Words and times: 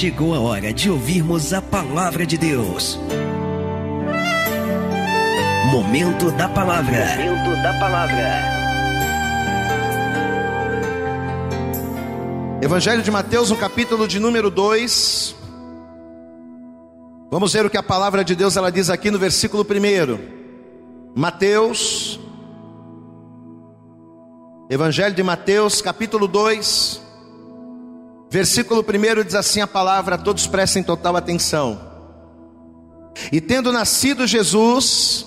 chegou 0.00 0.34
a 0.34 0.40
hora 0.40 0.72
de 0.72 0.90
ouvirmos 0.90 1.52
a 1.52 1.60
palavra 1.60 2.24
de 2.24 2.38
Deus. 2.38 2.98
Momento 5.70 6.30
da 6.30 6.48
palavra. 6.48 7.04
Momento 7.18 7.62
da 7.62 7.78
palavra. 7.78 8.40
Evangelho 12.62 13.02
de 13.02 13.10
Mateus, 13.10 13.50
no 13.50 13.58
capítulo 13.58 14.08
de 14.08 14.18
número 14.18 14.50
2. 14.50 15.36
Vamos 17.30 17.52
ver 17.52 17.66
o 17.66 17.70
que 17.70 17.76
a 17.76 17.82
palavra 17.82 18.24
de 18.24 18.34
Deus 18.34 18.56
ela 18.56 18.72
diz 18.72 18.88
aqui 18.88 19.10
no 19.10 19.18
versículo 19.18 19.64
1. 19.64 21.14
Mateus, 21.14 22.18
Evangelho 24.70 25.14
de 25.14 25.22
Mateus, 25.22 25.82
capítulo 25.82 26.26
2, 26.26 27.09
versículo 28.30 28.82
1 28.82 29.24
diz 29.24 29.34
assim 29.34 29.60
a 29.60 29.66
palavra, 29.66 30.16
todos 30.16 30.46
prestem 30.46 30.82
total 30.82 31.16
atenção. 31.16 31.90
E 33.32 33.40
tendo 33.40 33.72
nascido 33.72 34.26
Jesus 34.26 35.26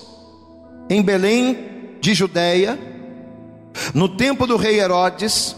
em 0.88 1.02
Belém 1.02 1.96
de 2.00 2.14
Judéia, 2.14 2.78
no 3.92 4.08
tempo 4.08 4.46
do 4.46 4.56
rei 4.56 4.80
Herodes, 4.80 5.54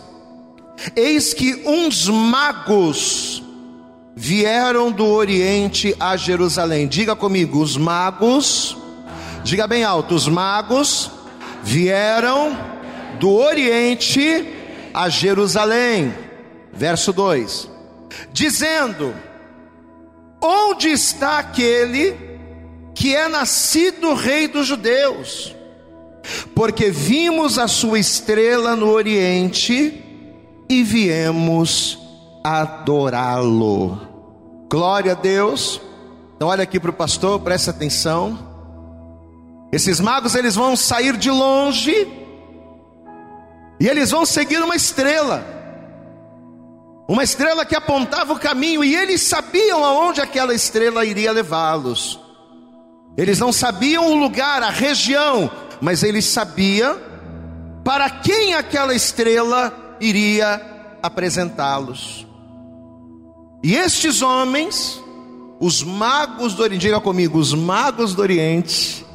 eis 0.95 1.33
que 1.33 1.63
uns 1.67 2.09
magos 2.09 3.43
vieram 4.15 4.91
do 4.91 5.07
Oriente 5.07 5.95
a 6.01 6.17
Jerusalém. 6.17 6.89
Diga 6.89 7.15
comigo, 7.15 7.61
os 7.61 7.77
magos, 7.77 8.77
diga 9.45 9.67
bem 9.67 9.85
alto, 9.85 10.15
os 10.15 10.27
magos 10.27 11.11
vieram 11.63 12.57
do 13.21 13.33
Oriente 13.33 14.47
a 14.93 15.09
Jerusalém. 15.09 16.26
Verso 16.77 17.13
2: 17.13 17.71
Dizendo: 18.33 19.15
Onde 20.41 20.89
está 20.89 21.39
aquele 21.39 22.17
que 22.95 23.15
é 23.15 23.29
nascido 23.29 24.15
rei 24.15 24.47
dos 24.47 24.67
judeus? 24.67 25.55
Porque 26.55 26.91
vimos 26.91 27.59
a 27.59 27.69
sua 27.69 27.99
estrela 27.99 28.75
no 28.75 28.91
Oriente 28.91 30.03
e 30.69 30.83
viemos 30.83 31.99
adorá-lo. 32.43 34.01
Glória 34.71 35.13
a 35.13 35.15
Deus. 35.15 35.81
Então 36.35 36.49
olha 36.49 36.65
aqui 36.65 36.79
para 36.79 36.91
o 36.91 36.95
pastor, 36.95 37.41
presta 37.41 37.71
atenção. 37.71 38.39
Esses 39.73 40.01
magos 40.01 40.35
eles 40.35 40.55
vão 40.55 40.77
sair 40.77 41.17
de 41.17 41.31
longe 41.31 42.07
e 43.81 43.89
eles 43.89 44.11
vão 44.11 44.27
seguir 44.27 44.63
uma 44.63 44.77
estrela. 44.77 45.56
Uma 47.09 47.23
estrela 47.23 47.65
que 47.65 47.77
apontava 47.77 48.33
o 48.33 48.39
caminho 48.39 48.83
e 48.83 48.95
eles 48.95 49.23
sabiam 49.23 49.85
aonde 49.85 50.21
aquela 50.21 50.53
estrela 50.53 51.05
iria 51.05 51.31
levá-los. 51.31 52.19
Eles 53.17 53.39
não 53.39 53.53
sabiam 53.53 54.11
o 54.11 54.15
lugar, 54.15 54.63
a 54.63 54.71
região, 54.71 55.51
mas 55.81 56.03
eles 56.03 56.25
sabiam 56.25 56.99
para 57.85 58.11
quem 58.11 58.55
aquela 58.55 58.95
estrela 58.95 59.97
iria 60.01 60.61
apresentá-los. 61.03 62.27
E 63.63 63.75
estes 63.75 64.21
homens, 64.23 65.01
os 65.61 65.83
magos 65.83 66.55
do 66.55 66.63
Oriente, 66.63 66.83
diga 66.83 67.01
comigo, 67.01 67.39
os 67.39 67.55
magos 67.55 68.15
do 68.15 68.23
Oriente, 68.23 69.07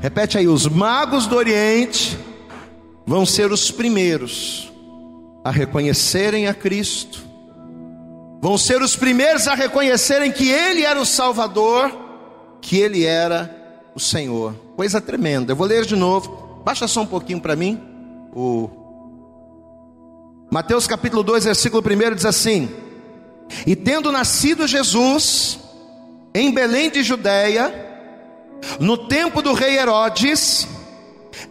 repete 0.00 0.38
aí, 0.38 0.46
os 0.46 0.66
magos 0.66 1.26
do 1.26 1.36
Oriente, 1.36 2.18
vão 3.06 3.24
ser 3.24 3.50
os 3.50 3.70
primeiros 3.70 4.70
a 5.42 5.50
reconhecerem 5.50 6.46
a 6.46 6.54
Cristo, 6.54 7.27
vão 8.40 8.56
ser 8.56 8.80
os 8.82 8.96
primeiros 8.96 9.46
a 9.48 9.54
reconhecerem 9.54 10.32
que 10.32 10.48
Ele 10.50 10.84
era 10.84 11.00
o 11.00 11.06
Salvador, 11.06 11.96
que 12.60 12.78
Ele 12.78 13.04
era 13.04 13.54
o 13.94 14.00
Senhor. 14.00 14.54
Coisa 14.76 15.00
tremenda. 15.00 15.52
Eu 15.52 15.56
vou 15.56 15.66
ler 15.66 15.84
de 15.84 15.96
novo. 15.96 16.62
Baixa 16.64 16.86
só 16.86 17.02
um 17.02 17.06
pouquinho 17.06 17.40
para 17.40 17.56
mim. 17.56 17.80
O 18.32 18.70
Mateus 20.50 20.86
capítulo 20.86 21.22
2, 21.22 21.44
versículo 21.44 21.82
1 21.82 22.14
diz 22.14 22.24
assim: 22.24 22.68
E 23.66 23.74
tendo 23.74 24.12
nascido 24.12 24.66
Jesus 24.66 25.58
em 26.34 26.52
Belém 26.52 26.90
de 26.90 27.02
Judéia, 27.02 27.86
no 28.78 29.08
tempo 29.08 29.42
do 29.42 29.52
rei 29.52 29.78
Herodes, 29.78 30.68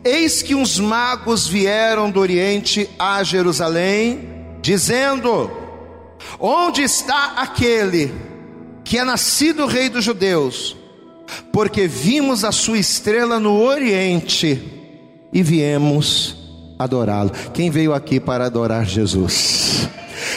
eis 0.04 0.42
que 0.42 0.56
uns 0.56 0.80
magos 0.80 1.48
vieram 1.48 2.10
do 2.10 2.20
Oriente 2.20 2.90
a 2.98 3.24
Jerusalém, 3.24 4.58
dizendo: 4.62 5.67
Onde 6.40 6.82
está 6.82 7.34
aquele 7.38 8.14
que 8.84 8.98
é 8.98 9.04
nascido 9.04 9.66
rei 9.66 9.90
dos 9.90 10.04
judeus? 10.04 10.76
Porque 11.52 11.88
vimos 11.88 12.44
a 12.44 12.52
sua 12.52 12.78
estrela 12.78 13.40
no 13.40 13.62
Oriente 13.62 14.62
e 15.34 15.44
viemos 15.44 16.38
adorá-lo. 16.80 17.32
Quem 17.54 17.70
veio 17.70 17.94
aqui 17.94 18.20
para 18.20 18.46
adorar 18.46 18.86
Jesus? 18.86 19.90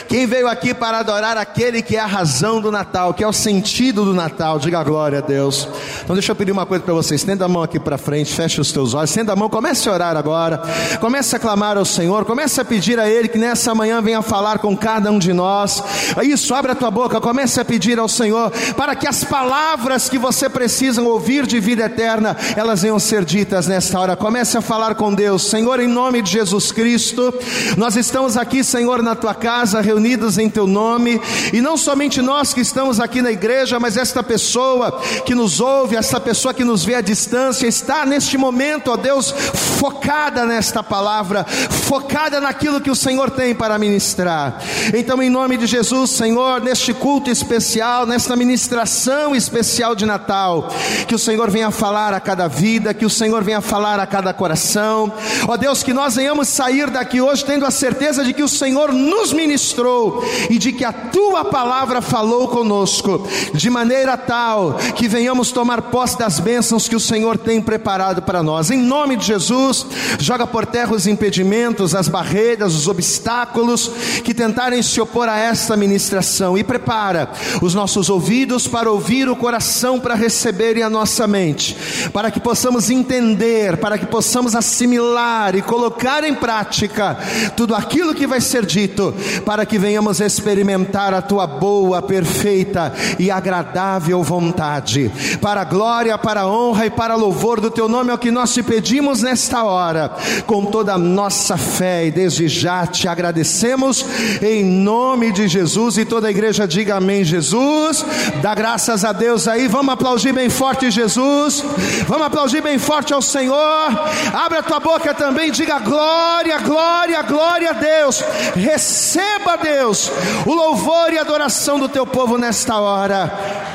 Quem 0.07 0.25
veio 0.25 0.47
aqui 0.47 0.73
para 0.73 0.99
adorar 0.99 1.37
aquele 1.37 1.81
que 1.81 1.95
é 1.95 1.99
a 1.99 2.05
razão 2.05 2.61
do 2.61 2.71
Natal, 2.71 3.13
que 3.13 3.23
é 3.23 3.27
o 3.27 3.33
sentido 3.33 4.05
do 4.05 4.13
Natal, 4.13 4.59
diga 4.59 4.83
glória 4.83 5.19
a 5.19 5.21
Deus. 5.21 5.67
Então 6.03 6.15
deixa 6.15 6.31
eu 6.31 6.35
pedir 6.35 6.51
uma 6.51 6.65
coisa 6.65 6.83
para 6.83 6.93
vocês, 6.93 7.21
estenda 7.21 7.45
a 7.45 7.47
mão 7.47 7.63
aqui 7.63 7.79
para 7.79 7.97
frente, 7.97 8.33
feche 8.33 8.59
os 8.59 8.71
teus 8.71 8.93
olhos, 8.93 9.09
estenda 9.09 9.33
a 9.33 9.35
mão, 9.35 9.49
comece 9.49 9.87
a 9.87 9.93
orar 9.93 10.17
agora, 10.17 10.61
comece 10.99 11.35
a 11.35 11.39
clamar 11.39 11.77
ao 11.77 11.85
Senhor, 11.85 12.25
comece 12.25 12.59
a 12.59 12.65
pedir 12.65 12.99
a 12.99 13.09
Ele 13.09 13.27
que 13.27 13.37
nessa 13.37 13.73
manhã 13.73 14.01
venha 14.01 14.21
falar 14.21 14.59
com 14.59 14.75
cada 14.75 15.11
um 15.11 15.19
de 15.19 15.33
nós. 15.33 15.83
Isso, 16.23 16.53
abre 16.53 16.71
a 16.71 16.75
tua 16.75 16.91
boca, 16.91 17.21
comece 17.21 17.59
a 17.59 17.65
pedir 17.65 17.99
ao 17.99 18.07
Senhor 18.07 18.51
para 18.75 18.95
que 18.95 19.07
as 19.07 19.23
palavras 19.23 20.09
que 20.09 20.17
você 20.17 20.49
precisa 20.49 21.01
ouvir 21.01 21.45
de 21.45 21.59
vida 21.59 21.83
eterna, 21.85 22.35
elas 22.55 22.81
venham 22.81 22.99
ser 22.99 23.23
ditas 23.23 23.67
nesta 23.67 23.99
hora. 23.99 24.15
Comece 24.15 24.57
a 24.57 24.61
falar 24.61 24.95
com 24.95 25.13
Deus, 25.13 25.43
Senhor, 25.49 25.79
em 25.79 25.87
nome 25.87 26.21
de 26.21 26.31
Jesus 26.31 26.71
Cristo. 26.71 27.33
Nós 27.77 27.95
estamos 27.95 28.37
aqui, 28.37 28.63
Senhor, 28.63 29.01
na 29.01 29.15
tua 29.15 29.33
casa, 29.33 29.70
reunidos 29.79 30.01
reunidos 30.01 30.37
em 30.37 30.49
teu 30.49 30.65
nome, 30.65 31.21
e 31.53 31.61
não 31.61 31.77
somente 31.77 32.21
nós 32.21 32.53
que 32.53 32.61
estamos 32.61 32.99
aqui 32.99 33.21
na 33.21 33.31
igreja, 33.31 33.79
mas 33.79 33.97
esta 33.97 34.23
pessoa 34.23 34.99
que 35.25 35.35
nos 35.35 35.59
ouve, 35.59 35.95
esta 35.95 36.19
pessoa 36.19 36.53
que 36.53 36.63
nos 36.63 36.83
vê 36.83 36.95
à 36.95 37.01
distância, 37.01 37.67
está 37.67 38.05
neste 38.05 38.37
momento, 38.37 38.91
ó 38.91 38.97
Deus, 38.97 39.31
focada 39.31 40.45
nesta 40.45 40.83
palavra, 40.83 41.43
focada 41.43 42.41
naquilo 42.41 42.81
que 42.81 42.91
o 42.91 42.95
Senhor 42.95 43.29
tem 43.31 43.53
para 43.53 43.77
ministrar. 43.77 44.59
Então, 44.93 45.21
em 45.21 45.29
nome 45.29 45.57
de 45.57 45.67
Jesus, 45.67 46.11
Senhor, 46.11 46.61
neste 46.61 46.93
culto 46.93 47.29
especial, 47.29 48.05
nesta 48.05 48.35
ministração 48.35 49.35
especial 49.35 49.95
de 49.95 50.05
Natal, 50.05 50.69
que 51.07 51.15
o 51.15 51.19
Senhor 51.19 51.49
venha 51.49 51.71
falar 51.71 52.13
a 52.13 52.19
cada 52.19 52.47
vida, 52.47 52.93
que 52.93 53.05
o 53.05 53.09
Senhor 53.09 53.43
venha 53.43 53.61
falar 53.61 53.99
a 53.99 54.05
cada 54.07 54.33
coração, 54.33 55.13
ó 55.47 55.57
Deus, 55.57 55.83
que 55.83 55.93
nós 55.93 56.15
venhamos 56.15 56.47
sair 56.47 56.89
daqui 56.89 57.21
hoje 57.21 57.45
tendo 57.45 57.65
a 57.65 57.71
certeza 57.71 58.23
de 58.23 58.33
que 58.33 58.43
o 58.43 58.47
Senhor 58.47 58.91
nos 58.91 59.33
ministrou 59.61 60.23
e 60.49 60.57
de 60.57 60.71
que 60.71 60.83
a 60.83 60.91
tua 60.91 61.45
palavra 61.45 62.01
falou 62.01 62.47
conosco, 62.47 63.27
de 63.53 63.69
maneira 63.69 64.17
tal 64.17 64.73
que 64.95 65.07
venhamos 65.07 65.51
tomar 65.51 65.83
posse 65.83 66.17
das 66.17 66.39
bênçãos 66.39 66.87
que 66.87 66.95
o 66.95 66.99
Senhor 66.99 67.37
tem 67.37 67.61
preparado 67.61 68.23
para 68.23 68.41
nós. 68.41 68.71
Em 68.71 68.77
nome 68.77 69.15
de 69.15 69.25
Jesus, 69.25 69.85
joga 70.19 70.47
por 70.47 70.65
terra 70.65 70.93
os 70.93 71.05
impedimentos, 71.05 71.93
as 71.93 72.07
barreiras, 72.07 72.73
os 72.73 72.87
obstáculos 72.87 73.91
que 74.23 74.33
tentarem 74.33 74.81
se 74.81 74.99
opor 74.99 75.29
a 75.29 75.37
esta 75.37 75.77
ministração 75.77 76.57
e 76.57 76.63
prepara 76.63 77.29
os 77.61 77.75
nossos 77.75 78.09
ouvidos 78.09 78.67
para 78.67 78.91
ouvir, 78.91 79.29
o 79.29 79.35
coração 79.35 79.99
para 79.99 80.15
receber 80.15 80.77
e 80.77 80.83
a 80.83 80.89
nossa 80.89 81.27
mente, 81.27 81.77
para 82.11 82.31
que 82.31 82.39
possamos 82.39 82.89
entender, 82.89 83.77
para 83.77 83.97
que 83.97 84.05
possamos 84.05 84.55
assimilar 84.55 85.55
e 85.55 85.61
colocar 85.61 86.23
em 86.23 86.33
prática 86.33 87.17
tudo 87.55 87.75
aquilo 87.75 88.15
que 88.15 88.25
vai 88.25 88.41
ser 88.41 88.65
dito, 88.65 89.13
para 89.51 89.65
que 89.65 89.77
venhamos 89.77 90.21
experimentar 90.21 91.13
a 91.13 91.21
tua 91.21 91.45
boa, 91.45 92.01
perfeita 92.01 92.93
e 93.19 93.29
agradável 93.29 94.23
vontade. 94.23 95.11
Para 95.41 95.59
a 95.59 95.65
glória, 95.65 96.17
para 96.17 96.43
a 96.43 96.47
honra 96.47 96.85
e 96.85 96.89
para 96.89 97.15
louvor 97.15 97.59
do 97.59 97.69
teu 97.69 97.89
nome 97.89 98.11
é 98.11 98.13
o 98.13 98.17
que 98.17 98.31
nós 98.31 98.53
te 98.53 98.63
pedimos 98.63 99.21
nesta 99.21 99.65
hora, 99.65 100.09
com 100.45 100.63
toda 100.63 100.93
a 100.93 100.97
nossa 100.97 101.57
fé 101.57 102.05
e 102.05 102.11
desde 102.11 102.47
já 102.47 102.87
te 102.87 103.09
agradecemos 103.09 104.05
em 104.41 104.63
nome 104.63 105.33
de 105.33 105.49
Jesus 105.49 105.97
e 105.97 106.05
toda 106.05 106.29
a 106.29 106.31
igreja 106.31 106.65
diga 106.65 106.95
amém, 106.95 107.25
Jesus. 107.25 108.05
Dá 108.41 108.55
graças 108.55 109.03
a 109.03 109.11
Deus 109.11 109.49
aí, 109.49 109.67
vamos 109.67 109.93
aplaudir 109.93 110.31
bem 110.31 110.49
forte 110.49 110.89
Jesus. 110.89 111.61
Vamos 112.07 112.27
aplaudir 112.27 112.61
bem 112.61 112.79
forte 112.79 113.13
ao 113.13 113.21
Senhor. 113.21 113.89
Abre 114.33 114.59
a 114.59 114.63
tua 114.63 114.79
boca 114.79 115.13
também, 115.13 115.51
diga 115.51 115.77
glória, 115.79 116.57
glória, 116.59 117.21
glória 117.23 117.71
a 117.71 117.73
Deus. 117.73 118.23
Receba 118.55 119.40
Deus 119.41 119.81
Deus, 119.81 120.11
o 120.45 120.53
louvor 120.53 121.11
e 121.11 121.17
adoração 121.17 121.79
do 121.79 121.89
teu 121.89 122.05
povo 122.05 122.37
nesta 122.37 122.77
hora, 122.79 123.31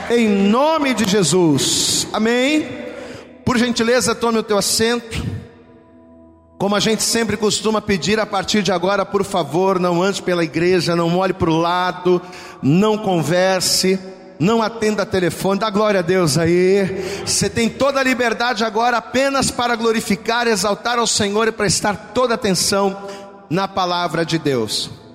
em 0.09 0.29
nome 0.29 0.95
de 0.95 1.05
Jesus, 1.05 2.07
amém. 2.13 2.67
Por 3.45 3.59
gentileza, 3.59 4.15
tome 4.15 4.39
o 4.39 4.43
teu 4.43 4.57
assento. 4.57 5.23
Como 6.59 6.75
a 6.75 6.81
gente 6.81 7.03
sempre 7.03 7.37
costuma 7.37 7.83
pedir 7.83 8.19
a 8.19 8.25
partir 8.25 8.63
de 8.63 8.73
agora, 8.73 9.05
por 9.05 9.25
favor, 9.25 9.79
não 9.79 10.03
ande 10.03 10.23
pela 10.23 10.45
igreja, 10.45 10.97
não 10.97 11.19
olhe 11.19 11.33
para 11.33 11.51
o 11.51 11.59
lado, 11.59 12.23
não 12.63 12.97
converse, 12.97 13.99
não 14.39 14.63
atenda 14.63 15.05
telefone, 15.05 15.61
dá 15.61 15.69
glória 15.69 16.01
a 16.01 16.03
Deus 16.03 16.39
aí. 16.39 17.23
Você 17.27 17.51
tem 17.51 17.69
toda 17.69 18.01
a 18.01 18.05
liberdade 18.05 18.65
agora 18.65 18.97
apenas 18.97 19.51
para 19.51 19.77
glorificar, 19.77 20.47
exaltar 20.47 20.99
ao 20.99 21.07
Senhor 21.07 21.47
e 21.47 21.53
prestar 21.53 22.13
toda 22.15 22.35
atenção 22.35 22.97
na 23.51 23.69
palavra 23.69 24.25
de 24.25 24.39
Deus. 24.39 25.06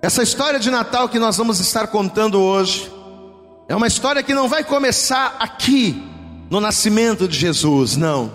Essa 0.00 0.22
história 0.22 0.60
de 0.60 0.70
Natal 0.70 1.08
que 1.08 1.18
nós 1.18 1.36
vamos 1.36 1.58
estar 1.58 1.88
contando 1.88 2.40
hoje 2.40 2.90
é 3.68 3.74
uma 3.74 3.88
história 3.88 4.22
que 4.22 4.32
não 4.32 4.48
vai 4.48 4.62
começar 4.62 5.36
aqui, 5.40 6.02
no 6.48 6.60
nascimento 6.60 7.26
de 7.26 7.36
Jesus, 7.36 7.96
não. 7.96 8.32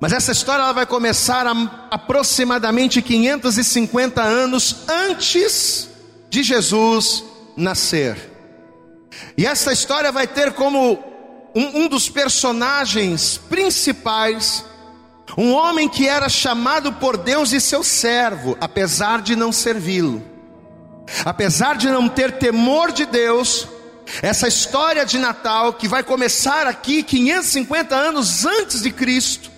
Mas 0.00 0.12
essa 0.12 0.32
história 0.32 0.62
ela 0.62 0.72
vai 0.72 0.86
começar 0.86 1.46
a, 1.46 1.52
aproximadamente 1.90 3.02
550 3.02 4.22
anos 4.22 4.76
antes 4.88 5.88
de 6.30 6.42
Jesus 6.42 7.22
nascer. 7.56 8.16
E 9.36 9.46
essa 9.46 9.70
história 9.70 10.10
vai 10.10 10.26
ter 10.26 10.52
como 10.54 10.98
um, 11.54 11.82
um 11.82 11.88
dos 11.88 12.08
personagens 12.08 13.36
principais 13.36 14.64
um 15.36 15.52
homem 15.52 15.88
que 15.88 16.08
era 16.08 16.28
chamado 16.28 16.92
por 16.92 17.16
Deus 17.16 17.50
de 17.50 17.60
seu 17.60 17.82
servo, 17.82 18.56
apesar 18.60 19.20
de 19.20 19.34
não 19.34 19.50
servi-lo, 19.50 20.33
apesar 21.24 21.76
de 21.76 21.88
não 21.88 22.08
ter 22.08 22.32
temor 22.32 22.92
de 22.92 23.06
Deus. 23.06 23.68
Essa 24.20 24.46
história 24.46 25.04
de 25.04 25.18
Natal, 25.18 25.72
que 25.72 25.88
vai 25.88 26.02
começar 26.02 26.66
aqui 26.66 27.02
550 27.02 27.94
anos 27.94 28.44
antes 28.44 28.82
de 28.82 28.90
Cristo, 28.90 29.50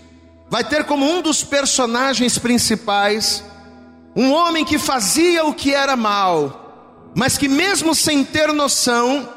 vai 0.48 0.62
ter 0.62 0.84
como 0.84 1.04
um 1.04 1.20
dos 1.20 1.42
personagens 1.42 2.38
principais 2.38 3.42
um 4.14 4.32
homem 4.32 4.64
que 4.64 4.78
fazia 4.78 5.44
o 5.44 5.52
que 5.52 5.74
era 5.74 5.94
mal, 5.94 7.12
mas 7.14 7.36
que 7.36 7.48
mesmo 7.48 7.94
sem 7.94 8.24
ter 8.24 8.50
noção, 8.50 9.28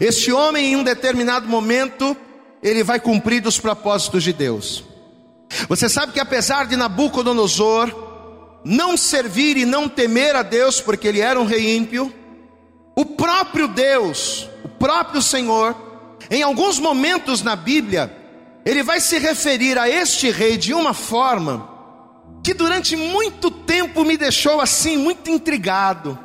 este 0.00 0.30
homem 0.30 0.72
em 0.72 0.76
um 0.76 0.84
determinado 0.84 1.48
momento, 1.48 2.16
ele 2.62 2.84
vai 2.84 3.00
cumprir 3.00 3.44
os 3.44 3.58
propósitos 3.58 4.22
de 4.22 4.32
Deus. 4.32 4.84
Você 5.68 5.88
sabe 5.88 6.12
que 6.12 6.20
apesar 6.20 6.66
de 6.66 6.76
Nabucodonosor 6.76 8.09
não 8.64 8.96
servir 8.96 9.56
e 9.56 9.64
não 9.64 9.88
temer 9.88 10.36
a 10.36 10.42
Deus, 10.42 10.80
porque 10.80 11.08
ele 11.08 11.20
era 11.20 11.40
um 11.40 11.44
rei 11.44 11.76
ímpio, 11.76 12.12
o 12.94 13.04
próprio 13.04 13.68
Deus, 13.68 14.48
o 14.64 14.68
próprio 14.68 15.22
Senhor, 15.22 15.74
em 16.30 16.42
alguns 16.42 16.78
momentos 16.78 17.42
na 17.42 17.56
Bíblia, 17.56 18.14
ele 18.64 18.82
vai 18.82 19.00
se 19.00 19.18
referir 19.18 19.78
a 19.78 19.88
este 19.88 20.30
rei 20.30 20.56
de 20.56 20.74
uma 20.74 20.92
forma 20.92 21.68
que 22.42 22.54
durante 22.54 22.96
muito 22.96 23.50
tempo 23.50 24.04
me 24.04 24.16
deixou 24.16 24.60
assim 24.60 24.96
muito 24.96 25.30
intrigado. 25.30 26.18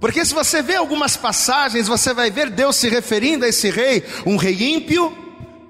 Porque 0.00 0.24
se 0.24 0.34
você 0.34 0.60
vê 0.62 0.74
algumas 0.74 1.16
passagens, 1.16 1.86
você 1.86 2.12
vai 2.12 2.30
ver 2.30 2.50
Deus 2.50 2.76
se 2.76 2.88
referindo 2.88 3.44
a 3.44 3.48
esse 3.48 3.70
rei, 3.70 4.04
um 4.26 4.36
rei 4.36 4.74
ímpio, 4.74 5.16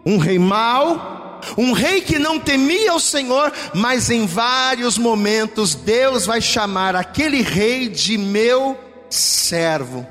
um 0.06 0.16
rei 0.16 0.38
mau, 0.38 1.21
um 1.56 1.72
rei 1.72 2.00
que 2.00 2.18
não 2.18 2.38
temia 2.38 2.94
o 2.94 3.00
Senhor, 3.00 3.52
mas 3.74 4.10
em 4.10 4.26
vários 4.26 4.98
momentos 4.98 5.74
Deus 5.74 6.26
vai 6.26 6.40
chamar 6.40 6.96
aquele 6.96 7.42
rei 7.42 7.88
de 7.88 8.16
meu 8.16 8.78
servo. 9.10 10.06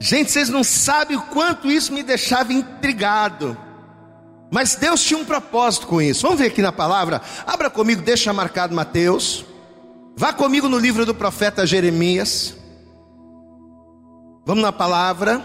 Gente, 0.00 0.30
vocês 0.30 0.48
não 0.48 0.62
sabem 0.62 1.16
o 1.16 1.22
quanto 1.22 1.70
isso 1.70 1.92
me 1.92 2.02
deixava 2.02 2.52
intrigado. 2.52 3.56
Mas 4.50 4.76
Deus 4.76 5.02
tinha 5.02 5.18
um 5.18 5.24
propósito 5.24 5.86
com 5.86 6.00
isso. 6.00 6.22
Vamos 6.22 6.38
ver 6.38 6.46
aqui 6.46 6.62
na 6.62 6.72
palavra. 6.72 7.20
Abra 7.46 7.68
comigo, 7.68 8.02
deixa 8.02 8.32
marcado 8.32 8.74
Mateus. 8.74 9.44
Vá 10.16 10.32
comigo 10.32 10.68
no 10.68 10.78
livro 10.78 11.04
do 11.04 11.14
profeta 11.14 11.66
Jeremias. 11.66 12.56
Vamos 14.46 14.62
na 14.62 14.72
palavra. 14.72 15.44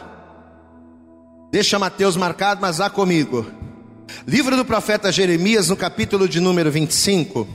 Deixa 1.51 1.77
Mateus 1.77 2.15
marcado, 2.15 2.61
mas 2.61 2.77
vá 2.77 2.89
comigo. 2.89 3.45
Livro 4.27 4.55
do 4.55 4.63
profeta 4.63 5.11
Jeremias, 5.11 5.69
no 5.69 5.75
capítulo 5.75 6.27
de 6.29 6.39
número 6.39 6.71
25. 6.71 7.47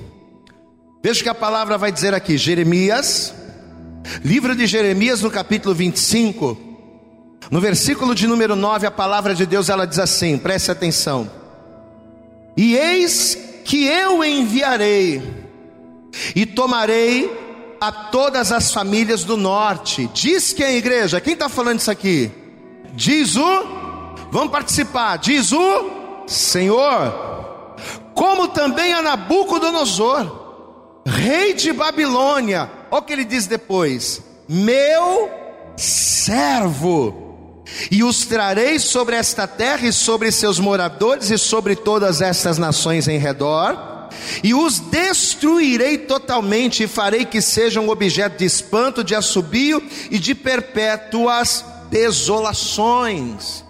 Veja 1.02 1.22
que 1.22 1.28
a 1.28 1.34
palavra 1.34 1.78
vai 1.78 1.90
dizer 1.90 2.12
aqui, 2.12 2.36
Jeremias. 2.36 3.32
Livro 4.24 4.54
de 4.54 4.66
Jeremias, 4.66 5.22
no 5.22 5.30
capítulo 5.30 5.74
25. 5.74 6.58
No 7.50 7.60
versículo 7.60 8.14
de 8.14 8.26
número 8.26 8.54
9, 8.54 8.86
a 8.86 8.90
palavra 8.90 9.34
de 9.34 9.46
Deus 9.46 9.68
ela 9.68 9.86
diz 9.86 9.98
assim: 9.98 10.36
preste 10.36 10.70
atenção. 10.70 11.30
E 12.56 12.76
eis 12.76 13.38
que 13.64 13.86
eu 13.86 14.22
enviarei, 14.22 15.22
e 16.34 16.44
tomarei 16.44 17.30
a 17.80 17.90
todas 17.90 18.52
as 18.52 18.72
famílias 18.72 19.24
do 19.24 19.36
norte. 19.36 20.10
Diz 20.12 20.52
que 20.52 20.64
a 20.64 20.72
igreja, 20.72 21.20
quem 21.20 21.34
está 21.34 21.48
falando 21.48 21.78
isso 21.78 21.90
aqui? 21.90 22.30
Diz 22.94 23.36
o, 23.36 23.64
vamos 24.30 24.50
participar, 24.50 25.16
diz 25.16 25.52
o 25.52 25.97
Senhor, 26.28 27.74
como 28.14 28.48
também 28.48 28.92
a 28.92 29.00
Nabucodonosor, 29.00 31.00
rei 31.06 31.54
de 31.54 31.72
Babilônia, 31.72 32.70
olha 32.90 33.00
o 33.00 33.02
que 33.02 33.14
ele 33.14 33.24
diz 33.24 33.46
depois: 33.46 34.22
meu 34.46 35.30
servo 35.76 37.64
e 37.90 38.04
os 38.04 38.26
trarei 38.26 38.78
sobre 38.78 39.16
esta 39.16 39.46
terra 39.46 39.86
e 39.86 39.92
sobre 39.92 40.30
seus 40.30 40.58
moradores 40.58 41.30
e 41.30 41.38
sobre 41.38 41.74
todas 41.74 42.20
estas 42.20 42.58
nações 42.58 43.08
em 43.08 43.18
redor, 43.18 44.10
e 44.42 44.52
os 44.52 44.80
destruirei 44.80 45.96
totalmente 45.96 46.82
e 46.82 46.88
farei 46.88 47.24
que 47.24 47.40
sejam 47.40 47.88
objeto 47.88 48.38
de 48.38 48.44
espanto, 48.44 49.02
de 49.02 49.14
assobio 49.14 49.82
e 50.10 50.18
de 50.18 50.34
perpétuas 50.34 51.64
desolações. 51.90 53.66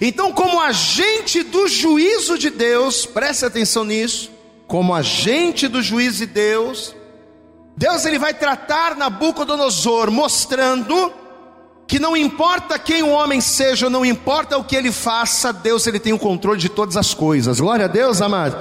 Então, 0.00 0.32
como 0.32 0.60
agente 0.60 1.42
do 1.42 1.68
juízo 1.68 2.38
de 2.38 2.50
Deus, 2.50 3.06
preste 3.06 3.44
atenção 3.44 3.84
nisso, 3.84 4.30
como 4.66 4.94
agente 4.94 5.68
do 5.68 5.82
juízo 5.82 6.18
de 6.18 6.26
Deus, 6.26 6.94
Deus 7.76 8.04
ele 8.04 8.18
vai 8.18 8.32
tratar 8.32 8.96
Nabucodonosor 8.96 10.10
mostrando 10.10 11.12
que 11.86 11.98
não 11.98 12.16
importa 12.16 12.78
quem 12.78 13.02
o 13.02 13.10
homem 13.10 13.40
seja, 13.40 13.90
não 13.90 14.04
importa 14.04 14.56
o 14.56 14.64
que 14.64 14.74
ele 14.74 14.90
faça, 14.90 15.52
Deus 15.52 15.86
ele 15.86 16.00
tem 16.00 16.12
o 16.12 16.18
controle 16.18 16.58
de 16.58 16.68
todas 16.68 16.96
as 16.96 17.12
coisas. 17.12 17.60
Glória 17.60 17.84
a 17.84 17.88
Deus, 17.88 18.22
amado. 18.22 18.56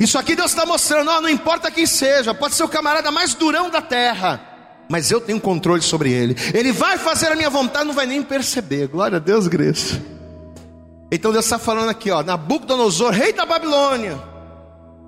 Isso 0.00 0.16
aqui 0.16 0.34
Deus 0.34 0.52
está 0.52 0.64
mostrando, 0.64 1.10
ó, 1.10 1.20
não 1.20 1.28
importa 1.28 1.70
quem 1.70 1.86
seja, 1.86 2.32
pode 2.32 2.54
ser 2.54 2.64
o 2.64 2.68
camarada 2.68 3.10
mais 3.10 3.34
durão 3.34 3.68
da 3.68 3.82
terra, 3.82 4.40
mas 4.88 5.10
eu 5.10 5.20
tenho 5.20 5.40
controle 5.40 5.82
sobre 5.82 6.10
ele. 6.12 6.36
Ele 6.54 6.72
vai 6.72 6.98
fazer 6.98 7.30
a 7.30 7.36
minha 7.36 7.50
vontade, 7.50 7.84
não 7.84 7.94
vai 7.94 8.06
nem 8.06 8.22
perceber. 8.22 8.88
Glória 8.88 9.16
a 9.16 9.20
Deus, 9.20 9.46
igreja. 9.46 10.02
Então 11.14 11.30
Deus 11.30 11.44
está 11.44 11.58
falando 11.58 11.90
aqui, 11.90 12.10
ó, 12.10 12.22
Nabucodonosor, 12.22 13.10
rei 13.10 13.34
da 13.34 13.44
Babilônia, 13.44 14.18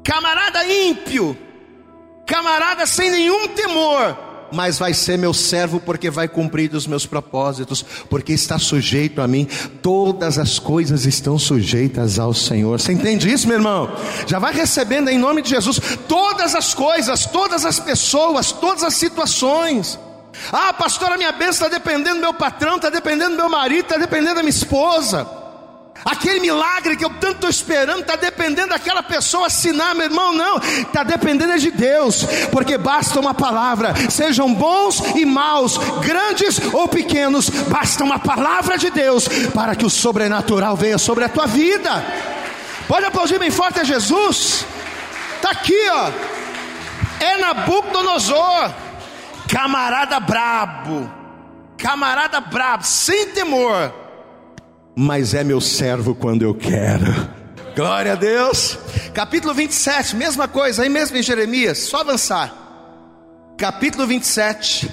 camarada 0.05 0.63
ímpio, 0.63 1.35
camarada 2.27 2.85
sem 2.85 3.11
nenhum 3.11 3.49
temor, 3.49 4.15
mas 4.53 4.79
vai 4.79 4.93
ser 4.93 5.17
meu 5.17 5.33
servo 5.33 5.81
porque 5.81 6.11
vai 6.11 6.29
cumprir 6.29 6.75
os 6.75 6.87
meus 6.87 7.07
propósitos, 7.07 7.83
porque 8.11 8.35
está 8.35 8.59
sujeito 8.59 9.23
a 9.23 9.27
mim. 9.27 9.49
Todas 9.81 10.37
as 10.39 10.59
coisas 10.59 11.07
estão 11.07 11.39
sujeitas 11.39 12.19
ao 12.19 12.35
Senhor. 12.35 12.79
Você 12.79 12.93
entende 12.93 13.33
isso, 13.33 13.49
meu 13.49 13.57
irmão? 13.57 13.91
Já 14.27 14.39
vai 14.39 14.53
recebendo 14.53 15.09
em 15.09 15.17
nome 15.17 15.41
de 15.41 15.49
Jesus 15.49 15.81
todas 16.07 16.55
as 16.55 16.75
coisas, 16.75 17.25
todas 17.25 17.65
as 17.65 17.81
pessoas, 17.81 18.53
todas 18.53 18.85
as 18.85 18.95
situações. 18.95 19.99
Ah, 20.53 20.75
pastor, 20.75 21.13
a 21.13 21.17
minha 21.17 21.33
bênção 21.33 21.67
está 21.67 21.79
dependendo 21.79 22.17
do 22.17 22.21
meu 22.21 22.35
patrão, 22.35 22.77
está 22.77 22.91
dependendo 22.91 23.31
do 23.31 23.37
meu 23.37 23.49
marido, 23.49 23.87
está 23.87 23.97
dependendo 23.97 24.35
da 24.35 24.43
minha 24.43 24.51
esposa. 24.51 25.44
Aquele 26.05 26.39
milagre 26.39 26.97
que 26.97 27.05
eu 27.05 27.09
tanto 27.09 27.35
estou 27.35 27.49
esperando 27.49 28.01
está 28.01 28.15
dependendo 28.15 28.69
daquela 28.69 29.03
pessoa 29.03 29.47
assinar, 29.47 29.95
meu 29.95 30.05
irmão, 30.05 30.35
não, 30.35 30.59
está 30.59 31.03
dependendo 31.03 31.59
de 31.59 31.71
Deus, 31.71 32.25
porque 32.53 32.77
basta 32.77 33.19
uma 33.19 33.33
palavra, 33.33 33.95
sejam 34.11 34.53
bons 34.53 35.01
e 35.15 35.25
maus, 35.25 35.79
grandes 36.03 36.61
ou 36.75 36.87
pequenos, 36.89 37.49
basta 37.49 38.05
uma 38.05 38.19
palavra 38.19 38.77
de 38.77 38.91
Deus 38.91 39.27
para 39.55 39.75
que 39.75 39.87
o 39.87 39.91
sobrenatural 39.91 40.77
venha 40.77 40.99
sobre 40.99 41.25
a 41.25 41.29
tua 41.29 41.47
vida. 41.47 42.05
Pode 42.87 43.07
aplaudir 43.07 43.39
bem 43.39 43.51
forte 43.51 43.81
a 43.81 43.85
Jesus, 43.85 44.67
está 45.37 45.53
aqui, 45.53 45.89
ó, 45.91 46.11
é 47.19 47.39
Nabucodonosor, 47.39 48.71
camarada 49.49 50.21
brabo, 50.21 51.11
camarada 51.79 52.43
brabo, 52.43 52.85
sem 52.85 53.29
temor 53.29 54.04
mas 54.97 55.35
é 55.35 55.43
meu 55.43 55.61
servo 55.61 56.15
quando 56.15 56.43
eu 56.43 56.55
quero. 56.55 57.05
Glória 57.75 58.13
a 58.13 58.17
Deus. 58.17 58.79
Capítulo 59.13 59.53
27, 59.53 60.15
mesma 60.15 60.47
coisa, 60.47 60.83
aí 60.83 60.89
mesmo 60.89 61.17
em 61.17 61.23
Jeremias, 61.23 61.79
só 61.79 62.01
avançar. 62.01 62.63
Capítulo 63.57 64.07
27, 64.07 64.91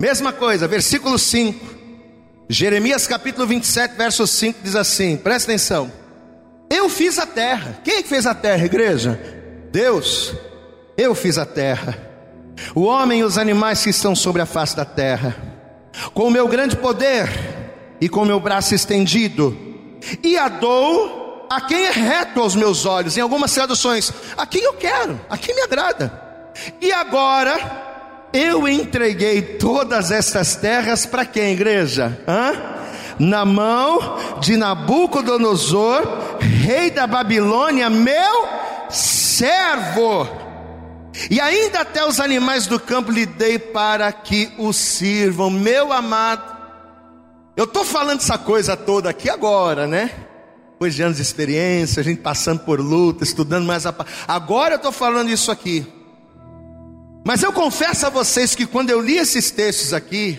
mesma 0.00 0.32
coisa, 0.32 0.68
versículo 0.68 1.18
5. 1.18 1.76
Jeremias 2.48 3.08
capítulo 3.08 3.46
27, 3.46 3.96
verso 3.96 4.26
5 4.26 4.60
diz 4.62 4.76
assim: 4.76 5.16
presta 5.16 5.50
atenção. 5.50 5.90
Eu 6.70 6.88
fiz 6.88 7.18
a 7.18 7.26
terra. 7.26 7.80
Quem 7.84 7.98
é 7.98 8.02
fez 8.02 8.26
a 8.26 8.34
terra, 8.34 8.64
igreja? 8.64 9.20
Deus, 9.72 10.34
eu 10.96 11.14
fiz 11.14 11.38
a 11.38 11.44
terra, 11.44 11.96
o 12.74 12.82
homem 12.82 13.20
e 13.20 13.24
os 13.24 13.36
animais 13.36 13.82
que 13.82 13.90
estão 13.90 14.14
sobre 14.14 14.42
a 14.42 14.46
face 14.46 14.76
da 14.76 14.84
terra, 14.84 15.36
com 16.14 16.24
o 16.24 16.30
meu 16.30 16.46
grande 16.48 16.76
poder 16.76 17.55
e 18.00 18.08
com 18.08 18.24
meu 18.24 18.40
braço 18.40 18.74
estendido, 18.74 19.56
e 20.22 20.36
a 20.36 20.48
dou 20.48 21.46
a 21.50 21.60
quem 21.60 21.84
é 21.84 21.90
reto 21.90 22.40
aos 22.40 22.54
meus 22.54 22.84
olhos, 22.84 23.16
em 23.16 23.20
algumas 23.20 23.52
traduções, 23.52 24.12
a 24.36 24.46
quem 24.46 24.62
eu 24.62 24.74
quero, 24.74 25.20
a 25.30 25.38
quem 25.38 25.54
me 25.54 25.62
agrada. 25.62 26.26
E 26.80 26.92
agora, 26.92 28.28
eu 28.32 28.66
entreguei 28.66 29.40
todas 29.42 30.10
estas 30.10 30.56
terras 30.56 31.06
para 31.06 31.24
quem, 31.24 31.52
igreja? 31.52 32.20
Hã? 32.26 32.74
Na 33.18 33.44
mão 33.44 34.18
de 34.40 34.56
Nabucodonosor, 34.56 36.38
rei 36.40 36.90
da 36.90 37.06
Babilônia, 37.06 37.88
meu 37.88 38.48
servo. 38.90 40.28
E 41.30 41.40
ainda 41.40 41.80
até 41.80 42.06
os 42.06 42.20
animais 42.20 42.66
do 42.66 42.78
campo 42.78 43.10
lhe 43.10 43.24
dei 43.24 43.58
para 43.58 44.12
que 44.12 44.52
o 44.58 44.72
sirvam, 44.72 45.48
meu 45.48 45.92
amado. 45.92 46.55
Eu 47.56 47.64
estou 47.64 47.86
falando 47.86 48.20
essa 48.20 48.36
coisa 48.36 48.76
toda 48.76 49.08
aqui 49.08 49.30
agora, 49.30 49.86
né? 49.86 50.10
Depois 50.72 50.94
de 50.94 51.02
anos 51.02 51.16
de 51.16 51.22
experiência, 51.22 52.00
a 52.00 52.04
gente 52.04 52.20
passando 52.20 52.60
por 52.60 52.78
luta, 52.78 53.24
estudando 53.24 53.64
mais 53.64 53.86
a. 53.86 53.94
Agora 54.28 54.74
eu 54.74 54.76
estou 54.76 54.92
falando 54.92 55.30
isso 55.30 55.50
aqui. 55.50 55.86
Mas 57.24 57.42
eu 57.42 57.50
confesso 57.54 58.06
a 58.06 58.10
vocês 58.10 58.54
que 58.54 58.66
quando 58.66 58.90
eu 58.90 59.00
li 59.00 59.16
esses 59.16 59.50
textos 59.50 59.94
aqui, 59.94 60.38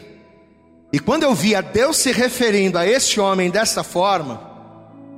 e 0.93 1.00
quando 1.00 1.24
eu 1.24 1.33
via 1.33 1.59
Deus 1.59 1.97
se 1.97 2.12
referindo 2.12 2.77
a 2.77 2.86
este 2.86 3.19
homem 3.19 3.50
dessa 3.50 3.83
forma, 3.83 4.39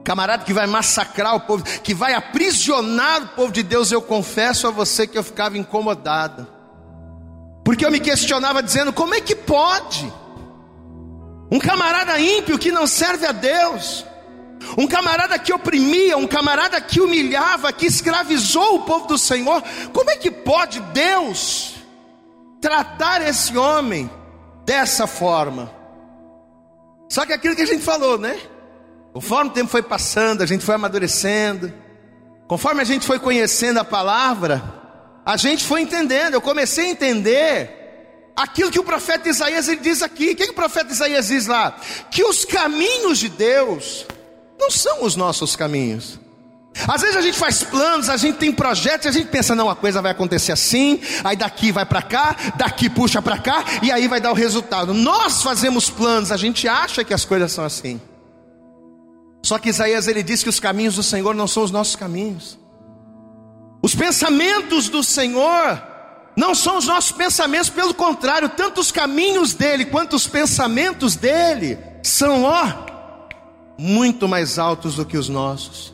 camarada 0.06 0.46
que 0.46 0.54
vai 0.54 0.66
massacrar 0.66 1.36
o 1.36 1.42
povo, 1.42 1.66
que 1.84 1.94
vai 1.94 2.14
aprisionar 2.14 3.24
o 3.24 3.28
povo 3.36 3.52
de 3.52 3.62
Deus, 3.62 3.92
eu 3.92 4.02
confesso 4.02 4.68
a 4.68 4.72
você 4.72 5.06
que 5.06 5.18
eu 5.18 5.24
ficava 5.24 5.58
incomodado, 5.58 6.48
porque 7.64 7.86
eu 7.86 7.92
me 7.92 8.00
questionava 8.00 8.64
dizendo: 8.64 8.94
como 8.94 9.14
é 9.14 9.20
que 9.20 9.36
pode? 9.36 10.12
Um 11.52 11.60
camarada 11.60 12.20
ímpio 12.20 12.60
que 12.60 12.72
não 12.72 12.86
serve 12.86 13.26
a 13.26 13.32
Deus, 13.32 14.06
um 14.78 14.88
camarada 14.88 15.40
que 15.40 15.54
oprimia, 15.54 16.18
um 16.18 16.28
camarada 16.28 16.80
que 16.80 17.02
humilhava, 17.02 17.74
que 17.74 17.88
escravizou 17.88 18.76
o 18.76 18.84
povo 18.84 19.08
do 19.08 19.18
Senhor. 19.18 19.64
Como 19.92 20.12
é 20.12 20.16
que 20.16 20.30
pode 20.30 20.80
Deus 20.80 21.76
tratar 22.62 23.28
esse 23.28 23.58
homem 23.58 24.10
dessa 24.66 25.08
forma? 25.08 25.72
Só 27.10 27.26
que 27.26 27.34
aquilo 27.34 27.56
que 27.56 27.64
a 27.64 27.68
gente 27.68 27.84
falou, 27.84 28.18
né? 28.18 28.38
Conforme 29.12 29.50
o 29.50 29.54
tempo 29.54 29.72
foi 29.72 29.82
passando, 29.82 30.44
a 30.44 30.46
gente 30.46 30.64
foi 30.64 30.76
amadurecendo, 30.76 31.74
conforme 32.48 32.82
a 32.82 32.86
gente 32.86 33.08
foi 33.08 33.18
conhecendo 33.18 33.80
a 33.80 33.84
palavra, 33.84 34.62
a 35.26 35.36
gente 35.36 35.66
foi 35.66 35.82
entendendo. 35.82 36.36
Eu 36.36 36.42
comecei 36.42 36.86
a 36.86 36.90
entender 36.90 37.79
aquilo 38.36 38.72
que 38.72 38.80
o 38.80 38.84
profeta 38.84 39.30
Isaías 39.30 39.68
ele 39.68 39.82
diz 39.82 40.02
aqui. 40.02 40.32
O 40.32 40.36
que, 40.36 40.44
o 40.46 40.54
profeta 40.54 40.92
Isaías 40.92 41.28
diz 41.28 41.48
lá? 41.48 41.76
Que 42.12 42.24
os 42.24 42.46
caminhos 42.46 43.20
de 43.20 43.30
Deus 43.30 44.06
não 44.60 44.70
são 44.70 45.04
os 45.04 45.16
nossos 45.16 45.56
caminhos. 45.56 46.20
Às 46.88 47.02
vezes 47.02 47.18
a 47.18 47.22
gente 47.22 47.38
faz 47.38 47.64
planos, 47.64 48.10
a 48.10 48.16
gente 48.16 48.38
tem 48.38 48.52
projetos, 48.52 49.08
a 49.08 49.12
gente 49.12 49.28
pensa, 49.28 49.56
não, 49.56 49.70
a 49.70 49.76
coisa 49.76 50.02
vai 50.02 50.12
acontecer 50.12 50.52
assim, 50.52 51.02
aí 51.24 51.36
daqui 51.36 51.72
vai 51.72 51.86
para 51.86 52.02
cá, 52.02 52.36
daqui 52.56 52.90
puxa 52.90 53.22
para 53.22 53.38
cá, 53.38 53.66
e 53.82 53.92
aí 53.92 54.08
vai 54.08 54.22
dar 54.22 54.32
o 54.32 54.36
resultado. 54.36 54.94
Nós 54.94 55.42
fazemos 55.42 55.90
planos, 55.90 56.32
a 56.32 56.38
gente 56.38 56.68
acha 56.68 57.04
que 57.04 57.14
as 57.14 57.26
coisas 57.26 57.52
são 57.52 57.66
assim. 57.66 58.00
Só 59.44 59.58
que 59.58 59.70
Isaías 59.70 60.08
ele 60.08 60.22
diz 60.22 60.44
que 60.44 60.50
os 60.50 60.60
caminhos 60.60 60.96
do 60.96 61.04
Senhor 61.04 61.34
não 61.34 61.48
são 61.48 61.64
os 61.64 61.72
nossos 61.72 61.96
caminhos. 61.96 62.58
Os 63.82 63.96
pensamentos 63.96 64.90
do 64.90 65.04
Senhor 65.04 65.82
não 66.36 66.56
são 66.56 66.78
os 66.78 66.86
nossos 66.86 67.12
pensamentos, 67.12 67.70
pelo 67.70 67.94
contrário, 67.94 68.50
tanto 68.50 68.80
os 68.80 68.92
caminhos 68.92 69.54
dele 69.54 69.86
quanto 69.86 70.16
os 70.16 70.28
pensamentos 70.28 71.16
dele 71.16 71.78
são, 72.04 72.44
ó, 72.44 72.90
muito 73.78 74.28
mais 74.28 74.58
altos 74.58 74.96
do 74.96 75.06
que 75.06 75.18
os 75.18 75.30
nossos. 75.30 75.94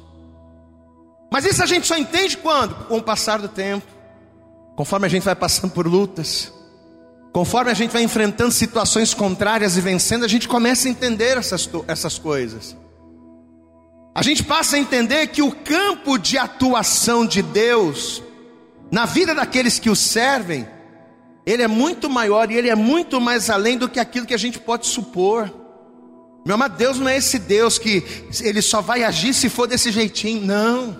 Mas 1.32 1.46
isso 1.46 1.64
a 1.64 1.66
gente 1.66 1.88
só 1.88 1.98
entende 1.98 2.38
quando? 2.38 2.76
Com 2.86 2.98
o 2.98 3.04
passar 3.04 3.40
do 3.40 3.48
tempo, 3.48 3.86
conforme 4.76 5.06
a 5.06 5.10
gente 5.10 5.24
vai 5.24 5.36
passando 5.36 5.72
por 5.72 5.88
lutas, 5.88 6.52
conforme 7.34 7.72
a 7.72 7.74
gente 7.74 7.92
vai 7.92 8.04
enfrentando 8.04 8.52
situações 8.52 9.14
contrárias 9.14 9.76
e 9.78 9.82
vencendo, 9.82 10.26
a 10.26 10.28
gente 10.28 10.48
começa 10.48 10.88
a 10.88 10.92
entender 10.92 11.38
essas, 11.38 11.70
essas 11.88 12.18
coisas. 12.18 12.76
A 14.14 14.24
gente 14.24 14.44
passa 14.44 14.78
a 14.78 14.80
entender 14.80 15.28
que 15.28 15.42
o 15.42 15.52
campo 15.52 16.18
de 16.18 16.38
atuação 16.38 17.26
de 17.26 17.42
Deus 17.42 18.24
na 18.96 19.06
vida 19.06 19.36
daqueles 19.36 19.78
que 19.78 19.90
o 19.90 19.96
servem, 19.96 20.66
ele 21.46 21.62
é 21.62 21.68
muito 21.68 22.10
maior 22.10 22.50
e 22.50 22.56
ele 22.56 22.70
é 22.70 22.76
muito 22.76 23.20
mais 23.20 23.50
além 23.50 23.78
do 23.78 23.90
que 23.90 24.00
aquilo 24.00 24.26
que 24.26 24.34
a 24.34 24.38
gente 24.38 24.58
pode 24.58 24.88
supor. 24.88 25.54
Meu 26.46 26.56
amado, 26.56 26.78
Deus 26.78 26.98
não 26.98 27.10
é 27.10 27.18
esse 27.18 27.38
Deus 27.38 27.78
que 27.78 28.02
ele 28.42 28.62
só 28.62 28.80
vai 28.80 29.04
agir 29.04 29.34
se 29.34 29.50
for 29.50 29.68
desse 29.68 29.92
jeitinho, 29.92 30.46
não. 30.46 30.96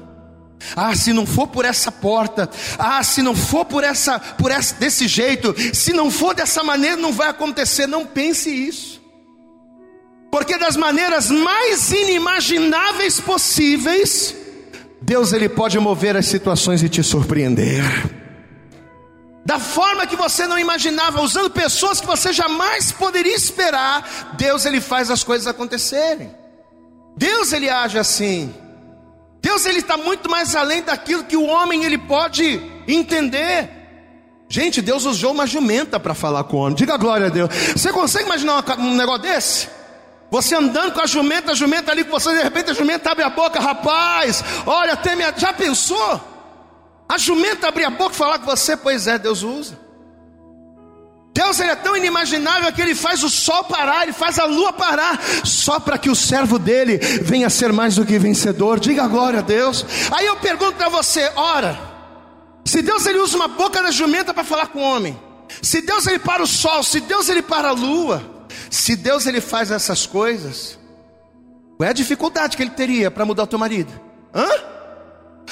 Ah, 0.76 0.94
se 0.94 1.14
não 1.14 1.26
for 1.26 1.48
por 1.48 1.64
essa 1.64 1.90
porta, 1.90 2.50
ah, 2.78 3.02
se 3.02 3.22
não 3.22 3.34
for 3.34 3.64
por 3.64 3.82
essa, 3.82 4.20
por 4.20 4.52
essa, 4.52 4.76
desse 4.76 5.08
jeito, 5.08 5.56
se 5.74 5.94
não 5.94 6.12
for 6.12 6.36
dessa 6.36 6.66
maneira, 6.66 6.98
não 6.98 7.14
vai 7.14 7.30
acontecer. 7.30 7.88
Não 7.88 8.06
pense 8.06 8.50
isso, 8.50 9.02
porque 10.30 10.58
das 10.58 10.76
maneiras 10.76 11.32
mais 11.32 11.94
inimagináveis 11.94 13.22
possíveis, 13.22 14.36
Deus 15.06 15.32
ele 15.32 15.48
pode 15.48 15.78
mover 15.78 16.18
as 16.18 16.26
situações 16.26 16.82
e 16.82 16.90
te 16.90 17.04
surpreender 17.04 17.84
da 19.46 19.60
forma 19.60 20.08
que 20.08 20.16
você 20.16 20.48
não 20.48 20.58
imaginava, 20.58 21.22
usando 21.22 21.52
pessoas 21.52 22.02
que 22.02 22.08
você 22.08 22.34
jamais 22.34 22.92
poderia 22.92 23.36
esperar, 23.36 24.34
Deus 24.36 24.66
ele 24.66 24.82
faz 24.82 25.12
as 25.12 25.24
coisas 25.24 25.46
acontecerem. 25.46 26.34
Deus 27.16 27.54
ele 27.54 27.70
age 27.70 28.00
assim. 28.00 28.52
Deus 29.40 29.68
ele 29.68 29.80
está 29.80 29.98
muito 29.98 30.28
mais 30.28 30.56
além 30.56 30.82
daquilo 30.82 31.26
que 31.26 31.38
o 31.38 31.46
homem 31.46 31.86
ele 31.86 32.00
pode 32.00 32.60
entender. 32.88 33.70
Gente, 34.50 34.82
Deus 34.82 35.06
usou 35.06 35.32
uma 35.32 35.46
jumenta 35.46 36.00
para 36.00 36.16
falar 36.16 36.46
com 36.46 36.58
o 36.58 36.60
homem. 36.62 36.76
Diga 36.76 36.98
glória 36.98 37.28
a 37.28 37.30
Deus. 37.30 37.54
Você 37.76 37.94
consegue 37.94 38.26
imaginar 38.26 38.64
um 38.80 38.96
negócio 38.96 39.22
desse? 39.22 39.68
Você 40.32 40.56
andando 40.56 40.92
com 40.92 41.02
a 41.02 41.06
jumenta, 41.06 41.52
a 41.52 41.56
jumenta 41.56 41.92
ali 41.92 42.04
com 42.04 42.12
você, 42.12 42.36
de 42.36 42.44
repente 42.44 42.72
a 42.72 42.74
jumenta 42.74 43.12
abre 43.12 43.24
a 43.24 43.30
boca, 43.30 43.60
rapaz. 43.60 44.44
Olha, 44.66 44.94
até 44.94 45.16
minha. 45.16 45.34
Já 45.38 45.54
pensou? 45.54 46.22
A 47.08 47.18
jumenta 47.18 47.68
abrir 47.68 47.86
a 47.86 47.90
boca 47.90 48.14
e 48.14 48.18
falar 48.18 48.40
com 48.40 48.46
você, 48.46 48.76
pois 48.76 49.08
é, 49.08 49.18
Deus 49.18 49.44
usa. 49.44 49.86
Deus 51.36 51.60
ele 51.60 51.72
é 51.72 51.76
tão 51.76 51.98
inimaginável 51.98 52.72
que 52.72 52.82
ele 52.82 52.96
faz 52.96 53.22
o 53.22 53.30
sol 53.30 53.66
parar, 53.66 54.04
ele 54.04 54.14
faz 54.14 54.40
a 54.40 54.46
lua 54.46 54.72
parar, 54.72 55.20
só 55.44 55.82
para 55.82 55.98
que 55.98 56.10
o 56.10 56.16
servo 56.16 56.58
dele 56.58 56.98
venha 56.98 57.50
ser 57.50 57.74
mais 57.74 57.96
do 57.96 58.06
que 58.06 58.18
vencedor. 58.18 58.80
Diga 58.80 59.06
glória 59.06 59.40
a 59.40 59.42
Deus. 59.42 59.86
Aí 60.12 60.26
eu 60.26 60.38
pergunto 60.38 60.78
para 60.78 60.88
você, 60.88 61.30
ora, 61.36 61.78
se 62.64 62.82
Deus 62.82 63.06
ele 63.06 63.20
usa 63.20 63.36
uma 63.36 63.50
boca 63.50 63.84
da 63.84 63.92
jumenta 63.92 64.34
para 64.34 64.46
falar 64.46 64.68
com 64.68 64.80
o 64.80 64.84
homem, 64.84 65.20
se 65.62 65.82
Deus 65.82 66.08
ele 66.08 66.20
para 66.20 66.42
o 66.42 66.48
sol, 66.48 66.82
se 66.84 67.02
Deus 67.02 67.28
ele 67.28 67.42
para 67.42 67.68
a 67.68 67.74
lua, 67.74 68.35
se 68.76 68.96
Deus 68.96 69.26
ele 69.26 69.40
faz 69.40 69.72
essas 69.72 70.06
coisas, 70.06 70.78
qual 71.78 71.88
é 71.88 71.90
a 71.92 71.94
dificuldade 71.94 72.58
que 72.58 72.64
ele 72.64 72.72
teria 72.72 73.10
para 73.10 73.26
mudar 73.26 73.44
o 73.44 73.48
teu 73.48 73.58
marido? 73.58 73.92
Hã? 74.34 74.48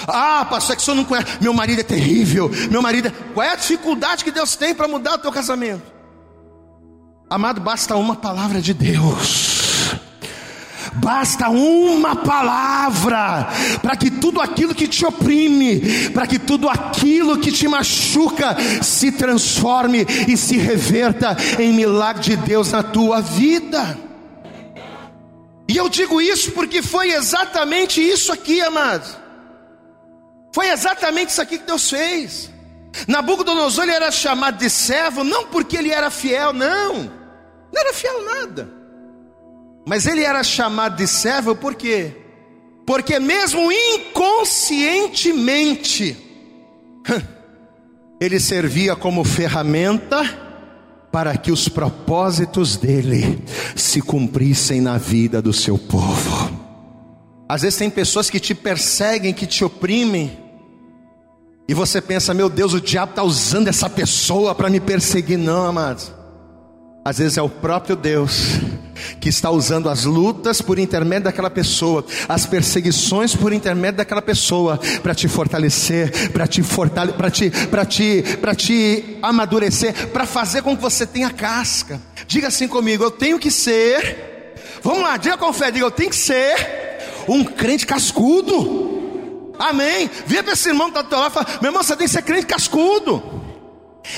Ah, 0.08 0.46
pastor, 0.46 0.74
é 0.74 0.75
que 0.75 0.82
o 0.82 0.86
senhor 0.86 0.98
não 0.98 1.06
conhece. 1.06 1.38
Meu 1.39 1.53
marido 1.53 1.80
é 1.80 1.84
terrível. 1.84 2.50
Meu 2.70 2.82
marido 2.82 3.08
é... 3.08 3.12
Qual 3.34 3.46
é 3.46 3.51
a 3.51 3.56
dificuldade 3.56 4.24
que 4.24 4.32
Deus 4.32 4.56
tem 4.56 4.75
para 4.75 4.88
mudar 4.88 5.13
o 5.13 5.18
teu 5.20 5.32
casamento? 5.32 5.84
Amado, 7.30 7.62
basta 7.62 7.96
uma 7.96 8.15
palavra 8.15 8.62
de 8.62 8.74
Deus. 8.74 9.62
Basta 10.95 11.50
uma 11.50 12.15
palavra 12.15 13.47
para 13.81 13.95
que 13.95 14.12
tudo 14.12 14.39
aquilo 14.39 14.75
que 14.75 14.88
te 14.88 15.05
oprime, 15.05 16.09
para 16.09 16.27
que 16.27 16.38
tudo 16.38 16.69
aquilo 16.69 17.39
que 17.39 17.51
te 17.51 17.67
machuca 17.67 18.55
se 18.81 19.12
transforme 19.12 20.05
e 20.27 20.38
se 20.38 20.57
reverta 20.57 21.35
em 21.59 21.73
milagre 21.73 22.21
de 22.21 22.35
Deus 22.38 22.71
na 22.71 22.83
tua 22.83 23.21
vida. 23.21 23.97
E 25.67 25.77
eu 25.77 25.89
digo 25.89 26.21
isso 26.21 26.51
porque 26.51 26.81
foi 26.81 27.12
exatamente 27.13 28.01
isso 28.01 28.31
aqui, 28.31 28.62
amados. 28.62 29.17
Foi 30.53 30.69
exatamente 30.69 31.29
isso 31.29 31.41
aqui 31.41 31.57
que 31.57 31.65
Deus 31.65 31.89
fez. 31.89 32.51
Nabucodonosor 33.07 33.83
ele 33.83 33.93
era 33.93 34.12
chamado 34.12 34.57
de 34.57 34.69
servo 34.69 35.23
não 35.23 35.47
porque 35.47 35.77
ele 35.77 35.89
era 35.89 36.12
fiel, 36.12 36.53
não. 36.53 36.93
Não 37.73 37.81
era 37.81 37.93
fiel 37.93 38.23
nada. 38.23 38.82
Mas 39.85 40.05
ele 40.05 40.23
era 40.23 40.43
chamado 40.43 40.95
de 40.95 41.07
servo 41.07 41.55
por 41.55 41.75
quê? 41.75 42.11
Porque 42.85 43.19
mesmo 43.19 43.71
inconscientemente 43.71 46.17
ele 48.19 48.39
servia 48.39 48.95
como 48.95 49.23
ferramenta 49.23 50.23
para 51.11 51.37
que 51.37 51.51
os 51.51 51.69
propósitos 51.69 52.77
dele 52.77 53.43
se 53.75 54.01
cumprissem 54.01 54.81
na 54.81 54.97
vida 54.97 55.39
do 55.41 55.53
seu 55.53 55.77
povo. 55.77 56.63
Às 57.47 57.61
vezes 57.61 57.77
tem 57.77 57.89
pessoas 57.89 58.29
que 58.29 58.39
te 58.39 58.55
perseguem, 58.55 59.33
que 59.33 59.45
te 59.45 59.63
oprimem, 59.63 60.39
E 61.67 61.73
você 61.73 62.01
pensa, 62.01 62.33
meu 62.33 62.49
Deus, 62.49 62.73
o 62.73 62.81
diabo 62.81 63.11
está 63.11 63.23
usando 63.23 63.69
essa 63.69 63.89
pessoa 63.89 64.53
para 64.53 64.69
me 64.69 64.81
perseguir. 64.81 65.37
Não, 65.37 65.65
amados. 65.65 66.11
Às 67.05 67.19
vezes 67.19 67.37
é 67.37 67.41
o 67.41 67.49
próprio 67.49 67.95
Deus 67.95 68.59
que 69.19 69.29
está 69.29 69.50
usando 69.50 69.89
as 69.89 70.05
lutas 70.05 70.62
por 70.62 70.79
intermédio 70.79 71.25
daquela 71.25 71.50
pessoa, 71.50 72.05
as 72.27 72.45
perseguições 72.45 73.36
por 73.36 73.53
intermédio 73.53 73.98
daquela 73.98 74.22
pessoa, 74.22 74.79
para 75.01 75.15
te 75.15 75.27
fortalecer, 75.27 76.31
para 76.31 76.48
te 76.48 76.62
fortalecer, 76.62 77.17
para 77.17 77.29
te, 77.31 77.50
para 77.67 77.86
te, 77.86 78.24
para 78.41 78.55
te 78.55 79.17
amadurecer, 79.22 80.07
para 80.10 80.25
fazer 80.25 80.62
com 80.62 80.75
que 80.75 80.81
você 80.81 81.05
tenha 81.05 81.29
casca. 81.29 82.01
Diga 82.27 82.48
assim 82.48 82.67
comigo: 82.67 83.03
eu 83.03 83.12
tenho 83.12 83.39
que 83.39 83.51
ser. 83.51 84.53
Vamos 84.81 85.01
lá, 85.01 85.17
diga 85.17 85.38
com 85.38 85.53
fé, 85.53 85.72
diga, 85.72 85.86
eu 85.86 85.91
tenho 85.91 86.10
que 86.10 86.15
ser 86.15 86.55
um 87.27 87.43
crente 87.43 87.86
cascudo. 87.86 89.53
Amém. 89.57 90.10
Vira 90.25 90.43
para 90.43 90.53
esse 90.53 90.67
irmão 90.67 90.91
que 90.91 90.98
está 90.98 91.01
do 91.03 91.10
teu 91.10 91.19
lado 91.19 91.31
e 91.31 91.33
fala: 91.33 91.48
meu 91.62 91.69
irmão, 91.69 91.83
você 91.83 91.95
tem 91.95 92.07
que 92.07 92.13
ser 92.13 92.22
crente 92.22 92.45
cascudo. 92.45 93.42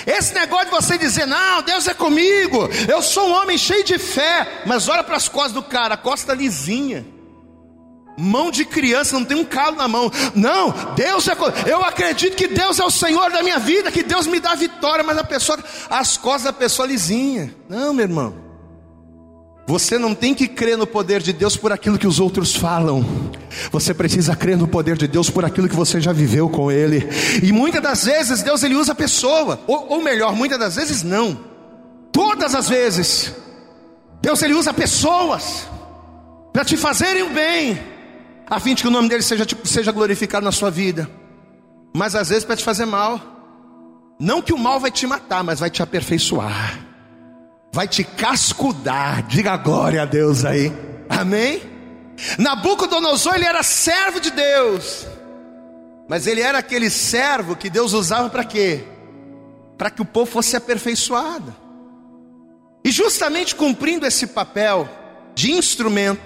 Esse 0.06 0.34
negócio 0.34 0.66
de 0.66 0.72
você 0.72 0.98
dizer, 0.98 1.28
não, 1.28 1.62
Deus 1.62 1.88
é 1.88 1.94
comigo, 1.94 2.68
eu 2.88 3.02
sou 3.02 3.30
um 3.30 3.34
homem 3.34 3.58
cheio 3.58 3.84
de 3.84 3.98
fé, 3.98 4.64
mas 4.66 4.88
olha 4.88 5.04
para 5.04 5.16
as 5.16 5.28
costas 5.28 5.54
do 5.54 5.64
cara, 5.64 5.96
costa 5.96 6.34
lisinha, 6.34 7.06
mão 8.18 8.50
de 8.50 8.66
criança, 8.66 9.18
não 9.18 9.26
tem 9.26 9.38
um 9.38 9.46
calo 9.46 9.76
na 9.76 9.88
mão. 9.88 10.12
Não, 10.34 10.72
Deus 10.96 11.28
é, 11.28 11.36
eu 11.68 11.84
acredito 11.84 12.36
que 12.36 12.48
Deus 12.48 12.80
é 12.80 12.84
o 12.84 12.90
Senhor 12.90 13.32
da 13.32 13.44
minha 13.44 13.60
vida, 13.60 13.92
que 13.92 14.04
Deus 14.04 14.26
me 14.28 14.40
dá 14.40 14.56
vitória, 14.56 15.04
mas 15.04 15.18
a 15.18 15.24
pessoa, 15.24 15.60
as 15.90 16.18
costas 16.18 16.44
da 16.44 16.54
pessoa 16.54 16.88
lisinha. 16.88 17.54
Não, 17.70 17.94
meu 17.94 18.06
irmão. 18.06 18.45
Você 19.68 19.98
não 19.98 20.14
tem 20.14 20.36
que 20.36 20.48
crer 20.48 20.78
no 20.78 20.86
poder 20.86 21.22
de 21.22 21.34
Deus 21.34 21.58
por 21.58 21.72
aquilo 21.72 21.98
que 21.98 22.06
os 22.06 22.20
outros 22.20 22.56
falam. 22.56 23.04
Você 23.72 23.96
precisa 23.96 24.36
crer 24.36 24.56
no 24.56 24.68
poder 24.68 24.96
de 24.96 25.08
Deus 25.08 25.30
por 25.30 25.44
aquilo 25.44 25.68
que 25.68 25.76
você 25.76 26.00
já 26.00 26.14
viveu 26.14 26.48
com 26.48 26.72
Ele. 26.72 27.08
E 27.42 27.52
muitas 27.52 27.82
das 27.82 28.06
vezes 28.06 28.44
Deus 28.44 28.62
ele 28.62 28.76
usa 28.76 28.92
a 28.92 28.96
pessoa, 28.96 29.60
ou, 29.66 29.88
ou 29.94 30.04
melhor, 30.04 30.36
muitas 30.36 30.60
das 30.60 30.76
vezes 30.76 31.02
não. 31.02 31.40
Todas 32.12 32.54
as 32.54 32.70
vezes 32.70 33.34
Deus 34.22 34.42
ele 34.44 34.54
usa 34.54 34.72
pessoas 34.72 35.68
para 36.54 36.64
te 36.64 36.78
fazerem 36.78 37.24
o 37.24 37.32
bem, 37.32 37.80
a 38.48 38.60
fim 38.60 38.76
de 38.76 38.84
que 38.84 38.88
o 38.88 38.92
nome 38.92 39.10
dele 39.10 39.24
seja, 39.24 39.46
seja 39.64 39.92
glorificado 39.92 40.46
na 40.46 40.52
sua 40.52 40.70
vida. 40.70 41.10
Mas 41.96 42.14
às 42.14 42.30
vezes 42.30 42.46
para 42.46 42.56
te 42.56 42.64
fazer 42.64 42.86
mal. 42.86 43.20
Não 44.20 44.44
que 44.44 44.54
o 44.54 44.58
mal 44.58 44.80
vai 44.80 44.92
te 44.92 45.08
matar, 45.08 45.44
mas 45.44 45.60
vai 45.60 45.72
te 45.72 45.82
aperfeiçoar 45.82 46.95
vai 47.76 47.90
te 47.90 48.06
cascudar. 48.06 49.24
Diga 49.24 49.58
glória 49.58 50.04
a 50.04 50.06
Deus 50.06 50.46
aí. 50.46 50.72
Amém? 51.10 51.62
Nabucodonosor, 52.40 53.36
ele 53.36 53.44
era 53.44 53.62
servo 53.64 54.22
de 54.22 54.32
Deus. 54.32 55.06
Mas 56.08 56.26
ele 56.26 56.40
era 56.40 56.58
aquele 56.60 56.90
servo 56.90 57.54
que 57.54 57.70
Deus 57.70 57.92
usava 57.92 58.30
para 58.30 58.46
quê? 58.46 58.82
Para 59.78 59.90
que 59.90 60.02
o 60.02 60.06
povo 60.06 60.32
fosse 60.32 60.56
aperfeiçoado. 60.56 61.54
E 62.82 62.92
justamente 62.92 63.54
cumprindo 63.54 64.08
esse 64.08 64.28
papel 64.28 64.88
de 65.36 65.52
instrumento, 65.52 66.22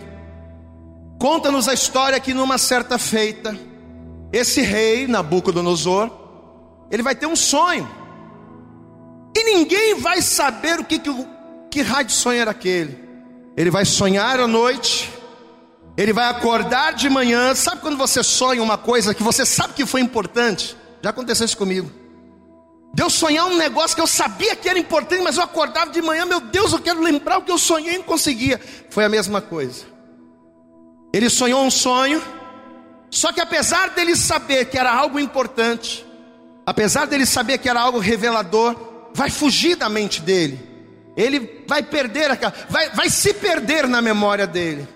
conta-nos 1.20 1.68
a 1.68 1.74
história 1.74 2.20
que 2.20 2.32
numa 2.32 2.60
certa 2.60 3.00
feita, 3.00 3.58
esse 4.32 4.62
rei 4.62 5.08
Nabucodonosor, 5.08 6.12
ele 6.91 7.01
vai 7.01 7.15
ter 7.15 7.25
um 7.25 7.36
sonho. 7.36 7.89
E 9.36 9.44
ninguém 9.44 9.96
vai 9.96 10.22
saber 10.22 10.79
o 10.79 10.84
que, 10.84 11.00
que 11.00 11.10
o 11.10 11.38
que 11.70 11.82
raio 11.82 12.06
de 12.06 12.14
sonho 12.14 12.42
era 12.42 12.52
aquele? 12.52 12.98
Ele 13.56 13.70
vai 13.70 13.86
sonhar 13.86 14.40
à 14.40 14.48
noite, 14.48 15.12
ele 15.98 16.14
vai 16.14 16.30
acordar 16.30 16.94
de 16.94 17.10
manhã. 17.10 17.54
Sabe 17.54 17.82
quando 17.82 17.98
você 17.98 18.24
sonha 18.24 18.64
uma 18.64 18.78
coisa 18.78 19.14
que 19.14 19.22
você 19.22 19.46
sabe 19.46 19.74
que 19.74 19.86
foi 19.86 20.02
importante? 20.02 20.76
Já 21.02 21.10
aconteceu 21.10 21.46
isso 21.46 21.58
comigo. 21.58 21.92
Deus 22.94 23.14
sonhar 23.14 23.46
um 23.46 23.58
negócio 23.58 23.96
que 23.96 24.02
eu 24.02 24.08
sabia 24.08 24.56
que 24.56 24.68
era 24.68 24.80
importante, 24.80 25.22
mas 25.22 25.38
eu 25.38 25.44
acordava 25.44 25.92
de 25.92 26.02
manhã, 26.02 26.26
meu 26.26 26.40
Deus, 26.40 26.74
eu 26.74 26.80
quero 26.80 27.02
lembrar 27.02 27.38
o 27.38 27.44
que 27.44 27.52
eu 27.52 27.58
sonhei 27.58 27.96
e 27.96 27.98
não 27.98 28.06
conseguia. 28.06 28.60
Foi 28.90 29.06
a 29.06 29.10
mesma 29.10 29.42
coisa. 29.42 29.86
Ele 31.13 31.30
sonhou 31.30 31.63
um 31.63 31.70
sonho, 31.70 32.22
só 33.12 33.32
que 33.32 33.41
apesar 33.41 33.89
dele 33.89 34.15
saber 34.15 34.65
que 34.65 34.78
era 34.78 34.91
algo 34.91 35.20
importante, 35.20 36.06
apesar 36.65 37.06
dele 37.06 37.26
saber 37.26 37.58
que 37.58 37.70
era 37.70 37.80
algo 37.80 38.00
revelador, 38.00 38.76
vai 39.13 39.30
fugir 39.30 39.76
da 39.76 39.89
mente 39.89 40.22
dele 40.22 40.68
ele 41.19 41.65
vai 41.67 41.84
perder, 41.84 42.29
vai, 42.69 42.89
vai 42.91 43.10
se 43.10 43.34
perder 43.34 43.88
na 43.88 44.01
memória 44.01 44.47
dele. 44.47 44.88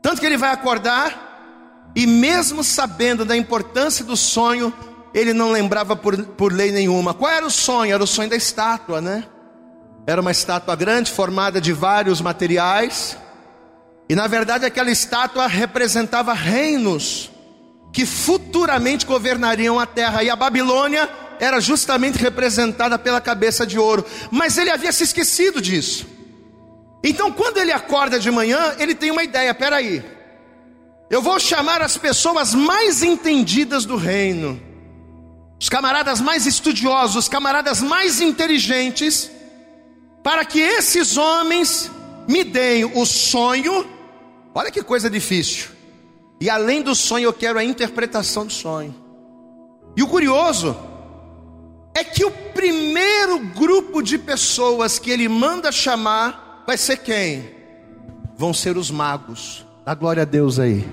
Tanto 0.00 0.18
que 0.18 0.24
ele 0.24 0.38
vai 0.38 0.50
acordar, 0.50 1.92
e 1.94 2.06
mesmo 2.06 2.64
sabendo 2.64 3.22
da 3.22 3.36
importância 3.36 4.02
do 4.02 4.16
sonho, 4.16 4.72
ele 5.12 5.34
não 5.34 5.52
lembrava 5.52 5.94
por, 5.94 6.16
por 6.24 6.52
lei 6.52 6.72
nenhuma. 6.72 7.12
Qual 7.12 7.30
era 7.30 7.44
o 7.44 7.50
sonho? 7.50 7.92
Era 7.92 8.02
o 8.02 8.06
sonho 8.06 8.30
da 8.30 8.36
estátua, 8.36 9.02
né? 9.02 9.24
Era 10.06 10.22
uma 10.22 10.30
estátua 10.30 10.74
grande, 10.74 11.10
formada 11.10 11.60
de 11.60 11.74
vários 11.74 12.22
materiais, 12.22 13.18
e 14.08 14.14
na 14.14 14.26
verdade 14.26 14.64
aquela 14.64 14.90
estátua 14.90 15.46
representava 15.46 16.32
reinos 16.32 17.30
que 17.92 18.06
futuramente 18.06 19.04
governariam 19.04 19.78
a 19.78 19.84
terra, 19.84 20.22
e 20.22 20.30
a 20.30 20.36
Babilônia 20.36 21.10
era 21.40 21.58
justamente 21.58 22.18
representada 22.18 22.98
pela 22.98 23.20
cabeça 23.20 23.66
de 23.66 23.78
ouro, 23.78 24.04
mas 24.30 24.58
ele 24.58 24.70
havia 24.70 24.92
se 24.92 25.02
esquecido 25.02 25.60
disso. 25.60 26.06
Então, 27.02 27.32
quando 27.32 27.56
ele 27.56 27.72
acorda 27.72 28.20
de 28.20 28.30
manhã, 28.30 28.76
ele 28.78 28.94
tem 28.94 29.10
uma 29.10 29.24
ideia: 29.24 29.54
peraí, 29.54 30.04
eu 31.08 31.22
vou 31.22 31.40
chamar 31.40 31.80
as 31.80 31.96
pessoas 31.96 32.54
mais 32.54 33.02
entendidas 33.02 33.86
do 33.86 33.96
reino, 33.96 34.60
os 35.58 35.70
camaradas 35.70 36.20
mais 36.20 36.46
estudiosos, 36.46 37.16
os 37.16 37.28
camaradas 37.28 37.80
mais 37.80 38.20
inteligentes, 38.20 39.30
para 40.22 40.44
que 40.44 40.60
esses 40.60 41.16
homens 41.16 41.90
me 42.28 42.44
deem 42.44 42.84
o 42.84 43.06
sonho. 43.06 43.88
Olha 44.54 44.70
que 44.70 44.82
coisa 44.82 45.08
difícil. 45.08 45.70
E 46.38 46.50
além 46.50 46.82
do 46.82 46.94
sonho, 46.94 47.24
eu 47.24 47.32
quero 47.32 47.58
a 47.58 47.64
interpretação 47.64 48.46
do 48.46 48.52
sonho. 48.52 48.94
E 49.96 50.02
o 50.02 50.06
curioso 50.06 50.89
é 51.94 52.04
que 52.04 52.24
o 52.24 52.30
primeiro 52.30 53.38
grupo 53.38 54.02
de 54.02 54.16
pessoas 54.18 54.98
que 54.98 55.10
ele 55.10 55.28
manda 55.28 55.72
chamar 55.72 56.62
vai 56.66 56.76
ser 56.76 56.98
quem? 56.98 57.54
Vão 58.36 58.54
ser 58.54 58.76
os 58.76 58.90
magos. 58.90 59.66
Dá 59.84 59.94
glória 59.94 60.22
a 60.22 60.26
Deus 60.26 60.58
aí. 60.58 60.88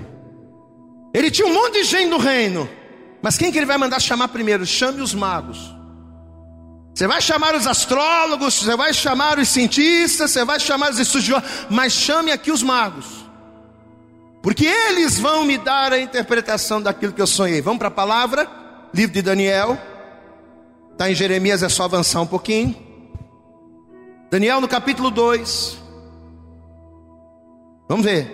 Ele 1.14 1.30
tinha 1.30 1.46
um 1.46 1.54
monte 1.54 1.74
de 1.74 1.84
gente 1.84 2.08
no 2.08 2.18
reino, 2.18 2.68
mas 3.22 3.38
quem 3.38 3.50
que 3.50 3.58
ele 3.58 3.66
vai 3.66 3.78
mandar 3.78 4.00
chamar 4.00 4.28
primeiro? 4.28 4.66
Chame 4.66 5.00
os 5.00 5.14
magos. 5.14 5.74
Você 6.94 7.06
vai 7.06 7.22
chamar 7.22 7.54
os 7.54 7.66
astrólogos, 7.66 8.54
você 8.54 8.76
vai 8.76 8.92
chamar 8.92 9.38
os 9.38 9.48
cientistas, 9.48 10.32
você 10.32 10.44
vai 10.44 10.58
chamar 10.58 10.90
os 10.90 10.98
estudiosos, 10.98 11.48
mas 11.70 11.92
chame 11.92 12.32
aqui 12.32 12.50
os 12.50 12.62
magos. 12.62 13.06
Porque 14.42 14.66
eles 14.66 15.18
vão 15.18 15.44
me 15.44 15.58
dar 15.58 15.92
a 15.92 15.98
interpretação 16.00 16.82
daquilo 16.82 17.12
que 17.12 17.22
eu 17.22 17.26
sonhei. 17.26 17.60
Vamos 17.60 17.78
para 17.78 17.88
a 17.88 17.92
palavra, 17.92 18.48
livro 18.92 19.14
de 19.14 19.22
Daniel, 19.22 19.78
Está 20.98 21.08
em 21.08 21.14
Jeremias, 21.14 21.62
é 21.62 21.68
só 21.68 21.84
avançar 21.84 22.20
um 22.20 22.26
pouquinho. 22.26 22.74
Daniel 24.28 24.60
no 24.60 24.66
capítulo 24.66 25.12
2. 25.12 25.78
Vamos 27.88 28.04
ver. 28.04 28.28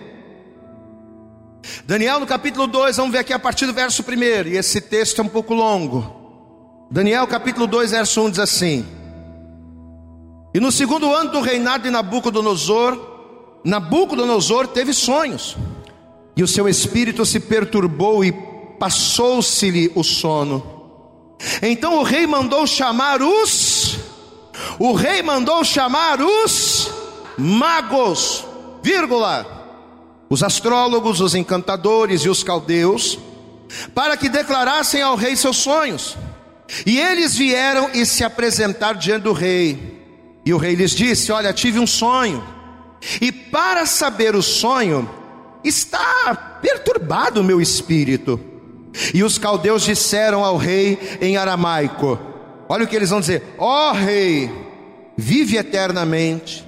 Daniel 1.84 2.20
no 2.20 2.26
capítulo 2.26 2.66
2, 2.66 2.96
vamos 2.96 3.12
ver 3.12 3.18
aqui 3.18 3.34
a 3.34 3.38
partir 3.38 3.66
do 3.66 3.74
verso 3.74 4.02
1. 4.02 4.48
E 4.48 4.56
esse 4.56 4.80
texto 4.80 5.20
é 5.20 5.22
um 5.22 5.28
pouco 5.28 5.52
longo. 5.52 6.86
Daniel 6.90 7.26
capítulo 7.26 7.66
2, 7.66 7.90
verso 7.90 8.22
1 8.22 8.30
diz 8.30 8.38
assim: 8.38 8.86
E 10.54 10.58
no 10.58 10.72
segundo 10.72 11.14
ano 11.14 11.32
do 11.32 11.42
reinado 11.42 11.84
de 11.84 11.90
Nabucodonosor, 11.90 12.98
Nabucodonosor 13.62 14.68
teve 14.68 14.94
sonhos, 14.94 15.54
e 16.34 16.42
o 16.42 16.48
seu 16.48 16.66
espírito 16.66 17.26
se 17.26 17.40
perturbou 17.40 18.24
e 18.24 18.32
passou-se-lhe 18.78 19.92
o 19.94 20.02
sono. 20.02 20.73
Então 21.62 21.98
o 21.98 22.02
rei 22.02 22.26
mandou 22.26 22.66
chamar 22.66 23.20
os 23.22 23.98
o 24.78 24.92
rei 24.92 25.22
mandou 25.22 25.64
chamar 25.64 26.20
os 26.20 26.90
magos, 27.36 28.44
vírgula, 28.82 29.46
os 30.28 30.42
astrólogos, 30.42 31.20
os 31.20 31.34
encantadores 31.34 32.22
e 32.22 32.28
os 32.28 32.42
caldeus, 32.42 33.18
para 33.94 34.16
que 34.16 34.28
declarassem 34.28 35.02
ao 35.02 35.16
rei 35.16 35.36
seus 35.36 35.58
sonhos. 35.58 36.16
E 36.86 36.98
eles 36.98 37.36
vieram 37.36 37.90
e 37.92 38.06
se 38.06 38.24
apresentaram 38.24 38.98
diante 38.98 39.22
do 39.22 39.32
rei. 39.32 40.02
E 40.44 40.52
o 40.52 40.58
rei 40.58 40.74
lhes 40.74 40.92
disse: 40.92 41.30
Olha, 41.30 41.52
tive 41.52 41.78
um 41.78 41.86
sonho. 41.86 42.42
E 43.20 43.30
para 43.30 43.84
saber 43.86 44.34
o 44.34 44.42
sonho, 44.42 45.08
está 45.62 46.34
perturbado 46.62 47.40
o 47.40 47.44
meu 47.44 47.60
espírito. 47.60 48.40
E 49.12 49.22
os 49.24 49.38
caldeus 49.38 49.82
disseram 49.82 50.44
ao 50.44 50.56
rei 50.56 50.98
em 51.20 51.36
aramaico: 51.36 52.18
Olha 52.68 52.84
o 52.84 52.86
que 52.86 52.96
eles 52.96 53.10
vão 53.10 53.20
dizer: 53.20 53.42
Ó 53.58 53.90
oh, 53.90 53.92
rei, 53.92 54.50
vive 55.16 55.56
eternamente. 55.56 56.66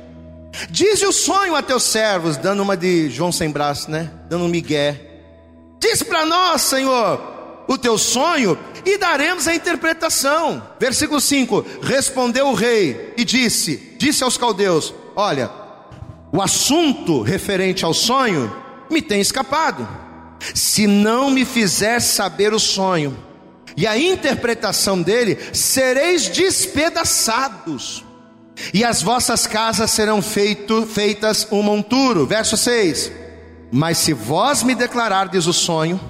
Diz 0.71 1.03
o 1.03 1.13
sonho 1.13 1.55
a 1.55 1.63
teus 1.63 1.83
servos, 1.83 2.37
dando 2.37 2.63
uma 2.63 2.77
de 2.77 3.11
João 3.11 3.31
sem 3.31 3.51
braço, 3.51 3.91
né? 3.91 4.11
Dando 4.29 4.45
um 4.45 4.49
migué. 4.49 5.01
Diz 5.79 6.03
para 6.03 6.25
nós, 6.25 6.63
Senhor, 6.63 7.21
o 7.69 7.77
teu 7.77 7.99
sonho 7.99 8.59
e 8.85 8.97
daremos 8.97 9.47
a 9.47 9.55
interpretação. 9.55 10.63
Versículo 10.81 11.21
5: 11.21 11.65
Respondeu 11.83 12.49
o 12.49 12.55
rei 12.55 13.15
e 13.17 13.25
disse: 13.25 13.97
Disse 13.99 14.25
aos 14.25 14.39
caldeus: 14.39 14.95
Olha, 15.15 15.51
o 16.33 16.41
assunto 16.41 17.23
referente 17.23 17.85
ao 17.85 17.95
sonho 17.95 18.55
me 18.91 19.03
tem 19.03 19.21
escapado. 19.21 20.06
Se 20.55 20.87
não 20.87 21.31
me 21.31 21.45
fizer 21.45 22.01
saber 22.01 22.53
o 22.53 22.59
sonho 22.59 23.17
e 23.77 23.87
a 23.87 23.99
interpretação 23.99 25.03
dele, 25.03 25.39
sereis 25.53 26.29
despedaçados, 26.29 28.05
e 28.73 28.85
as 28.85 29.03
vossas 29.03 29.47
casas 29.47 29.91
serão 29.91 30.23
feito, 30.23 30.87
feitas 30.87 31.47
um 31.51 31.63
monturo. 31.63 32.27
Verso 32.27 32.57
6: 32.57 33.13
Mas 33.71 33.99
se 33.99 34.13
vós 34.13 34.63
me 34.63 34.75
declarardes 34.75 35.47
o 35.47 35.53
sonho 35.53 36.01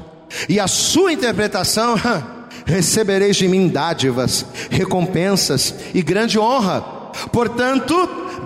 e 0.48 0.60
a 0.60 0.68
sua 0.68 1.12
interpretação, 1.12 1.96
recebereis 2.64 3.36
de 3.36 3.48
mim 3.48 3.68
dádivas, 3.68 4.46
recompensas 4.70 5.74
e 5.92 6.02
grande 6.02 6.38
honra. 6.38 6.95
Portanto, 7.32 7.94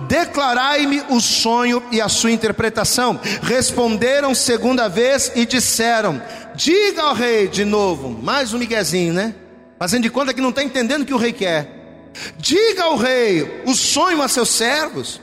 declarai-me 0.07 1.03
o 1.09 1.19
sonho 1.19 1.81
e 1.91 2.01
a 2.01 2.09
sua 2.09 2.31
interpretação. 2.31 3.19
Responderam 3.41 4.33
segunda 4.35 4.87
vez 4.87 5.31
e 5.35 5.45
disseram: 5.45 6.21
Diga 6.55 7.03
ao 7.03 7.13
rei 7.13 7.47
de 7.47 7.65
novo, 7.65 8.09
mais 8.09 8.53
um 8.53 8.57
miguezinho, 8.57 9.13
né? 9.13 9.35
Fazendo 9.79 10.03
de 10.03 10.09
conta 10.09 10.33
que 10.33 10.41
não 10.41 10.49
está 10.49 10.63
entendendo 10.63 11.01
o 11.01 11.05
que 11.05 11.13
o 11.13 11.17
rei 11.17 11.33
quer. 11.33 12.11
Diga 12.37 12.83
ao 12.83 12.97
rei 12.97 13.63
o 13.65 13.73
sonho 13.73 14.21
a 14.21 14.27
seus 14.27 14.49
servos 14.49 15.21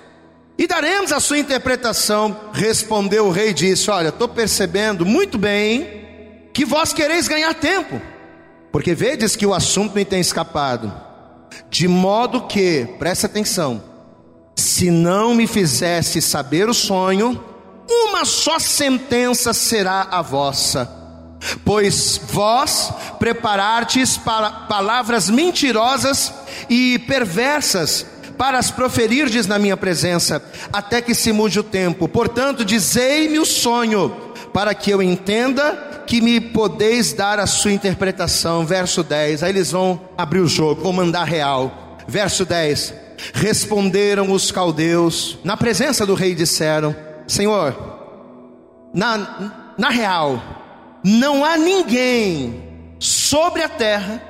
e 0.56 0.66
daremos 0.66 1.12
a 1.12 1.20
sua 1.20 1.38
interpretação. 1.38 2.50
Respondeu 2.52 3.26
o 3.26 3.30
rei 3.30 3.50
e 3.50 3.54
disse: 3.54 3.90
Olha, 3.90 4.08
estou 4.08 4.28
percebendo 4.28 5.06
muito 5.06 5.38
bem 5.38 6.48
que 6.52 6.64
vós 6.64 6.92
quereis 6.92 7.28
ganhar 7.28 7.54
tempo, 7.54 8.00
porque 8.72 8.94
vedes 8.94 9.36
que 9.36 9.46
o 9.46 9.54
assunto 9.54 9.94
me 9.94 10.04
tem 10.04 10.20
escapado, 10.20 10.92
de 11.70 11.86
modo 11.86 12.42
que, 12.42 12.86
preste 12.98 13.26
atenção, 13.26 13.82
se 14.56 14.90
não 14.90 15.34
me 15.34 15.46
fizesse 15.46 16.20
saber 16.20 16.68
o 16.68 16.74
sonho, 16.74 17.42
uma 17.88 18.24
só 18.24 18.58
sentença 18.58 19.52
será 19.52 20.08
a 20.10 20.20
vossa. 20.20 20.96
Pois 21.64 22.20
vós 22.30 22.92
preparartes 23.18 24.16
para 24.16 24.50
palavras 24.50 25.30
mentirosas 25.30 26.32
e 26.68 26.98
perversas 27.00 28.04
para 28.36 28.58
as 28.58 28.70
proferirdes 28.70 29.46
na 29.46 29.58
minha 29.58 29.76
presença, 29.76 30.42
até 30.72 31.02
que 31.02 31.14
se 31.14 31.32
mude 31.32 31.58
o 31.58 31.64
tempo. 31.64 32.08
Portanto, 32.08 32.64
dizei-me 32.64 33.38
o 33.38 33.44
sonho, 33.44 34.14
para 34.58 34.74
que 34.74 34.90
eu 34.90 35.00
entenda 35.00 36.02
que 36.04 36.20
me 36.20 36.40
podeis 36.40 37.12
dar 37.12 37.38
a 37.38 37.46
sua 37.46 37.70
interpretação. 37.70 38.66
Verso 38.66 39.04
10. 39.04 39.44
Aí 39.44 39.50
eles 39.50 39.70
vão 39.70 40.00
abrir 40.18 40.40
o 40.40 40.48
jogo, 40.48 40.82
vão 40.82 40.92
mandar 40.92 41.22
real. 41.22 41.96
Verso 42.08 42.44
10. 42.44 42.92
Responderam 43.34 44.32
os 44.32 44.50
caldeus, 44.50 45.38
na 45.44 45.56
presença 45.56 46.04
do 46.04 46.14
rei, 46.14 46.34
disseram: 46.34 46.92
Senhor, 47.28 47.72
na, 48.92 49.74
na 49.78 49.90
real, 49.90 50.42
não 51.04 51.44
há 51.44 51.56
ninguém 51.56 52.60
sobre 52.98 53.62
a 53.62 53.68
terra 53.68 54.20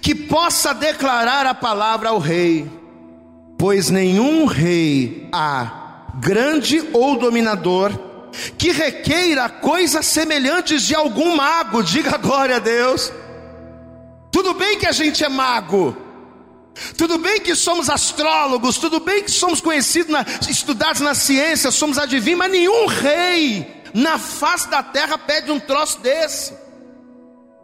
que 0.00 0.14
possa 0.14 0.72
declarar 0.72 1.46
a 1.46 1.54
palavra 1.54 2.10
ao 2.10 2.20
rei, 2.20 2.70
pois 3.58 3.90
nenhum 3.90 4.46
rei 4.46 5.28
há, 5.32 6.12
grande 6.20 6.80
ou 6.92 7.18
dominador, 7.18 8.06
que 8.56 8.70
requeira 8.70 9.48
coisas 9.48 10.06
semelhantes 10.06 10.82
de 10.82 10.94
algum 10.94 11.36
mago, 11.36 11.82
diga 11.82 12.16
glória 12.16 12.56
a 12.56 12.60
Deus. 12.60 13.12
Tudo 14.30 14.54
bem 14.54 14.78
que 14.78 14.86
a 14.86 14.92
gente 14.92 15.24
é 15.24 15.28
mago, 15.28 15.96
tudo 16.96 17.18
bem 17.18 17.40
que 17.40 17.54
somos 17.54 17.90
astrólogos, 17.90 18.78
tudo 18.78 19.00
bem 19.00 19.22
que 19.22 19.30
somos 19.30 19.60
conhecidos, 19.60 20.12
na, 20.12 20.24
estudados 20.48 21.00
na 21.00 21.14
ciência, 21.14 21.70
somos 21.70 21.98
adivinhos, 21.98 22.38
mas 22.38 22.52
nenhum 22.52 22.86
rei 22.86 23.82
na 23.94 24.18
face 24.18 24.68
da 24.68 24.82
terra 24.82 25.18
pede 25.18 25.50
um 25.50 25.58
troço 25.58 25.98
desse. 26.00 26.52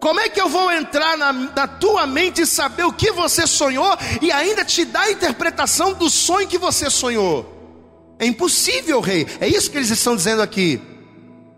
Como 0.01 0.21
é 0.21 0.29
que 0.29 0.41
eu 0.41 0.49
vou 0.49 0.71
entrar 0.71 1.17
na, 1.17 1.33
na, 1.33 1.67
tua 1.67 2.07
mente 2.07 2.43
e 2.43 2.47
saber 2.47 2.85
o 2.85 2.93
que 2.93 3.11
você 3.11 3.47
sonhou 3.47 3.97
e 4.21 4.31
ainda 4.31 4.65
te 4.65 4.85
dar 4.85 5.03
a 5.03 5.11
interpretação 5.11 5.95
do 5.95 6.11
sonho 6.11 6.47
que 6.47 6.59
você 6.59 6.91
sonhou? 6.91 7.54
É 8.25 8.27
impossível, 8.27 9.03
rei. 9.03 9.27
É 9.39 9.47
isso 9.47 9.71
que 9.71 9.77
eles 9.77 9.91
estão 9.91 10.17
dizendo 10.17 10.41
aqui. 10.41 10.81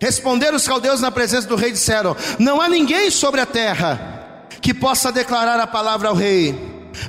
Responderam 0.01 0.57
os 0.57 0.67
caldeus 0.67 1.01
na 1.01 1.13
presença 1.13 1.47
do 1.47 1.55
rei, 1.55 1.71
disseram: 1.71 2.17
Não 2.41 2.61
há 2.61 2.69
ninguém 2.69 3.09
sobre 3.09 3.41
a 3.41 3.47
terra 3.47 4.49
que 4.61 4.75
possa 4.75 5.13
declarar 5.13 5.61
a 5.61 5.67
palavra 5.67 6.09
ao 6.09 6.15
rei, 6.17 6.59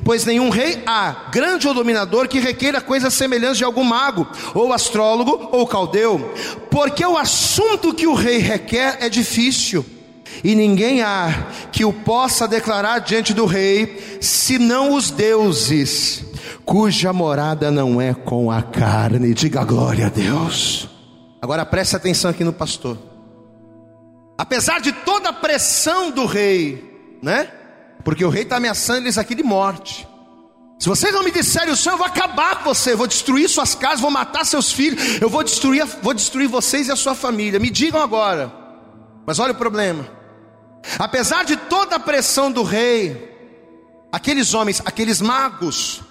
pois 0.05 0.25
nenhum 0.25 0.49
rei 0.51 0.83
há, 0.85 1.29
grande 1.31 1.67
ou 1.67 1.73
dominador, 1.73 2.27
que 2.27 2.39
requeira 2.39 2.79
coisas 2.79 3.15
semelhantes 3.15 3.57
de 3.57 3.63
algum 3.63 3.83
mago, 3.83 4.27
ou 4.53 4.71
astrólogo, 4.71 5.49
ou 5.51 5.65
caldeu, 5.65 6.31
porque 6.69 7.03
o 7.03 7.17
assunto 7.17 7.95
que 7.95 8.05
o 8.05 8.13
rei 8.13 8.37
requer 8.37 8.97
é 9.01 9.09
difícil, 9.09 9.83
e 10.43 10.53
ninguém 10.53 11.01
há 11.01 11.47
que 11.71 11.83
o 11.83 11.91
possa 11.91 12.47
declarar 12.47 12.99
diante 12.99 13.33
do 13.33 13.47
rei, 13.47 14.19
senão 14.21 14.93
os 14.93 15.09
deuses 15.09 16.26
cuja 16.67 17.13
morada 17.13 17.71
não 17.71 18.01
é 18.01 18.13
com 18.13 18.51
a 18.51 18.61
carne. 18.61 19.33
Diga 19.33 19.63
glória 19.63 20.07
a 20.07 20.09
Deus. 20.09 20.89
Agora 21.41 21.65
preste 21.65 21.95
atenção 21.95 22.29
aqui 22.29 22.43
no 22.43 22.51
pastor. 22.51 22.97
Apesar 24.37 24.81
de 24.81 24.91
toda 24.91 25.29
a 25.29 25.33
pressão 25.33 26.11
do 26.11 26.25
rei, 26.25 27.17
né? 27.23 27.49
Porque 28.03 28.23
o 28.23 28.29
rei 28.29 28.43
está 28.43 28.57
ameaçando 28.57 29.05
eles 29.05 29.17
aqui 29.17 29.33
de 29.33 29.43
morte. 29.43 30.05
Se 30.77 30.89
vocês 30.89 31.13
não 31.13 31.23
me 31.23 31.31
disserem 31.31 31.73
o 31.73 31.77
eu 31.89 31.97
vou 31.97 32.05
acabar 32.05 32.57
com 32.57 32.65
você, 32.65 32.91
eu 32.91 32.97
vou 32.97 33.07
destruir 33.07 33.49
suas 33.49 33.73
casas, 33.73 34.01
vou 34.01 34.11
matar 34.11 34.45
seus 34.45 34.71
filhos, 34.71 35.21
eu 35.21 35.29
vou 35.29 35.43
destruir, 35.43 35.85
vou 36.03 36.13
destruir 36.13 36.47
vocês 36.47 36.89
e 36.89 36.91
a 36.91 36.95
sua 36.95 37.15
família. 37.15 37.59
Me 37.59 37.69
digam 37.69 37.99
agora. 37.99 38.51
Mas 39.25 39.39
olha 39.39 39.53
o 39.53 39.55
problema. 39.55 40.05
Apesar 40.99 41.45
de 41.45 41.55
toda 41.55 41.95
a 41.95 41.99
pressão 41.99 42.51
do 42.51 42.61
rei, 42.61 43.33
aqueles 44.11 44.53
homens, 44.53 44.81
aqueles 44.85 45.19
magos, 45.19 46.03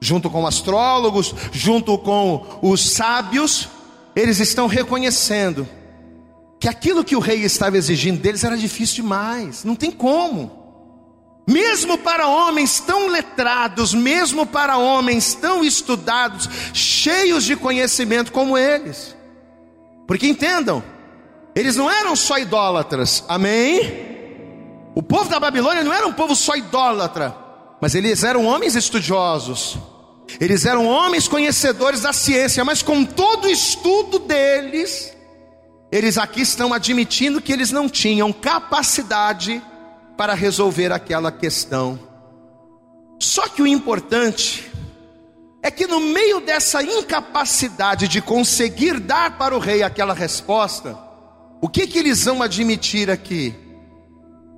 junto 0.00 0.30
com 0.30 0.46
astrólogos, 0.46 1.34
junto 1.52 1.98
com 1.98 2.58
os 2.62 2.90
sábios, 2.90 3.68
eles 4.16 4.40
estão 4.40 4.66
reconhecendo 4.66 5.68
que 6.58 6.68
aquilo 6.68 7.04
que 7.04 7.16
o 7.16 7.20
rei 7.20 7.42
estava 7.42 7.76
exigindo 7.76 8.20
deles 8.20 8.44
era 8.44 8.56
difícil 8.56 8.96
demais, 8.96 9.64
não 9.64 9.76
tem 9.76 9.90
como. 9.90 10.58
Mesmo 11.46 11.98
para 11.98 12.28
homens 12.28 12.80
tão 12.80 13.08
letrados, 13.08 13.94
mesmo 13.94 14.46
para 14.46 14.76
homens 14.76 15.34
tão 15.34 15.64
estudados, 15.64 16.48
cheios 16.72 17.44
de 17.44 17.56
conhecimento 17.56 18.30
como 18.30 18.56
eles. 18.56 19.16
Porque 20.06 20.26
entendam, 20.26 20.82
eles 21.54 21.76
não 21.76 21.90
eram 21.90 22.14
só 22.14 22.38
idólatras, 22.38 23.24
amém? 23.28 24.08
O 24.94 25.02
povo 25.02 25.30
da 25.30 25.40
Babilônia 25.40 25.82
não 25.82 25.92
era 25.92 26.06
um 26.06 26.12
povo 26.12 26.36
só 26.36 26.54
idólatra, 26.56 27.34
mas 27.80 27.94
eles 27.94 28.22
eram 28.22 28.44
homens 28.44 28.76
estudiosos, 28.76 29.78
eles 30.38 30.66
eram 30.66 30.86
homens 30.86 31.26
conhecedores 31.26 32.00
da 32.00 32.12
ciência, 32.12 32.64
mas 32.64 32.82
com 32.82 33.04
todo 33.04 33.46
o 33.46 33.50
estudo 33.50 34.18
deles, 34.18 35.16
eles 35.90 36.18
aqui 36.18 36.42
estão 36.42 36.72
admitindo 36.72 37.40
que 37.40 37.52
eles 37.52 37.70
não 37.72 37.88
tinham 37.88 38.32
capacidade 38.32 39.62
para 40.16 40.34
resolver 40.34 40.92
aquela 40.92 41.32
questão. 41.32 41.98
Só 43.18 43.48
que 43.48 43.62
o 43.62 43.66
importante 43.66 44.70
é 45.62 45.70
que 45.70 45.86
no 45.86 46.00
meio 46.00 46.40
dessa 46.40 46.82
incapacidade 46.82 48.06
de 48.06 48.20
conseguir 48.20 49.00
dar 49.00 49.36
para 49.36 49.54
o 49.54 49.58
rei 49.58 49.82
aquela 49.82 50.14
resposta, 50.14 50.96
o 51.60 51.68
que 51.68 51.86
que 51.86 51.98
eles 51.98 52.24
vão 52.24 52.42
admitir 52.42 53.10
aqui? 53.10 53.54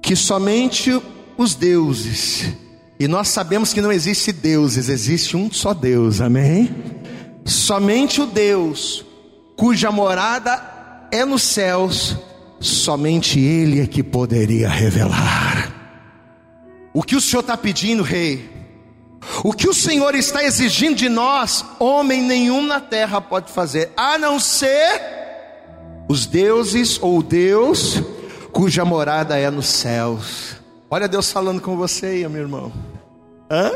Que 0.03 0.15
somente 0.15 1.01
os 1.37 1.55
deuses 1.55 2.47
e 3.03 3.09
nós 3.09 3.27
sabemos 3.27 3.73
que 3.73 3.81
não 3.81 3.91
existe 3.91 4.31
deuses, 4.31 4.89
existe 4.89 5.37
um 5.37 5.51
só 5.51 5.75
Deus, 5.75 6.21
amém? 6.21 6.73
Somente 7.45 8.21
o 8.21 8.27
Deus 8.27 9.05
cuja 9.57 9.91
morada 9.91 10.63
é 11.11 11.25
nos 11.25 11.43
céus, 11.43 12.17
somente 12.61 13.41
Ele 13.41 13.81
é 13.81 13.89
que 13.89 14.05
poderia 14.05 14.69
revelar. 14.69 15.73
O 16.95 17.03
que 17.03 17.17
o 17.17 17.21
Senhor 17.21 17.41
está 17.41 17.57
pedindo, 17.57 18.05
Rei? 18.05 18.49
O 19.43 19.53
que 19.53 19.69
o 19.69 19.75
Senhor 19.75 20.15
está 20.15 20.45
exigindo 20.45 20.95
de 20.95 21.09
nós, 21.09 21.65
homem 21.81 22.23
nenhum 22.23 22.65
na 22.65 22.79
terra 22.79 23.21
pode 23.21 23.51
fazer, 23.51 23.91
a 23.97 24.17
não 24.17 24.39
ser 24.39 25.03
os 26.09 26.25
deuses 26.25 27.01
ou 27.03 27.21
Deus 27.21 28.01
cuja 28.53 28.85
morada 28.85 29.37
é 29.37 29.51
nos 29.51 29.67
céus. 29.67 30.55
Olha 30.89 31.09
Deus 31.09 31.33
falando 31.33 31.61
com 31.61 31.77
você 31.77 32.07
aí, 32.07 32.29
meu 32.29 32.43
irmão. 32.43 32.92
Hã? 33.53 33.71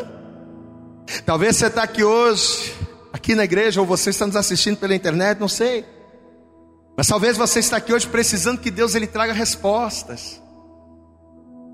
Talvez 1.26 1.56
você 1.56 1.66
está 1.66 1.82
aqui 1.82 2.02
hoje, 2.02 2.74
aqui 3.12 3.34
na 3.34 3.44
igreja, 3.44 3.78
ou 3.78 3.86
você 3.86 4.08
está 4.08 4.26
nos 4.26 4.34
assistindo 4.34 4.78
pela 4.78 4.94
internet, 4.94 5.38
não 5.38 5.48
sei. 5.48 5.84
Mas 6.96 7.06
talvez 7.06 7.36
você 7.36 7.58
está 7.58 7.76
aqui 7.76 7.92
hoje 7.92 8.06
precisando 8.06 8.58
que 8.58 8.70
Deus 8.70 8.94
ele 8.94 9.06
traga 9.06 9.34
respostas. 9.34 10.42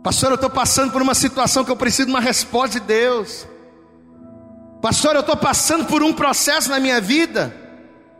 Pastor, 0.02 0.30
eu 0.30 0.34
estou 0.34 0.50
passando 0.50 0.90
por 0.90 1.00
uma 1.00 1.14
situação 1.14 1.64
que 1.64 1.70
eu 1.70 1.76
preciso 1.76 2.06
de 2.06 2.12
uma 2.12 2.20
resposta 2.20 2.80
de 2.80 2.86
Deus. 2.86 3.46
Pastor, 4.82 5.14
eu 5.14 5.20
estou 5.20 5.36
passando 5.36 5.84
por 5.86 6.02
um 6.02 6.12
processo 6.12 6.68
na 6.68 6.80
minha 6.80 7.00
vida 7.00 7.54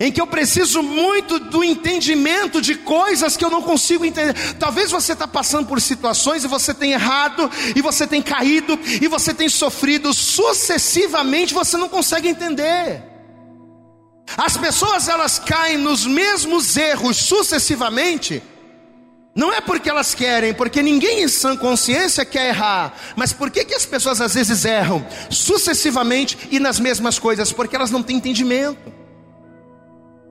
em 0.03 0.11
que 0.11 0.21
eu 0.21 0.27
preciso 0.27 0.83
muito 0.83 1.39
do 1.39 1.63
entendimento 1.63 2.61
de 2.61 2.75
coisas 2.75 3.37
que 3.37 3.45
eu 3.45 3.49
não 3.49 3.63
consigo 3.63 4.05
entender. 4.05 4.35
Talvez 4.59 4.91
você 4.91 5.13
está 5.13 5.29
passando 5.29 5.69
por 5.69 5.81
situações 5.81 6.43
e 6.43 6.49
você 6.49 6.75
tem 6.75 6.91
errado, 6.91 7.49
e 7.77 7.81
você 7.81 8.05
tem 8.05 8.21
caído, 8.21 8.77
e 9.01 9.07
você 9.07 9.33
tem 9.33 9.49
sofrido 9.49 10.13
sucessivamente, 10.13 11.55
você 11.55 11.77
não 11.77 11.89
consegue 11.89 12.27
entender. 12.27 13.01
As 14.37 14.57
pessoas 14.57 15.07
elas 15.07 15.39
caem 15.39 15.79
nos 15.79 16.05
mesmos 16.05 16.77
erros 16.77 17.17
sucessivamente, 17.17 18.43
não 19.37 19.53
é 19.53 19.61
porque 19.61 19.89
elas 19.89 20.17
querem, 20.17 20.53
porque 20.53 20.83
ninguém 20.83 21.23
em 21.23 21.29
sã 21.29 21.57
consciência 21.57 22.25
quer 22.25 22.49
errar. 22.49 22.93
Mas 23.15 23.33
por 23.33 23.53
que, 23.53 23.65
que 23.65 23.75
as 23.75 23.87
pessoas 23.87 24.21
às 24.21 24.35
vezes 24.35 24.65
erram 24.65 25.07
sucessivamente 25.31 26.37
e 26.51 26.59
nas 26.59 26.81
mesmas 26.81 27.21
coisas? 27.21 27.53
Porque 27.53 27.77
elas 27.77 27.93
não 27.93 28.03
têm 28.03 28.17
entendimento. 28.17 29.02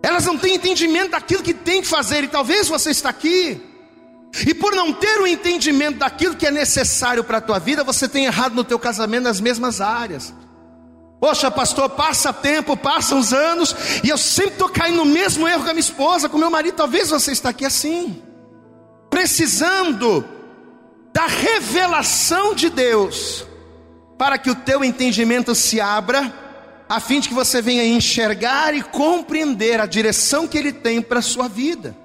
Elas 0.03 0.25
não 0.25 0.37
têm 0.37 0.55
entendimento 0.55 1.11
daquilo 1.11 1.43
que 1.43 1.53
tem 1.53 1.81
que 1.81 1.87
fazer, 1.87 2.23
e 2.23 2.27
talvez 2.27 2.67
você 2.67 2.89
está 2.89 3.09
aqui, 3.09 3.61
e 4.47 4.53
por 4.53 4.73
não 4.73 4.93
ter 4.93 5.19
o 5.19 5.27
entendimento 5.27 5.99
daquilo 5.99 6.35
que 6.35 6.47
é 6.47 6.51
necessário 6.51 7.23
para 7.23 7.37
a 7.37 7.41
tua 7.41 7.59
vida, 7.59 7.83
você 7.83 8.07
tem 8.07 8.25
errado 8.25 8.55
no 8.55 8.63
teu 8.63 8.79
casamento 8.79 9.23
nas 9.23 9.41
mesmas 9.41 9.81
áreas. 9.81 10.33
Poxa, 11.19 11.51
pastor, 11.51 11.89
passa 11.91 12.33
tempo, 12.33 12.75
passam 12.75 13.19
os 13.19 13.31
anos, 13.31 13.75
e 14.03 14.09
eu 14.09 14.17
sempre 14.17 14.53
estou 14.53 14.69
caindo 14.69 14.97
no 14.97 15.05
mesmo 15.05 15.47
erro 15.47 15.63
com 15.63 15.69
a 15.69 15.73
minha 15.73 15.79
esposa, 15.79 16.27
com 16.27 16.37
meu 16.37 16.49
marido. 16.49 16.75
Talvez 16.75 17.09
você 17.09 17.31
está 17.31 17.49
aqui 17.49 17.65
assim, 17.65 18.23
precisando 19.09 20.25
da 21.13 21.27
revelação 21.27 22.55
de 22.55 22.69
Deus, 22.69 23.45
para 24.17 24.37
que 24.37 24.49
o 24.49 24.55
teu 24.55 24.83
entendimento 24.83 25.53
se 25.53 25.79
abra 25.79 26.33
a 26.91 26.99
fim 26.99 27.21
de 27.21 27.29
que 27.29 27.33
você 27.33 27.61
venha 27.61 27.85
enxergar 27.85 28.75
e 28.75 28.83
compreender 28.83 29.79
a 29.79 29.85
direção 29.85 30.45
que 30.45 30.57
Ele 30.57 30.73
tem 30.73 31.01
para 31.01 31.19
a 31.19 31.21
sua 31.21 31.47
vida. 31.47 31.95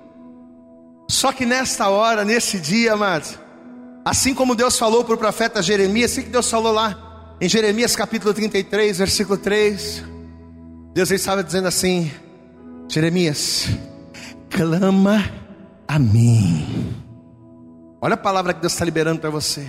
Só 1.11 1.33
que 1.33 1.45
nesta 1.45 1.89
hora, 1.89 2.25
nesse 2.25 2.61
dia, 2.61 2.93
amados, 2.93 3.37
assim 4.05 4.33
como 4.33 4.55
Deus 4.55 4.79
falou 4.79 5.03
para 5.03 5.17
o 5.17 5.19
profeta 5.19 5.61
Jeremias, 5.61 6.13
assim 6.13 6.23
que 6.23 6.29
Deus 6.29 6.49
falou 6.49 6.73
lá, 6.73 7.35
em 7.41 7.49
Jeremias 7.49 7.97
capítulo 7.97 8.33
33, 8.33 8.99
versículo 8.99 9.37
3, 9.37 10.05
Deus 10.95 11.11
estava 11.11 11.43
dizendo 11.43 11.67
assim: 11.67 12.09
Jeremias, 12.89 13.67
clama 14.49 15.29
a 15.89 15.99
mim. 15.99 16.95
Olha 18.01 18.15
a 18.15 18.17
palavra 18.17 18.55
que 18.55 18.61
Deus 18.61 18.73
está 18.73 18.85
liberando 18.85 19.21
para 19.21 19.31
você. 19.31 19.67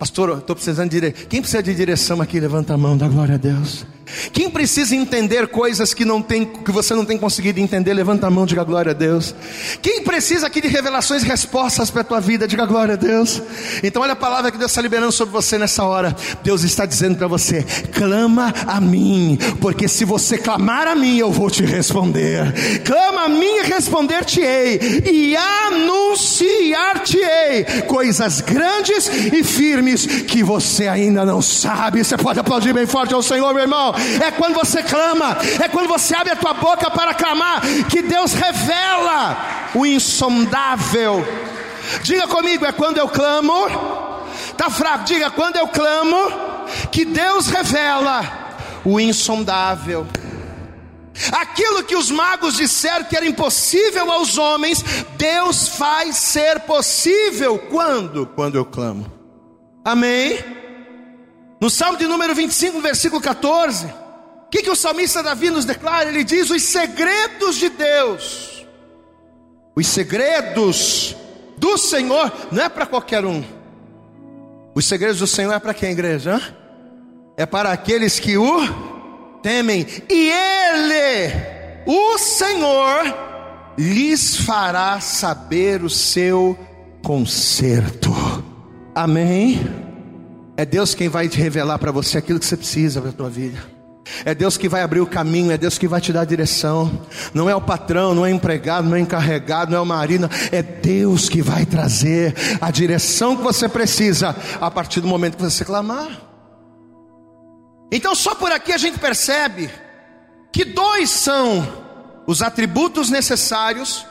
Pastor, 0.00 0.38
estou 0.38 0.56
precisando 0.56 0.90
de 0.90 1.00
direção. 1.00 1.26
Quem 1.28 1.40
precisa 1.40 1.62
de 1.62 1.72
direção 1.72 2.20
aqui? 2.20 2.40
Levanta 2.40 2.74
a 2.74 2.76
mão, 2.76 2.98
dá 2.98 3.06
glória 3.06 3.36
a 3.36 3.38
Deus. 3.38 3.86
Quem 4.32 4.48
precisa 4.50 4.96
entender 4.96 5.48
coisas 5.48 5.92
que, 5.94 6.04
não 6.04 6.20
tem, 6.20 6.44
que 6.44 6.70
você 6.70 6.94
não 6.94 7.04
tem 7.04 7.18
conseguido 7.18 7.58
entender? 7.60 7.94
Levanta 7.94 8.26
a 8.26 8.30
mão, 8.30 8.46
diga 8.46 8.64
glória 8.64 8.90
a 8.90 8.94
Deus. 8.94 9.34
Quem 9.80 10.02
precisa 10.02 10.46
aqui 10.46 10.60
de 10.60 10.68
revelações 10.68 11.22
e 11.22 11.26
respostas 11.26 11.90
para 11.90 12.02
a 12.02 12.04
tua 12.04 12.20
vida? 12.20 12.48
Diga 12.48 12.66
glória 12.66 12.94
a 12.94 12.96
Deus. 12.96 13.40
Então, 13.82 14.02
olha 14.02 14.12
a 14.12 14.16
palavra 14.16 14.50
que 14.50 14.58
Deus 14.58 14.70
está 14.70 14.82
liberando 14.82 15.12
sobre 15.12 15.32
você 15.32 15.56
nessa 15.58 15.84
hora. 15.84 16.14
Deus 16.42 16.64
está 16.64 16.84
dizendo 16.84 17.16
para 17.16 17.28
você: 17.28 17.64
clama 17.92 18.52
a 18.66 18.80
mim, 18.80 19.38
porque 19.60 19.86
se 19.88 20.04
você 20.04 20.36
clamar 20.38 20.88
a 20.88 20.94
mim, 20.94 21.18
eu 21.18 21.30
vou 21.30 21.50
te 21.50 21.64
responder. 21.64 22.82
Clama 22.84 23.24
a 23.24 23.28
mim 23.28 23.58
e 23.58 23.62
responder-te-ei, 23.62 24.80
e 25.10 25.36
anunciar-te-ei 25.36 27.82
coisas 27.86 28.40
grandes 28.40 29.08
e 29.32 29.44
firmes 29.44 30.06
que 30.06 30.42
você 30.42 30.88
ainda 30.88 31.24
não 31.24 31.40
sabe. 31.40 32.04
Você 32.04 32.16
pode 32.16 32.40
aplaudir 32.40 32.72
bem 32.72 32.86
forte 32.86 33.14
ao 33.14 33.22
Senhor, 33.22 33.54
meu 33.54 33.62
irmão 33.62 33.91
é 34.22 34.30
quando 34.30 34.54
você 34.54 34.82
clama, 34.82 35.36
é 35.62 35.68
quando 35.68 35.88
você 35.88 36.14
abre 36.14 36.32
a 36.32 36.36
tua 36.36 36.54
boca 36.54 36.90
para 36.90 37.14
clamar, 37.14 37.60
que 37.88 38.02
Deus 38.02 38.32
revela 38.32 39.36
o 39.74 39.86
insondável. 39.86 41.26
Diga 42.02 42.26
comigo, 42.28 42.64
é 42.64 42.72
quando 42.72 42.98
eu 42.98 43.08
clamo, 43.08 43.68
tá 44.56 44.70
fraco, 44.70 45.04
diga 45.04 45.30
quando 45.30 45.56
eu 45.56 45.68
clamo, 45.68 46.16
que 46.90 47.04
Deus 47.04 47.48
revela 47.48 48.22
o 48.84 49.00
insondável. 49.00 50.06
Aquilo 51.32 51.84
que 51.84 51.94
os 51.94 52.10
magos 52.10 52.56
disseram 52.56 53.04
que 53.04 53.16
era 53.16 53.26
impossível 53.26 54.10
aos 54.10 54.38
homens, 54.38 54.82
Deus 55.16 55.68
faz 55.68 56.16
ser 56.16 56.60
possível 56.60 57.58
quando? 57.58 58.26
Quando 58.26 58.56
eu 58.56 58.64
clamo. 58.64 59.06
Amém? 59.84 60.61
No 61.62 61.70
Salmo 61.70 61.96
de 61.96 62.08
número 62.08 62.34
25, 62.34 62.80
versículo 62.80 63.22
14, 63.22 63.86
o 63.86 64.50
que, 64.50 64.64
que 64.64 64.70
o 64.70 64.74
salmista 64.74 65.22
Davi 65.22 65.48
nos 65.48 65.64
declara? 65.64 66.08
Ele 66.08 66.24
diz: 66.24 66.50
os 66.50 66.60
segredos 66.60 67.54
de 67.54 67.68
Deus, 67.68 68.66
os 69.72 69.86
segredos 69.86 71.14
do 71.56 71.78
Senhor, 71.78 72.32
não 72.50 72.64
é 72.64 72.68
para 72.68 72.84
qualquer 72.84 73.24
um, 73.24 73.44
os 74.74 74.84
segredos 74.86 75.20
do 75.20 75.26
Senhor 75.28 75.52
é 75.52 75.60
para 75.60 75.72
quem, 75.72 75.92
igreja? 75.92 76.42
É 77.36 77.46
para 77.46 77.70
aqueles 77.70 78.18
que 78.18 78.36
o 78.36 79.38
temem, 79.40 79.86
e 80.10 80.30
Ele, 80.32 81.32
o 81.86 82.18
Senhor, 82.18 83.04
lhes 83.78 84.34
fará 84.36 84.98
saber 84.98 85.84
o 85.84 85.88
seu 85.88 86.58
conserto. 87.04 88.12
Amém? 88.92 89.91
É 90.56 90.64
Deus 90.64 90.94
quem 90.94 91.08
vai 91.08 91.28
te 91.28 91.38
revelar 91.38 91.78
para 91.78 91.90
você 91.90 92.18
aquilo 92.18 92.38
que 92.38 92.46
você 92.46 92.56
precisa 92.56 93.00
para 93.00 93.10
a 93.10 93.14
tua 93.14 93.30
vida. 93.30 93.58
É 94.24 94.34
Deus 94.34 94.56
que 94.56 94.68
vai 94.68 94.82
abrir 94.82 95.00
o 95.00 95.06
caminho, 95.06 95.50
é 95.50 95.56
Deus 95.56 95.78
que 95.78 95.88
vai 95.88 96.00
te 96.00 96.12
dar 96.12 96.22
a 96.22 96.24
direção. 96.24 97.06
Não 97.32 97.48
é 97.48 97.54
o 97.54 97.60
patrão, 97.60 98.14
não 98.14 98.26
é 98.26 98.30
empregado, 98.30 98.88
não 98.88 98.96
é 98.96 99.00
encarregado, 99.00 99.70
não 99.70 99.78
é 99.78 99.80
o 99.80 99.86
marido, 99.86 100.28
é 100.50 100.62
Deus 100.62 101.28
que 101.28 101.40
vai 101.40 101.64
trazer 101.64 102.34
a 102.60 102.70
direção 102.70 103.36
que 103.36 103.42
você 103.42 103.68
precisa 103.68 104.36
a 104.60 104.70
partir 104.70 105.00
do 105.00 105.08
momento 105.08 105.36
que 105.36 105.42
você 105.42 105.64
clamar. 105.64 106.20
Então, 107.90 108.14
só 108.14 108.34
por 108.34 108.50
aqui 108.52 108.72
a 108.72 108.78
gente 108.78 108.98
percebe 108.98 109.70
que 110.52 110.64
dois 110.64 111.10
são 111.10 111.66
os 112.26 112.42
atributos 112.42 113.08
necessários 113.10 114.06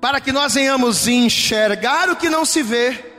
para 0.00 0.20
que 0.20 0.30
nós 0.30 0.54
venhamos 0.54 1.08
enxergar 1.08 2.10
o 2.10 2.16
que 2.16 2.28
não 2.28 2.44
se 2.44 2.62
vê 2.62 3.15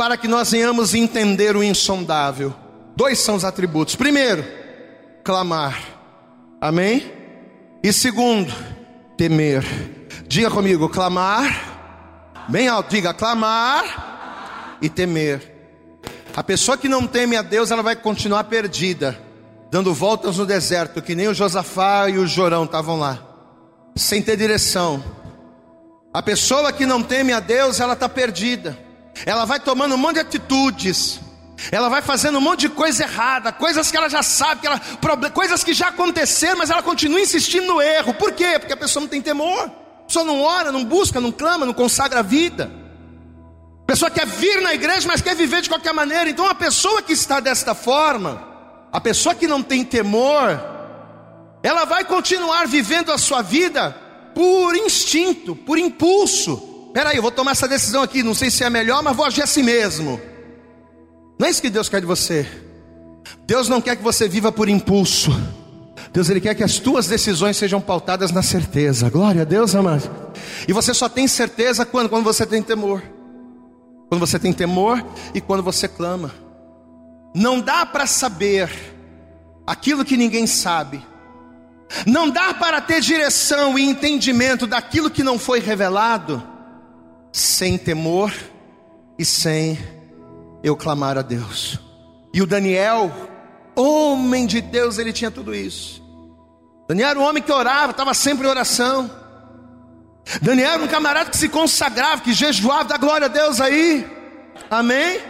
para 0.00 0.16
que 0.16 0.26
nós 0.26 0.50
venhamos 0.50 0.94
entender 0.94 1.54
o 1.54 1.62
insondável. 1.62 2.54
Dois 2.96 3.18
são 3.18 3.34
os 3.34 3.44
atributos. 3.44 3.96
Primeiro, 3.96 4.42
clamar. 5.22 5.78
Amém? 6.58 7.12
E 7.82 7.92
segundo, 7.92 8.50
temer. 9.14 9.62
Diga 10.26 10.50
comigo, 10.50 10.88
clamar. 10.88 12.46
Bem 12.48 12.66
alto, 12.66 12.88
diga 12.88 13.12
clamar 13.12 14.78
e 14.80 14.88
temer. 14.88 15.92
A 16.34 16.42
pessoa 16.42 16.78
que 16.78 16.88
não 16.88 17.06
teme 17.06 17.36
a 17.36 17.42
Deus, 17.42 17.70
ela 17.70 17.82
vai 17.82 17.94
continuar 17.94 18.44
perdida, 18.44 19.20
dando 19.70 19.92
voltas 19.92 20.38
no 20.38 20.46
deserto, 20.46 21.02
que 21.02 21.14
nem 21.14 21.28
o 21.28 21.34
Josafá 21.34 22.08
e 22.08 22.16
o 22.16 22.26
Jorão 22.26 22.64
estavam 22.64 22.98
lá, 22.98 23.18
sem 23.94 24.22
ter 24.22 24.38
direção. 24.38 25.04
A 26.10 26.22
pessoa 26.22 26.72
que 26.72 26.86
não 26.86 27.02
teme 27.02 27.34
a 27.34 27.40
Deus, 27.40 27.80
ela 27.80 27.92
está 27.92 28.08
perdida 28.08 28.88
ela 29.26 29.44
vai 29.44 29.60
tomando 29.60 29.94
um 29.94 29.98
monte 29.98 30.14
de 30.14 30.20
atitudes, 30.20 31.20
ela 31.70 31.88
vai 31.88 32.00
fazendo 32.00 32.38
um 32.38 32.40
monte 32.40 32.60
de 32.60 32.68
coisa 32.70 33.02
errada, 33.02 33.52
coisas 33.52 33.90
que 33.90 33.96
ela 33.96 34.08
já 34.08 34.22
sabe, 34.22 34.62
que 34.62 34.66
ela, 34.66 34.80
coisas 35.32 35.62
que 35.62 35.74
já 35.74 35.88
aconteceram, 35.88 36.58
mas 36.58 36.70
ela 36.70 36.82
continua 36.82 37.20
insistindo 37.20 37.66
no 37.66 37.82
erro. 37.82 38.14
Por 38.14 38.32
quê? 38.32 38.58
Porque 38.58 38.72
a 38.72 38.76
pessoa 38.76 39.02
não 39.02 39.08
tem 39.08 39.20
temor, 39.20 39.64
a 39.64 40.02
pessoa 40.06 40.24
não 40.24 40.40
ora, 40.40 40.72
não 40.72 40.84
busca, 40.84 41.20
não 41.20 41.30
clama, 41.30 41.66
não 41.66 41.74
consagra 41.74 42.20
a 42.20 42.22
vida. 42.22 42.70
A 43.82 43.86
pessoa 43.86 44.10
quer 44.10 44.26
vir 44.26 44.62
na 44.62 44.72
igreja, 44.72 45.06
mas 45.06 45.20
quer 45.20 45.34
viver 45.34 45.60
de 45.60 45.68
qualquer 45.68 45.92
maneira. 45.92 46.30
Então 46.30 46.46
a 46.46 46.54
pessoa 46.54 47.02
que 47.02 47.12
está 47.12 47.40
desta 47.40 47.74
forma, 47.74 48.42
a 48.92 49.00
pessoa 49.00 49.34
que 49.34 49.46
não 49.46 49.62
tem 49.62 49.84
temor, 49.84 50.60
ela 51.62 51.84
vai 51.84 52.04
continuar 52.04 52.66
vivendo 52.66 53.12
a 53.12 53.18
sua 53.18 53.42
vida 53.42 53.94
por 54.34 54.74
instinto, 54.76 55.54
por 55.54 55.76
impulso 55.76 56.69
Peraí, 56.92 57.16
eu 57.16 57.22
vou 57.22 57.30
tomar 57.30 57.52
essa 57.52 57.68
decisão 57.68 58.02
aqui, 58.02 58.22
não 58.22 58.34
sei 58.34 58.50
se 58.50 58.64
é 58.64 58.70
melhor, 58.70 59.02
mas 59.02 59.16
vou 59.16 59.24
agir 59.24 59.42
assim 59.42 59.62
mesmo. 59.62 60.20
Não 61.38 61.46
é 61.46 61.50
isso 61.50 61.62
que 61.62 61.70
Deus 61.70 61.88
quer 61.88 62.00
de 62.00 62.06
você. 62.06 62.46
Deus 63.46 63.68
não 63.68 63.80
quer 63.80 63.96
que 63.96 64.02
você 64.02 64.28
viva 64.28 64.50
por 64.50 64.68
impulso. 64.68 65.30
Deus 66.12 66.28
ele 66.28 66.40
quer 66.40 66.54
que 66.54 66.64
as 66.64 66.78
tuas 66.78 67.06
decisões 67.06 67.56
sejam 67.56 67.80
pautadas 67.80 68.32
na 68.32 68.42
certeza. 68.42 69.08
Glória 69.08 69.42
a 69.42 69.44
Deus, 69.44 69.74
amado. 69.74 70.10
E 70.66 70.72
você 70.72 70.92
só 70.92 71.08
tem 71.08 71.28
certeza 71.28 71.86
quando 71.86 72.08
quando 72.08 72.24
você 72.24 72.44
tem 72.44 72.62
temor. 72.62 73.02
Quando 74.08 74.20
você 74.20 74.38
tem 74.38 74.52
temor 74.52 75.04
e 75.32 75.40
quando 75.40 75.62
você 75.62 75.86
clama. 75.86 76.32
Não 77.32 77.60
dá 77.60 77.86
para 77.86 78.06
saber 78.06 78.68
aquilo 79.64 80.04
que 80.04 80.16
ninguém 80.16 80.48
sabe. 80.48 81.06
Não 82.04 82.28
dá 82.28 82.52
para 82.52 82.80
ter 82.80 83.00
direção 83.00 83.78
e 83.78 83.82
entendimento 83.82 84.66
daquilo 84.66 85.10
que 85.10 85.22
não 85.22 85.38
foi 85.38 85.60
revelado 85.60 86.49
sem 87.32 87.78
temor 87.78 88.32
e 89.18 89.24
sem 89.24 89.78
eu 90.62 90.76
clamar 90.76 91.16
a 91.18 91.22
Deus. 91.22 91.78
E 92.32 92.42
o 92.42 92.46
Daniel, 92.46 93.10
homem 93.76 94.46
de 94.46 94.60
Deus, 94.60 94.98
ele 94.98 95.12
tinha 95.12 95.30
tudo 95.30 95.54
isso. 95.54 96.02
Daniel 96.88 97.10
era 97.10 97.20
um 97.20 97.24
homem 97.24 97.42
que 97.42 97.52
orava, 97.52 97.92
estava 97.92 98.14
sempre 98.14 98.46
em 98.46 98.50
oração. 98.50 99.10
Daniel 100.42 100.72
era 100.72 100.82
um 100.82 100.88
camarada 100.88 101.30
que 101.30 101.36
se 101.36 101.48
consagrava, 101.48 102.22
que 102.22 102.32
jejuava, 102.32 102.84
dá 102.84 102.96
glória 102.96 103.26
a 103.26 103.28
Deus 103.28 103.60
aí. 103.60 104.06
Amém? 104.70 105.20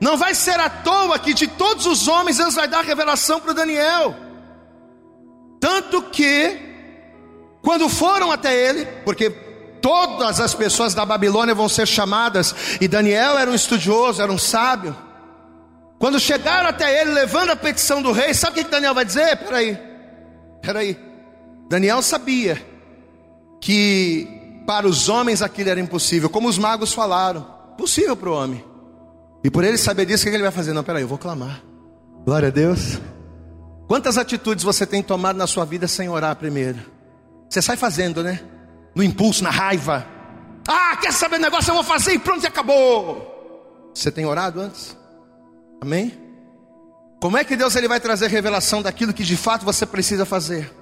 Não 0.00 0.16
vai 0.16 0.34
ser 0.34 0.58
à 0.58 0.68
toa 0.68 1.18
que 1.18 1.32
de 1.32 1.46
todos 1.46 1.86
os 1.86 2.08
homens 2.08 2.38
Deus 2.38 2.54
vai 2.54 2.66
dar 2.66 2.84
revelação 2.84 3.40
para 3.40 3.52
Daniel. 3.52 4.14
Tanto 5.60 6.02
que, 6.02 6.58
quando 7.62 7.88
foram 7.88 8.32
até 8.32 8.52
ele, 8.68 8.84
porque 9.04 9.30
todas 9.82 10.40
as 10.40 10.54
pessoas 10.54 10.94
da 10.94 11.04
Babilônia 11.04 11.54
vão 11.54 11.68
ser 11.68 11.86
chamadas, 11.86 12.54
e 12.80 12.88
Daniel 12.88 13.36
era 13.36 13.50
um 13.50 13.54
estudioso, 13.54 14.22
era 14.22 14.32
um 14.32 14.38
sábio. 14.38 14.96
Quando 15.98 16.18
chegaram 16.18 16.68
até 16.68 17.00
ele, 17.00 17.10
levando 17.10 17.50
a 17.50 17.56
petição 17.56 18.00
do 18.00 18.12
rei, 18.12 18.32
sabe 18.32 18.60
o 18.60 18.64
que 18.64 18.70
Daniel 18.70 18.94
vai 18.94 19.04
dizer? 19.04 19.36
Peraí, 19.36 19.78
peraí. 20.62 20.98
Daniel 21.68 22.00
sabia 22.02 22.60
que 23.60 24.62
para 24.66 24.86
os 24.86 25.08
homens 25.08 25.42
aquilo 25.42 25.70
era 25.70 25.80
impossível, 25.80 26.30
como 26.30 26.48
os 26.48 26.58
magos 26.58 26.92
falaram, 26.92 27.46
possível 27.76 28.16
para 28.16 28.28
o 28.30 28.34
homem. 28.34 28.64
E 29.44 29.50
por 29.50 29.64
ele 29.64 29.76
saber 29.76 30.06
disso, 30.06 30.24
o 30.24 30.30
que 30.30 30.34
ele 30.34 30.42
vai 30.42 30.52
fazer? 30.52 30.72
Não, 30.72 30.84
peraí, 30.84 31.02
eu 31.02 31.08
vou 31.08 31.18
clamar. 31.18 31.62
Glória 32.24 32.48
a 32.48 32.50
Deus. 32.50 33.00
Quantas 33.88 34.16
atitudes 34.16 34.64
você 34.64 34.86
tem 34.86 35.02
tomado 35.02 35.36
na 35.36 35.46
sua 35.46 35.64
vida 35.64 35.88
sem 35.88 36.08
orar 36.08 36.36
primeiro? 36.36 36.78
Você 37.48 37.60
sai 37.60 37.76
fazendo, 37.76 38.22
né? 38.22 38.40
No 38.94 39.02
impulso, 39.02 39.42
na 39.42 39.50
raiva. 39.50 40.06
Ah, 40.68 40.96
quer 40.96 41.12
saber 41.12 41.36
o 41.36 41.40
negócio? 41.40 41.70
Eu 41.70 41.74
vou 41.74 41.84
fazer 41.84 42.12
e 42.12 42.18
pronto, 42.18 42.44
e 42.44 42.46
acabou. 42.46 43.90
Você 43.94 44.10
tem 44.10 44.24
orado 44.24 44.60
antes? 44.60 44.96
Amém? 45.80 46.18
Como 47.20 47.36
é 47.36 47.44
que 47.44 47.56
Deus 47.56 47.76
ele 47.76 47.88
vai 47.88 48.00
trazer 48.00 48.28
revelação 48.28 48.82
daquilo 48.82 49.12
que 49.12 49.22
de 49.22 49.36
fato 49.36 49.64
você 49.64 49.86
precisa 49.86 50.24
fazer? 50.24 50.72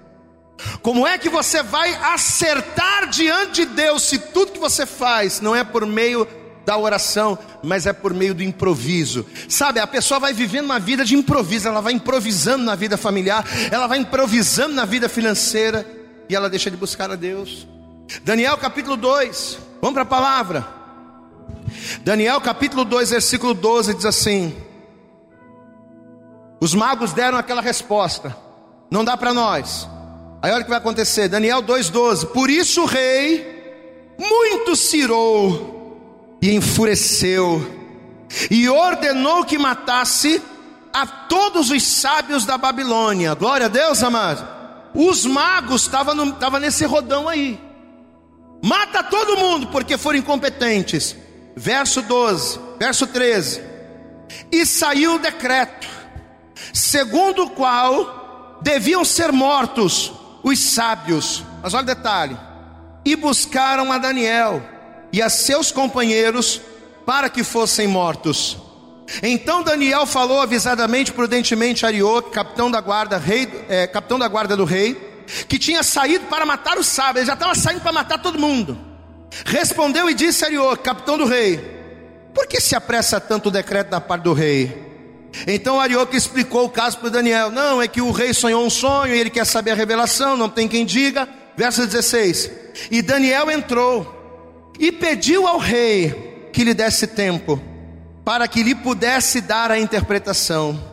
Como 0.83 1.07
é 1.07 1.19
que 1.19 1.29
você 1.29 1.63
vai 1.63 1.95
acertar 1.95 3.09
diante 3.09 3.65
de 3.65 3.75
Deus 3.75 4.03
se 4.03 4.19
tudo 4.19 4.53
que 4.53 4.59
você 4.59 4.85
faz 4.87 5.41
não 5.41 5.57
é 5.57 5.65
por 5.65 5.87
meio 5.87 6.27
da 6.65 6.77
oração, 6.77 7.39
mas 7.63 7.87
é 7.87 7.93
por 7.93 8.15
meio 8.15 8.35
do 8.35 8.43
improviso. 8.43 9.27
Sabe, 9.49 9.81
a 9.81 9.87
pessoa 9.87 10.21
vai 10.21 10.33
vivendo 10.33 10.67
uma 10.67 10.79
vida 10.79 11.05
de 11.05 11.17
improviso, 11.17 11.67
ela 11.67 11.81
vai 11.81 11.93
improvisando 11.93 12.65
na 12.65 12.75
vida 12.75 12.97
familiar, 12.97 13.45
ela 13.71 13.87
vai 13.87 13.99
improvisando 13.99 14.75
na 14.75 14.85
vida 14.85 15.09
financeira 15.09 15.87
e 16.29 16.35
ela 16.35 16.49
deixa 16.49 16.71
de 16.71 16.77
buscar 16.77 17.11
a 17.11 17.17
Deus. 17.17 17.67
Daniel 18.25 18.59
capítulo 18.59 18.97
2, 18.97 19.59
vamos 19.81 19.95
para 19.95 20.03
a 20.03 20.07
palavra. 20.07 20.67
Daniel 22.03 22.41
capítulo 22.41 22.85
2, 22.85 23.11
versículo 23.11 23.55
12 23.55 23.95
diz 23.95 24.05
assim: 24.05 24.57
Os 26.61 26.75
magos 26.75 27.13
deram 27.13 27.39
aquela 27.39 27.63
resposta, 27.63 28.37
não 28.91 29.05
dá 29.05 29.17
para 29.17 29.33
nós. 29.33 29.89
Aí 30.43 30.51
olha 30.51 30.63
o 30.63 30.65
que 30.65 30.71
vai 30.71 30.79
acontecer, 30.79 31.29
Daniel 31.29 31.63
2,12: 31.63 32.27
Por 32.27 32.51
isso 32.51 32.83
o 32.83 32.87
rei 32.87 34.15
muito 34.19 34.75
cirou 34.75 36.37
e 36.43 36.53
enfureceu, 36.53 37.65
e 38.51 38.69
ordenou 38.69 39.45
que 39.45 39.57
matasse 39.57 40.43
a 40.93 41.07
todos 41.07 41.71
os 41.71 41.83
sábios 41.83 42.45
da 42.45 42.59
Babilônia. 42.59 43.35
Glória 43.35 43.67
a 43.67 43.69
Deus, 43.69 44.03
amado. 44.03 44.59
Os 44.93 45.25
magos 45.25 45.83
estavam 45.83 46.33
tava 46.33 46.59
nesse 46.59 46.85
rodão 46.85 47.29
aí. 47.29 47.70
Mata 48.63 49.03
todo 49.03 49.37
mundo 49.37 49.69
porque 49.69 49.97
foram 49.97 50.19
incompetentes. 50.19 51.17
Verso 51.57 52.03
12, 52.03 52.59
verso 52.79 53.07
13. 53.07 53.63
E 54.53 54.65
saiu 54.65 55.15
o 55.15 55.19
decreto, 55.19 55.89
segundo 56.73 57.45
o 57.45 57.51
qual 57.51 58.59
deviam 58.63 59.05
ser 59.05 59.33
mortos 59.33 60.13
os 60.43 60.59
sábios. 60.59 61.43
Mas 61.63 61.75
olha 61.75 61.83
o 61.83 61.87
detalhe: 61.87 62.37
e 63.05 63.17
buscaram 63.17 63.91
a 63.93 63.99
Daniel 63.99 64.63
e 65.13 65.21
a 65.21 65.29
seus 65.29 65.73
companheiros 65.73 66.61
para 67.05 67.29
que 67.29 67.43
fossem 67.43 67.87
mortos. 67.87 68.57
Então 69.23 69.63
Daniel 69.63 70.07
falou 70.07 70.41
avisadamente, 70.41 71.13
prudentemente 71.13 71.85
a 71.85 71.89
Arioque, 71.89 72.31
capitão 72.31 72.71
da 72.71 72.81
guarda, 72.81 73.19
rei, 73.19 73.49
é, 73.69 73.87
capitão 73.87 74.19
da 74.19 74.29
guarda 74.29 74.57
do 74.57 74.65
rei, 74.65 75.10
que 75.49 75.59
tinha 75.59 75.83
saído 75.83 76.27
para 76.27 76.45
matar 76.45 76.79
os 76.79 76.87
sábios, 76.87 77.19
ele 77.19 77.27
já 77.27 77.35
estava 77.35 77.55
saindo 77.55 77.81
para 77.81 77.93
matar 77.93 78.19
todo 78.19 78.39
mundo. 78.39 78.79
Respondeu 79.45 80.11
e 80.11 80.15
disse 80.15 80.45
a 80.45 80.49
Arioque, 80.49 80.83
capitão 80.83 81.17
do 81.17 81.25
rei: 81.25 81.59
Por 82.35 82.47
que 82.47 82.61
se 82.61 82.75
apressa 82.75 83.21
tanto 83.21 83.49
o 83.49 83.53
decreto 83.53 83.91
da 83.91 84.01
parte 84.01 84.25
do 84.25 84.33
rei? 84.33 84.89
Então 85.47 85.81
Arioque 85.81 86.17
explicou 86.17 86.65
o 86.65 86.71
caso 86.71 86.99
para 86.99 87.11
Daniel: 87.11 87.51
Não, 87.51 87.81
é 87.81 87.87
que 87.87 88.01
o 88.01 88.11
rei 88.11 88.35
sonhou 88.35 88.65
um 88.65 88.71
sonho 88.71 89.15
e 89.15 89.19
ele 89.19 89.31
quer 89.31 89.47
saber 89.47 89.73
a 89.73 89.77
revelação, 89.77 90.37
não 90.37 90.49
tem 90.49 90.67
quem 90.67 90.85
diga. 90.85 91.29
Verso 91.57 91.87
16: 91.87 92.51
E 92.91 93.03
Daniel 93.03 93.51
entrou 93.51 94.73
e 94.79 94.91
pediu 94.91 95.47
ao 95.47 95.59
rei 95.59 96.49
que 96.53 96.65
lhe 96.65 96.75
desse 96.75 97.07
tempo, 97.07 97.61
para 98.25 98.49
que 98.49 98.63
lhe 98.63 98.75
pudesse 98.75 99.41
dar 99.41 99.71
a 99.71 99.79
interpretação. 99.79 100.91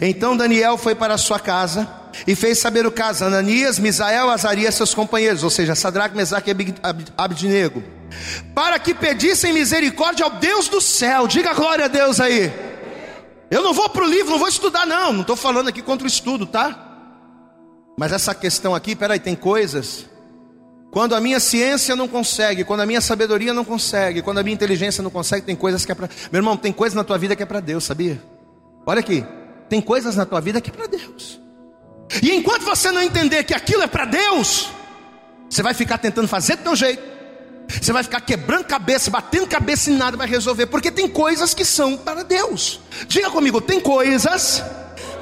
Então 0.00 0.36
Daniel 0.36 0.76
foi 0.76 0.94
para 0.94 1.16
sua 1.16 1.40
casa 1.40 1.99
e 2.26 2.34
fez 2.34 2.58
saber 2.58 2.86
o 2.86 2.90
caso 2.90 3.24
Ananias, 3.24 3.78
Misael, 3.78 4.30
Azarias, 4.30 4.74
seus 4.74 4.94
companheiros, 4.94 5.42
ou 5.42 5.50
seja, 5.50 5.74
Sadraque, 5.74 6.16
Mesaque 6.16 6.50
e 6.50 6.74
Abednego, 7.16 7.82
para 8.54 8.78
que 8.78 8.94
pedissem 8.94 9.52
misericórdia 9.52 10.24
ao 10.24 10.32
Deus 10.32 10.68
do 10.68 10.80
céu. 10.80 11.26
Diga 11.26 11.54
glória 11.54 11.86
a 11.86 11.88
Deus 11.88 12.20
aí. 12.20 12.52
Eu 13.50 13.62
não 13.62 13.74
vou 13.74 13.88
para 13.88 14.04
o 14.04 14.08
livro, 14.08 14.30
não 14.30 14.38
vou 14.38 14.48
estudar, 14.48 14.86
não. 14.86 15.12
Não 15.12 15.20
estou 15.22 15.36
falando 15.36 15.68
aqui 15.68 15.82
contra 15.82 16.04
o 16.04 16.08
estudo, 16.08 16.46
tá? 16.46 16.88
Mas 17.98 18.12
essa 18.12 18.34
questão 18.34 18.74
aqui, 18.74 18.94
peraí, 18.94 19.18
tem 19.18 19.34
coisas 19.34 20.06
quando 20.90 21.14
a 21.14 21.20
minha 21.20 21.38
ciência 21.38 21.94
não 21.94 22.08
consegue, 22.08 22.64
quando 22.64 22.80
a 22.80 22.86
minha 22.86 23.00
sabedoria 23.00 23.54
não 23.54 23.64
consegue, 23.64 24.22
quando 24.22 24.38
a 24.38 24.42
minha 24.42 24.54
inteligência 24.54 25.02
não 25.02 25.10
consegue, 25.10 25.46
tem 25.46 25.54
coisas 25.54 25.84
que 25.84 25.92
é 25.92 25.94
para. 25.94 26.08
Meu 26.32 26.40
irmão, 26.40 26.56
tem 26.56 26.72
coisas 26.72 26.96
na 26.96 27.04
tua 27.04 27.16
vida 27.16 27.36
que 27.36 27.42
é 27.42 27.46
para 27.46 27.60
Deus, 27.60 27.84
sabia? 27.84 28.20
Olha 28.84 29.00
aqui, 29.00 29.24
tem 29.68 29.80
coisas 29.80 30.16
na 30.16 30.26
tua 30.26 30.40
vida 30.40 30.60
que 30.60 30.70
é 30.70 30.72
para 30.72 30.86
Deus. 30.86 31.39
E 32.22 32.32
enquanto 32.32 32.64
você 32.64 32.90
não 32.90 33.02
entender 33.02 33.44
que 33.44 33.54
aquilo 33.54 33.82
é 33.82 33.86
para 33.86 34.04
Deus, 34.04 34.68
você 35.48 35.62
vai 35.62 35.74
ficar 35.74 35.98
tentando 35.98 36.28
fazer 36.28 36.56
do 36.56 36.64
teu 36.64 36.76
jeito. 36.76 37.02
Você 37.80 37.92
vai 37.92 38.02
ficar 38.02 38.20
quebrando 38.20 38.64
cabeça, 38.64 39.10
batendo 39.10 39.46
cabeça 39.46 39.90
e 39.90 39.94
nada 39.94 40.16
vai 40.16 40.26
resolver, 40.26 40.66
porque 40.66 40.90
tem 40.90 41.08
coisas 41.08 41.54
que 41.54 41.64
são 41.64 41.96
para 41.96 42.24
Deus. 42.24 42.80
Diga 43.06 43.30
comigo, 43.30 43.60
tem 43.60 43.78
coisas 43.78 44.62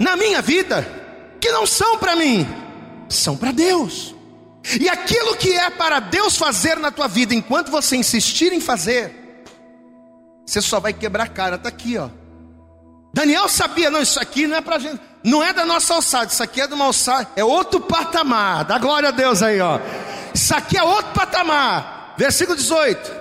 na 0.00 0.16
minha 0.16 0.40
vida 0.40 0.86
que 1.40 1.50
não 1.52 1.66
são 1.66 1.98
para 1.98 2.16
mim, 2.16 2.48
são 3.08 3.36
para 3.36 3.52
Deus. 3.52 4.14
E 4.80 4.88
aquilo 4.88 5.36
que 5.36 5.52
é 5.52 5.70
para 5.70 6.00
Deus 6.00 6.36
fazer 6.36 6.78
na 6.78 6.90
tua 6.90 7.06
vida, 7.06 7.34
enquanto 7.34 7.70
você 7.70 7.96
insistir 7.96 8.52
em 8.52 8.60
fazer, 8.60 9.44
você 10.44 10.60
só 10.60 10.80
vai 10.80 10.92
quebrar 10.92 11.24
a 11.24 11.28
cara. 11.28 11.56
Está 11.56 11.68
aqui, 11.68 11.96
ó. 11.98 12.08
Daniel 13.12 13.48
sabia, 13.48 13.90
não, 13.90 14.00
isso 14.00 14.20
aqui 14.20 14.46
não 14.46 14.56
é 14.56 14.60
para 14.60 14.78
gente, 14.78 15.00
não 15.24 15.42
é 15.42 15.52
da 15.52 15.64
nossa 15.64 15.94
alçada, 15.94 16.26
isso 16.26 16.42
aqui 16.42 16.60
é 16.60 16.66
de 16.66 16.74
uma 16.74 16.86
alçada, 16.86 17.28
é 17.36 17.44
outro 17.44 17.80
patamar. 17.80 18.64
Dá 18.64 18.78
glória 18.78 19.08
a 19.08 19.12
Deus 19.12 19.42
aí, 19.42 19.60
ó. 19.60 19.80
Isso 20.34 20.54
aqui 20.54 20.76
é 20.78 20.82
outro 20.82 21.12
patamar. 21.12 22.14
Versículo 22.16 22.56
18: 22.56 23.12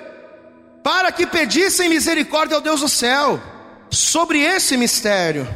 Para 0.83 1.11
que 1.11 1.25
pedissem 1.25 1.89
misericórdia 1.89 2.55
ao 2.55 2.61
Deus 2.61 2.81
do 2.81 2.89
céu 2.89 3.41
sobre 3.89 4.39
esse 4.39 4.77
mistério 4.77 5.47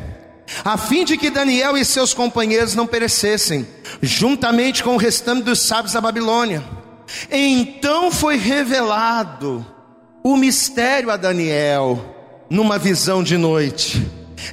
a 0.64 0.78
fim 0.78 1.06
de 1.06 1.18
que 1.18 1.30
Daniel 1.30 1.78
e 1.78 1.86
seus 1.86 2.14
companheiros 2.14 2.76
não 2.76 2.86
perecessem, 2.86 3.68
juntamente 4.02 4.84
com 4.84 4.96
o 4.96 4.98
restante 4.98 5.44
dos 5.44 5.60
sábios 5.60 5.94
da 5.94 6.02
Babilônia. 6.02 6.64
Então 7.32 8.12
foi 8.12 8.38
revelado 8.38 9.66
o 10.24 10.36
mistério 10.36 11.10
a 11.10 11.18
Daniel 11.18 12.46
numa 12.50 12.78
visão 12.78 13.24
de 13.24 13.38
noite. 13.38 14.06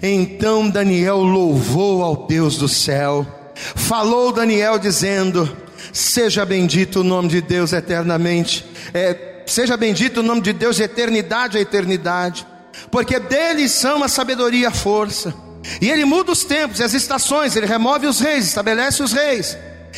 Então 0.02 0.68
Daniel 0.68 1.18
louvou 1.18 2.02
ao 2.02 2.26
Deus 2.26 2.56
do 2.56 2.68
céu. 2.68 3.26
Falou 3.54 4.32
Daniel 4.32 4.78
dizendo: 4.78 5.56
Seja 5.92 6.44
bendito 6.44 7.00
o 7.00 7.04
nome 7.04 7.28
de 7.28 7.40
Deus 7.40 7.72
eternamente. 7.72 8.64
É, 8.92 9.42
seja 9.46 9.76
bendito 9.76 10.20
o 10.20 10.22
nome 10.22 10.40
de 10.40 10.52
Deus 10.52 10.76
de 10.76 10.82
eternidade 10.82 11.58
a 11.58 11.60
eternidade, 11.60 12.46
porque 12.90 13.18
dele 13.18 13.68
são 13.68 14.02
a 14.02 14.08
sabedoria 14.08 14.62
e 14.62 14.66
a 14.66 14.70
força. 14.70 15.34
E 15.80 15.90
ele 15.90 16.04
muda 16.04 16.32
os 16.32 16.44
tempos 16.44 16.80
e 16.80 16.84
as 16.84 16.94
estações, 16.94 17.56
ele 17.56 17.66
remove 17.66 18.06
os 18.06 18.20
reis, 18.20 18.46
estabelece 18.46 19.02
os 19.02 19.12
reis. 19.12 19.56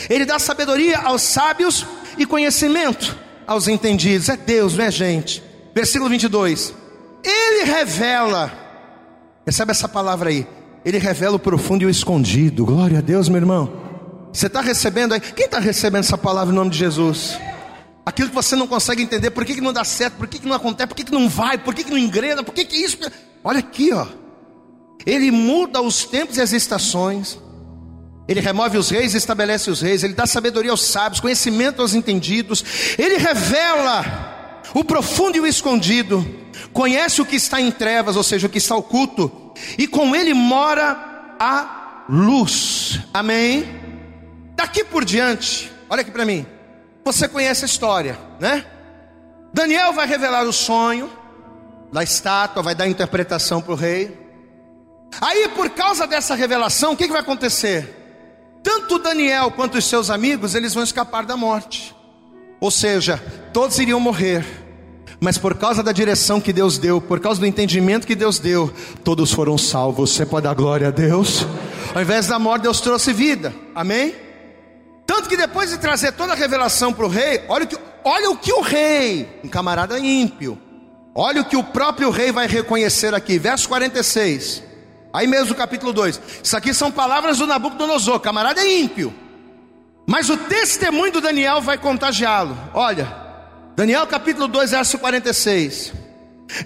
Ele 0.08 0.24
dá 0.24 0.38
sabedoria 0.38 0.98
aos 0.98 1.22
sábios 1.22 1.86
e 2.16 2.24
conhecimento 2.24 3.16
aos 3.46 3.68
entendidos. 3.68 4.28
É 4.28 4.36
Deus, 4.36 4.76
não 4.76 4.84
é 4.84 4.90
gente. 4.90 5.42
Versículo 5.74 6.08
22. 6.08 6.74
Ele 7.22 7.64
revela, 7.64 8.52
recebe 9.46 9.70
essa 9.70 9.88
palavra 9.88 10.30
aí. 10.30 10.46
Ele 10.84 10.98
revela 10.98 11.36
o 11.36 11.38
profundo 11.38 11.82
e 11.82 11.86
o 11.86 11.90
escondido. 11.90 12.64
Glória 12.64 12.98
a 12.98 13.02
Deus, 13.02 13.28
meu 13.28 13.38
irmão. 13.38 13.72
Você 14.32 14.46
está 14.46 14.60
recebendo 14.60 15.12
aí? 15.12 15.20
Quem 15.20 15.46
está 15.46 15.58
recebendo 15.58 16.04
essa 16.04 16.16
palavra 16.16 16.52
em 16.52 16.56
nome 16.56 16.70
de 16.70 16.78
Jesus? 16.78 17.38
aquilo 18.04 18.28
que 18.28 18.34
você 18.34 18.56
não 18.56 18.66
consegue 18.66 19.02
entender, 19.02 19.30
por 19.30 19.44
que, 19.44 19.54
que 19.54 19.60
não 19.60 19.72
dá 19.72 19.84
certo, 19.84 20.14
por 20.14 20.26
que, 20.26 20.38
que 20.38 20.46
não 20.46 20.56
acontece, 20.56 20.88
por 20.88 20.94
que, 20.94 21.04
que 21.04 21.12
não 21.12 21.28
vai, 21.28 21.58
por 21.58 21.74
que, 21.74 21.84
que 21.84 21.90
não 21.90 21.98
engrena, 21.98 22.42
por 22.42 22.52
que, 22.52 22.64
que 22.64 22.76
isso. 22.76 22.98
Olha 23.42 23.60
aqui, 23.60 23.92
ó. 23.92 24.06
Ele 25.06 25.30
muda 25.30 25.80
os 25.80 26.04
tempos 26.04 26.36
e 26.36 26.42
as 26.42 26.52
estações. 26.52 27.38
Ele 28.28 28.40
remove 28.40 28.76
os 28.76 28.90
reis 28.90 29.14
e 29.14 29.16
estabelece 29.16 29.70
os 29.70 29.80
reis. 29.80 30.04
Ele 30.04 30.12
dá 30.12 30.26
sabedoria 30.26 30.70
aos 30.70 30.82
sábios, 30.82 31.20
conhecimento 31.20 31.80
aos 31.80 31.94
entendidos. 31.94 32.62
Ele 32.98 33.16
revela 33.16 34.62
o 34.74 34.84
profundo 34.84 35.36
e 35.36 35.40
o 35.40 35.46
escondido. 35.46 36.24
Conhece 36.72 37.20
o 37.20 37.26
que 37.26 37.36
está 37.36 37.60
em 37.60 37.70
trevas, 37.70 38.16
ou 38.16 38.22
seja, 38.22 38.46
o 38.46 38.50
que 38.50 38.58
está 38.58 38.76
oculto. 38.76 39.52
E 39.78 39.86
com 39.86 40.14
ele 40.14 40.34
mora 40.34 41.36
a 41.38 42.04
luz. 42.08 43.00
Amém? 43.12 43.64
Daqui 44.54 44.84
por 44.84 45.04
diante, 45.04 45.72
olha 45.88 46.02
aqui 46.02 46.10
para 46.10 46.24
mim. 46.24 46.46
Você 47.04 47.26
conhece 47.28 47.64
a 47.64 47.66
história, 47.66 48.18
né? 48.38 48.64
Daniel 49.52 49.92
vai 49.92 50.06
revelar 50.06 50.44
o 50.44 50.52
sonho 50.52 51.10
da 51.92 52.02
estátua, 52.02 52.62
vai 52.62 52.74
dar 52.74 52.86
interpretação 52.86 53.60
para 53.60 53.72
o 53.72 53.76
rei. 53.76 54.16
Aí, 55.20 55.48
por 55.48 55.70
causa 55.70 56.06
dessa 56.06 56.34
revelação, 56.34 56.92
o 56.92 56.96
que, 56.96 57.06
que 57.06 57.12
vai 57.12 57.22
acontecer? 57.22 57.96
Tanto 58.62 58.98
Daniel 58.98 59.50
quanto 59.50 59.78
os 59.78 59.86
seus 59.86 60.10
amigos, 60.10 60.54
eles 60.54 60.74
vão 60.74 60.84
escapar 60.84 61.24
da 61.24 61.36
morte. 61.36 61.94
Ou 62.60 62.70
seja, 62.70 63.16
todos 63.52 63.78
iriam 63.78 63.98
morrer. 63.98 64.44
Mas 65.20 65.36
por 65.36 65.54
causa 65.54 65.82
da 65.82 65.92
direção 65.92 66.40
que 66.40 66.52
Deus 66.52 66.78
deu, 66.78 66.98
por 67.00 67.20
causa 67.20 67.38
do 67.38 67.46
entendimento 67.46 68.06
que 68.06 68.14
Deus 68.14 68.38
deu, 68.38 68.72
todos 69.04 69.30
foram 69.30 69.58
salvos. 69.58 70.12
Você 70.12 70.24
pode 70.24 70.44
dar 70.44 70.54
glória 70.54 70.88
a 70.88 70.90
Deus? 70.90 71.46
Ao 71.94 72.00
invés 72.00 72.26
da 72.26 72.38
morte, 72.38 72.62
Deus 72.62 72.80
trouxe 72.80 73.12
vida. 73.12 73.54
Amém? 73.74 74.14
Tanto 75.06 75.28
que 75.28 75.36
depois 75.36 75.70
de 75.70 75.76
trazer 75.76 76.12
toda 76.12 76.32
a 76.32 76.36
revelação 76.36 76.92
para 76.92 77.04
o 77.04 77.08
rei, 77.08 77.42
olha 77.48 77.64
o, 77.64 77.66
que, 77.68 77.76
olha 78.02 78.30
o 78.30 78.36
que 78.36 78.52
o 78.52 78.60
rei, 78.62 79.40
um 79.44 79.48
camarada 79.48 79.98
ímpio, 79.98 80.58
olha 81.14 81.42
o 81.42 81.44
que 81.44 81.56
o 81.56 81.64
próprio 81.64 82.10
rei 82.10 82.32
vai 82.32 82.46
reconhecer 82.46 83.14
aqui, 83.14 83.38
verso 83.38 83.68
46. 83.68 84.62
Aí 85.12 85.26
mesmo 85.26 85.54
capítulo 85.54 85.92
2. 85.92 86.20
Isso 86.42 86.56
aqui 86.56 86.72
são 86.72 86.90
palavras 86.90 87.38
do 87.38 87.46
Nabucodonosor, 87.46 88.20
camarada 88.20 88.64
ímpio. 88.64 89.12
Mas 90.06 90.30
o 90.30 90.36
testemunho 90.36 91.12
do 91.12 91.20
Daniel 91.20 91.60
vai 91.60 91.76
contagiá-lo. 91.76 92.56
Olha, 92.72 93.19
Daniel 93.80 94.06
capítulo 94.06 94.46
2, 94.46 94.72
verso 94.72 94.98
46. 94.98 95.94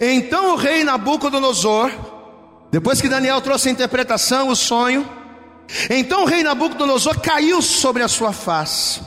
Então 0.00 0.52
o 0.52 0.56
rei 0.56 0.82
Nabucodonosor, 0.82 1.92
depois 2.72 3.00
que 3.00 3.08
Daniel 3.08 3.40
trouxe 3.40 3.68
a 3.68 3.70
interpretação, 3.70 4.48
o 4.48 4.56
sonho, 4.56 5.08
então 5.88 6.24
o 6.24 6.26
rei 6.26 6.42
Nabucodonosor 6.42 7.20
caiu 7.20 7.62
sobre 7.62 8.02
a 8.02 8.08
sua 8.08 8.32
face 8.32 9.00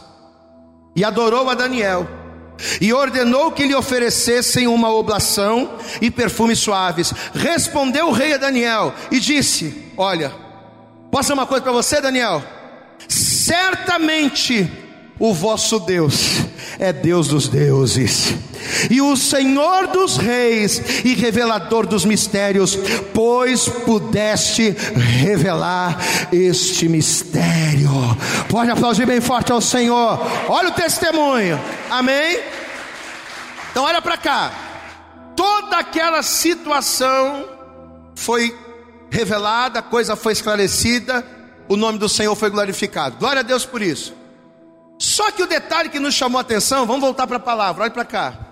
e 0.95 1.03
adorou 1.03 1.49
a 1.49 1.53
Daniel 1.53 2.07
e 2.79 2.93
ordenou 2.93 3.51
que 3.51 3.67
lhe 3.67 3.75
oferecessem 3.75 4.67
uma 4.67 4.89
oblação 4.89 5.77
e 6.01 6.09
perfumes 6.09 6.59
suaves. 6.59 7.13
Respondeu 7.33 8.07
o 8.07 8.13
rei 8.13 8.35
a 8.35 8.37
Daniel 8.37 8.93
e 9.11 9.19
disse: 9.19 9.91
Olha, 9.97 10.31
posso 11.11 11.33
uma 11.33 11.45
coisa 11.45 11.61
para 11.61 11.73
você, 11.73 11.99
Daniel? 11.99 12.41
Certamente 13.09 14.86
o 15.19 15.33
vosso 15.33 15.79
Deus 15.79 16.41
é 16.79 16.93
Deus 16.93 17.27
dos 17.27 17.47
deuses, 17.47 18.35
e 18.89 19.01
o 19.01 19.15
Senhor 19.15 19.87
dos 19.87 20.17
reis 20.17 20.81
e 21.03 21.13
revelador 21.15 21.87
dos 21.87 22.05
mistérios, 22.05 22.77
pois 23.13 23.67
pudeste 23.67 24.75
revelar 24.95 25.97
este 26.31 26.87
mistério. 26.87 27.89
Pode 28.49 28.69
aplaudir 28.69 29.05
bem 29.05 29.21
forte 29.21 29.51
ao 29.51 29.61
Senhor. 29.61 30.19
Olha 30.49 30.69
o 30.69 30.73
testemunho. 30.73 31.59
Amém? 31.89 32.39
Então 33.71 33.83
olha 33.83 34.01
para 34.01 34.17
cá. 34.17 34.51
Toda 35.35 35.77
aquela 35.77 36.23
situação 36.23 37.45
foi 38.15 38.55
revelada, 39.09 39.79
a 39.79 39.83
coisa 39.83 40.15
foi 40.15 40.33
esclarecida, 40.33 41.23
o 41.67 41.75
nome 41.75 41.99
do 41.99 42.09
Senhor 42.09 42.35
foi 42.35 42.49
glorificado. 42.49 43.17
Glória 43.17 43.41
a 43.41 43.43
Deus 43.43 43.65
por 43.65 43.81
isso. 43.81 44.16
Só 44.97 45.31
que 45.31 45.43
o 45.43 45.47
detalhe 45.47 45.89
que 45.89 45.99
nos 45.99 46.15
chamou 46.15 46.39
a 46.39 46.41
atenção, 46.41 46.85
vamos 46.85 47.01
voltar 47.01 47.27
para 47.27 47.37
a 47.37 47.39
palavra, 47.39 47.83
olha 47.83 47.91
para 47.91 48.05
cá. 48.05 48.47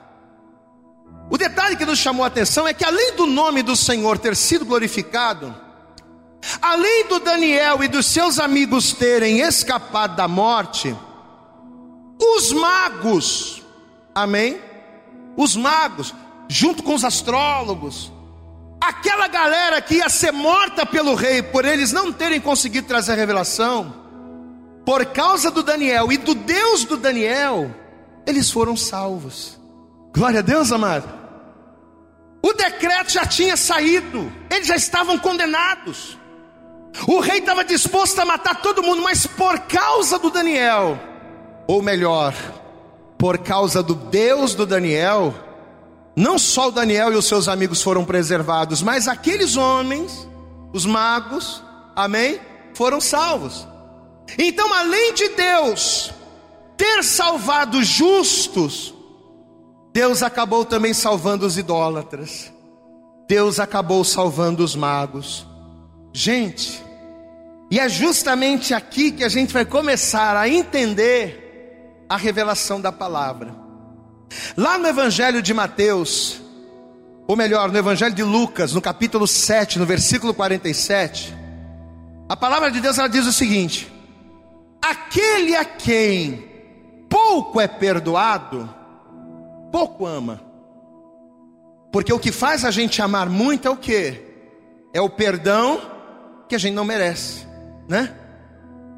O 1.29 1.37
detalhe 1.37 1.75
que 1.75 1.85
nos 1.85 1.97
chamou 1.97 2.23
a 2.23 2.27
atenção 2.27 2.67
é 2.67 2.73
que 2.73 2.85
além 2.85 3.15
do 3.15 3.25
nome 3.25 3.63
do 3.63 3.75
Senhor 3.75 4.17
ter 4.19 4.35
sido 4.35 4.63
glorificado, 4.63 5.55
além 6.61 7.07
do 7.07 7.19
Daniel 7.19 7.83
e 7.83 7.87
dos 7.87 8.05
seus 8.05 8.39
amigos 8.39 8.93
terem 8.93 9.39
escapado 9.39 10.15
da 10.15 10.27
morte, 10.27 10.95
os 12.19 12.53
magos, 12.53 13.63
amém? 14.13 14.61
Os 15.35 15.55
magos, 15.55 16.13
junto 16.47 16.83
com 16.83 16.93
os 16.93 17.03
astrólogos, 17.03 18.11
aquela 18.79 19.27
galera 19.27 19.81
que 19.81 19.95
ia 19.95 20.09
ser 20.09 20.31
morta 20.31 20.85
pelo 20.85 21.15
rei 21.15 21.41
por 21.41 21.65
eles 21.65 21.91
não 21.91 22.13
terem 22.13 22.39
conseguido 22.39 22.87
trazer 22.87 23.13
a 23.13 23.15
revelação, 23.15 24.04
por 24.85 25.05
causa 25.07 25.49
do 25.49 25.63
Daniel 25.63 26.11
e 26.11 26.17
do 26.17 26.35
Deus 26.35 26.85
do 26.85 26.95
Daniel, 26.95 27.73
eles 28.25 28.51
foram 28.51 28.77
salvos. 28.77 29.59
Glória 30.13 30.39
a 30.39 30.43
Deus, 30.43 30.71
amado. 30.71 31.09
O 32.41 32.53
decreto 32.53 33.11
já 33.11 33.25
tinha 33.25 33.57
saído, 33.57 34.31
eles 34.51 34.67
já 34.67 34.75
estavam 34.75 35.17
condenados. 35.17 36.17
O 37.07 37.19
rei 37.19 37.39
estava 37.39 37.65
disposto 37.65 38.19
a 38.19 38.25
matar 38.25 38.61
todo 38.61 38.83
mundo, 38.83 39.01
mas 39.01 39.25
por 39.25 39.59
causa 39.61 40.19
do 40.19 40.29
Daniel, 40.29 40.97
ou 41.67 41.81
melhor, 41.81 42.33
por 43.17 43.39
causa 43.39 43.81
do 43.81 43.95
Deus 43.95 44.53
do 44.53 44.65
Daniel, 44.65 45.33
não 46.15 46.37
só 46.37 46.67
o 46.67 46.71
Daniel 46.71 47.11
e 47.11 47.15
os 47.15 47.25
seus 47.25 47.47
amigos 47.47 47.81
foram 47.81 48.05
preservados, 48.05 48.81
mas 48.81 49.07
aqueles 49.07 49.57
homens, 49.57 50.29
os 50.71 50.85
magos, 50.85 51.61
amém, 51.95 52.39
foram 52.75 53.01
salvos. 53.01 53.67
Então, 54.37 54.73
além 54.73 55.13
de 55.13 55.29
Deus 55.29 56.11
ter 56.77 57.03
salvado 57.03 57.79
os 57.79 57.87
justos, 57.87 58.93
Deus 59.93 60.21
acabou 60.21 60.65
também 60.65 60.93
salvando 60.93 61.45
os 61.45 61.57
idólatras. 61.57 62.51
Deus 63.27 63.59
acabou 63.59 64.03
salvando 64.03 64.63
os 64.63 64.75
magos. 64.75 65.47
Gente, 66.13 66.83
e 67.71 67.79
é 67.79 67.89
justamente 67.89 68.73
aqui 68.73 69.11
que 69.11 69.23
a 69.23 69.29
gente 69.29 69.53
vai 69.53 69.65
começar 69.65 70.37
a 70.37 70.47
entender 70.47 72.05
a 72.07 72.17
revelação 72.17 72.79
da 72.79 72.91
palavra. 72.91 73.55
Lá 74.55 74.77
no 74.77 74.87
Evangelho 74.87 75.41
de 75.41 75.53
Mateus, 75.53 76.41
ou 77.27 77.35
melhor, 77.35 77.71
no 77.71 77.77
Evangelho 77.77 78.13
de 78.13 78.23
Lucas, 78.23 78.73
no 78.73 78.81
capítulo 78.81 79.27
7, 79.27 79.79
no 79.79 79.85
versículo 79.85 80.33
47, 80.33 81.35
a 82.29 82.35
palavra 82.35 82.69
de 82.69 82.79
Deus 82.79 82.97
ela 82.97 83.07
diz 83.07 83.25
o 83.25 83.33
seguinte: 83.33 83.91
Aquele 84.89 85.55
a 85.55 85.65
quem 85.65 86.47
pouco 87.09 87.59
é 87.59 87.67
perdoado, 87.67 88.69
pouco 89.71 90.05
ama. 90.05 90.41
Porque 91.91 92.13
o 92.13 92.19
que 92.19 92.31
faz 92.31 92.63
a 92.63 92.69
gente 92.69 93.01
amar 93.01 93.27
muito 93.27 93.67
é 93.67 93.71
o 93.71 93.77
que? 93.77 94.21
É 94.93 95.01
o 95.01 95.09
perdão 95.09 95.81
que 96.47 96.53
a 96.53 96.57
gente 96.59 96.75
não 96.75 96.85
merece, 96.85 97.47
né? 97.89 98.15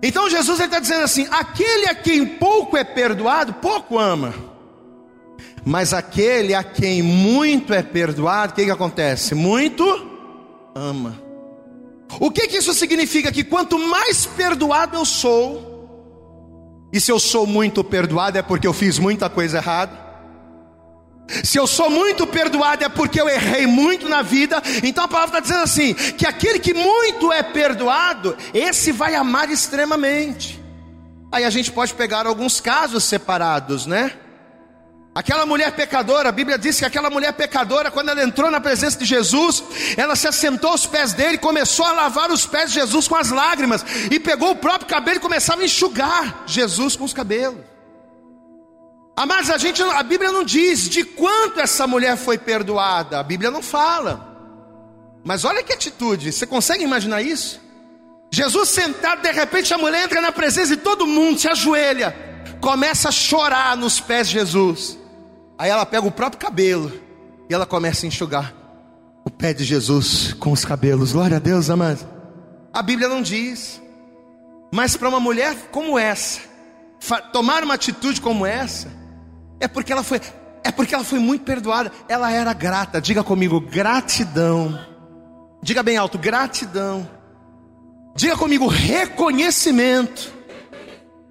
Então 0.04 0.30
Jesus 0.30 0.60
está 0.60 0.78
dizendo 0.78 1.04
assim: 1.04 1.26
aquele 1.32 1.88
a 1.88 1.96
quem 1.96 2.26
pouco 2.26 2.76
é 2.76 2.84
perdoado, 2.84 3.54
pouco 3.54 3.98
ama. 3.98 4.34
Mas 5.64 5.94
aquele 5.94 6.54
a 6.54 6.64
quem 6.64 7.02
muito 7.02 7.74
é 7.74 7.82
perdoado, 7.82 8.52
o 8.52 8.56
que, 8.56 8.66
que 8.66 8.72
acontece? 8.72 9.34
Muito 9.34 9.84
ama. 10.76 11.22
O 12.20 12.30
que, 12.30 12.48
que 12.48 12.58
isso 12.58 12.74
significa? 12.74 13.32
Que 13.32 13.44
quanto 13.44 13.80
mais 13.80 14.26
perdoado 14.26 14.98
eu 14.98 15.06
sou, 15.06 15.77
e 16.92 17.00
se 17.00 17.12
eu 17.12 17.20
sou 17.20 17.46
muito 17.46 17.84
perdoado 17.84 18.38
é 18.38 18.42
porque 18.42 18.68
eu 18.68 18.74
fiz 18.74 18.98
muita 18.98 19.30
coisa 19.30 19.58
errada. 19.58 20.08
Se 21.44 21.58
eu 21.58 21.68
sou 21.68 21.90
muito 21.90 22.26
perdoado 22.26 22.86
é 22.86 22.90
porque 22.90 23.20
eu 23.20 23.28
errei 23.28 23.68
muito 23.68 24.08
na 24.08 24.22
vida. 24.22 24.62
Então 24.84 25.04
a 25.04 25.08
palavra 25.08 25.38
está 25.38 25.40
dizendo 25.40 25.64
assim: 25.64 25.94
que 25.94 26.26
aquele 26.26 26.60
que 26.60 26.74
muito 26.74 27.32
é 27.32 27.44
perdoado, 27.44 28.38
esse 28.54 28.92
vai 28.92 29.16
amar 29.16 29.50
extremamente. 29.52 30.62
Aí 31.32 31.44
a 31.44 31.50
gente 31.50 31.72
pode 31.72 31.94
pegar 31.94 32.26
alguns 32.26 32.62
casos 32.62 33.04
separados, 33.04 33.86
né? 33.86 34.14
Aquela 35.18 35.48
mulher 35.48 35.72
pecadora, 35.72 36.30
a 36.30 36.32
Bíblia 36.32 36.60
diz 36.60 36.78
que 36.78 36.86
aquela 36.86 37.10
mulher 37.10 37.34
pecadora, 37.34 37.90
quando 37.90 38.10
ela 38.10 38.24
entrou 38.24 38.52
na 38.52 38.62
presença 38.62 39.00
de 39.00 39.04
Jesus, 39.04 39.64
ela 39.98 40.16
se 40.16 40.28
assentou 40.28 40.70
aos 40.70 40.86
pés 40.86 41.12
dele, 41.12 41.40
começou 41.40 41.88
a 41.88 41.92
lavar 41.92 42.30
os 42.30 42.46
pés 42.46 42.70
de 42.70 42.76
Jesus 42.76 43.08
com 43.08 43.16
as 43.16 43.32
lágrimas, 43.32 43.84
e 44.12 44.20
pegou 44.20 44.52
o 44.52 44.56
próprio 44.56 44.88
cabelo 44.88 45.18
e 45.18 45.20
começava 45.20 45.64
a 45.64 45.66
enxugar 45.66 46.44
Jesus 46.46 46.96
com 46.96 47.04
os 47.04 47.14
cabelos. 47.14 47.62
Mas 49.28 49.50
a 49.50 49.58
gente, 49.58 49.82
a 49.82 50.04
Bíblia 50.04 50.32
não 50.32 50.44
diz 50.44 50.88
de 50.88 51.04
quanto 51.04 51.60
essa 51.62 51.88
mulher 51.88 52.16
foi 52.16 52.38
perdoada, 52.38 53.20
a 53.20 53.24
Bíblia 53.24 53.50
não 53.50 53.64
fala. 53.64 54.38
Mas 55.26 55.44
olha 55.44 55.64
que 55.64 55.74
atitude, 55.74 56.32
você 56.32 56.46
consegue 56.46 56.84
imaginar 56.84 57.24
isso? 57.24 57.60
Jesus 58.32 58.70
sentado, 58.70 59.24
de 59.24 59.32
repente 59.32 59.74
a 59.74 59.80
mulher 59.80 60.04
entra 60.04 60.22
na 60.22 60.32
presença 60.32 60.76
de 60.76 60.82
todo 60.84 61.08
mundo, 61.08 61.40
se 61.40 61.48
ajoelha 61.48 62.28
começa 62.60 63.10
a 63.10 63.12
chorar 63.12 63.78
nos 63.78 64.00
pés 64.00 64.28
de 64.28 64.34
Jesus. 64.34 64.98
Aí 65.58 65.70
ela 65.70 65.86
pega 65.86 66.06
o 66.06 66.12
próprio 66.12 66.40
cabelo 66.40 66.92
e 67.50 67.54
ela 67.54 67.66
começa 67.66 68.06
a 68.06 68.08
enxugar 68.08 68.54
o 69.26 69.30
pé 69.30 69.54
de 69.54 69.64
Jesus 69.64 70.34
com 70.34 70.52
os 70.52 70.64
cabelos. 70.64 71.12
Glória 71.12 71.38
a 71.38 71.40
Deus, 71.40 71.70
amado. 71.70 72.08
A 72.74 72.82
Bíblia 72.82 73.10
não 73.10 73.22
diz, 73.22 73.82
mas 74.72 74.96
para 74.96 75.10
uma 75.10 75.20
mulher 75.20 75.56
como 75.72 75.98
essa, 75.98 76.42
tomar 77.34 77.64
uma 77.64 77.74
atitude 77.74 78.22
como 78.22 78.46
essa, 78.46 78.88
é 79.60 79.68
porque 79.68 79.92
ela 79.92 80.04
foi, 80.04 80.22
é 80.64 80.72
porque 80.72 80.94
ela 80.94 81.04
foi 81.04 81.20
muito 81.20 81.44
perdoada. 81.44 81.92
Ela 82.08 82.32
era 82.32 82.54
grata. 82.54 83.02
Diga 83.02 83.24
comigo, 83.24 83.60
gratidão. 83.60 84.80
Diga 85.62 85.82
bem 85.82 85.98
alto, 85.98 86.18
gratidão. 86.18 87.10
Diga 88.16 88.38
comigo, 88.38 88.68
reconhecimento. 88.68 90.37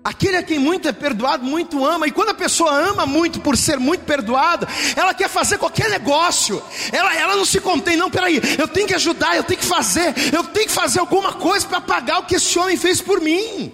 Aquele 0.06 0.36
a 0.36 0.42
quem 0.44 0.56
muito 0.56 0.86
é 0.86 0.92
perdoado, 0.92 1.44
muito 1.44 1.84
ama. 1.84 2.06
E 2.06 2.12
quando 2.12 2.28
a 2.28 2.34
pessoa 2.34 2.70
ama 2.70 3.04
muito 3.06 3.40
por 3.40 3.56
ser 3.56 3.76
muito 3.76 4.04
perdoada, 4.04 4.68
ela 4.94 5.12
quer 5.12 5.28
fazer 5.28 5.58
qualquer 5.58 5.90
negócio. 5.90 6.62
Ela, 6.92 7.12
ela 7.16 7.34
não 7.34 7.44
se 7.44 7.58
contém, 7.60 7.96
não, 7.96 8.08
peraí, 8.08 8.40
eu 8.56 8.68
tenho 8.68 8.86
que 8.86 8.94
ajudar, 8.94 9.36
eu 9.36 9.42
tenho 9.42 9.58
que 9.58 9.66
fazer, 9.66 10.14
eu 10.32 10.44
tenho 10.44 10.68
que 10.68 10.72
fazer 10.72 11.00
alguma 11.00 11.32
coisa 11.32 11.66
para 11.66 11.80
pagar 11.80 12.20
o 12.20 12.22
que 12.22 12.36
esse 12.36 12.56
homem 12.56 12.76
fez 12.76 13.00
por 13.00 13.20
mim. 13.20 13.72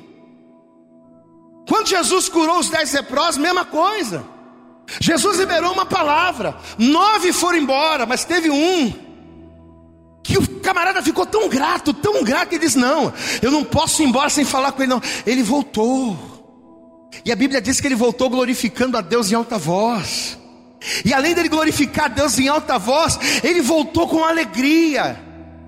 Quando 1.69 1.89
Jesus 1.89 2.31
curou 2.31 2.61
os 2.61 2.71
dez 2.71 2.95
leprosos, 2.95 3.37
mesma 3.37 3.67
coisa. 3.67 4.25
Jesus 5.01 5.39
liberou 5.39 5.71
uma 5.71 5.85
palavra, 5.85 6.57
nove 6.79 7.31
foram 7.31 7.59
embora, 7.59 8.07
mas 8.07 8.25
teve 8.25 8.49
um 8.49 9.12
camarada 10.63 11.03
ficou 11.03 11.27
tão 11.27 11.49
grato, 11.49 11.93
tão 11.93 12.25
grato, 12.25 12.49
que 12.49 12.55
ele 12.55 12.65
disse: 12.65 12.79
Não, 12.79 13.13
eu 13.43 13.51
não 13.51 13.65
posso 13.65 14.03
ir 14.03 14.07
embora 14.07 14.31
sem 14.31 14.45
falar 14.45 14.73
com 14.73 14.83
ele, 14.83 14.91
não. 14.91 15.03
Ele 15.27 15.43
voltou, 15.43 16.17
e 17.25 17.31
a 17.31 17.37
Bíblia 17.37 17.61
diz 17.61 17.81
que 17.81 17.87
ele 17.87 17.95
voltou 17.95 18.31
glorificando 18.31 18.97
a 18.97 19.01
Deus 19.01 19.31
em 19.31 19.35
alta 19.35 19.59
voz, 19.59 20.39
e 21.05 21.13
além 21.13 21.35
dele 21.35 21.49
glorificar 21.49 22.07
a 22.07 22.09
Deus 22.09 22.39
em 22.39 22.49
alta 22.49 22.79
voz, 22.79 23.19
ele 23.43 23.61
voltou 23.61 24.09
com 24.09 24.25
alegria. 24.25 25.21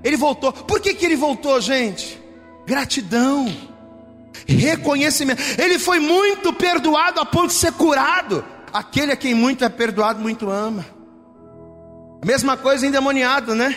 Ele 0.02 0.16
voltou, 0.16 0.52
por 0.52 0.80
que, 0.80 0.92
que 0.92 1.06
ele 1.06 1.16
voltou, 1.16 1.58
gente? 1.60 2.20
Gratidão, 2.66 3.50
reconhecimento. 4.46 5.42
Ele 5.58 5.78
foi 5.78 5.98
muito 5.98 6.52
perdoado 6.52 7.20
a 7.20 7.24
ponto 7.24 7.48
de 7.48 7.54
ser 7.54 7.72
curado. 7.72 8.44
Aquele 8.72 9.12
a 9.12 9.16
quem 9.16 9.34
muito 9.34 9.64
é 9.64 9.68
perdoado, 9.68 10.20
muito 10.20 10.50
ama. 10.50 10.84
mesma 12.24 12.56
coisa 12.56 12.86
endemoniado, 12.86 13.54
né? 13.54 13.76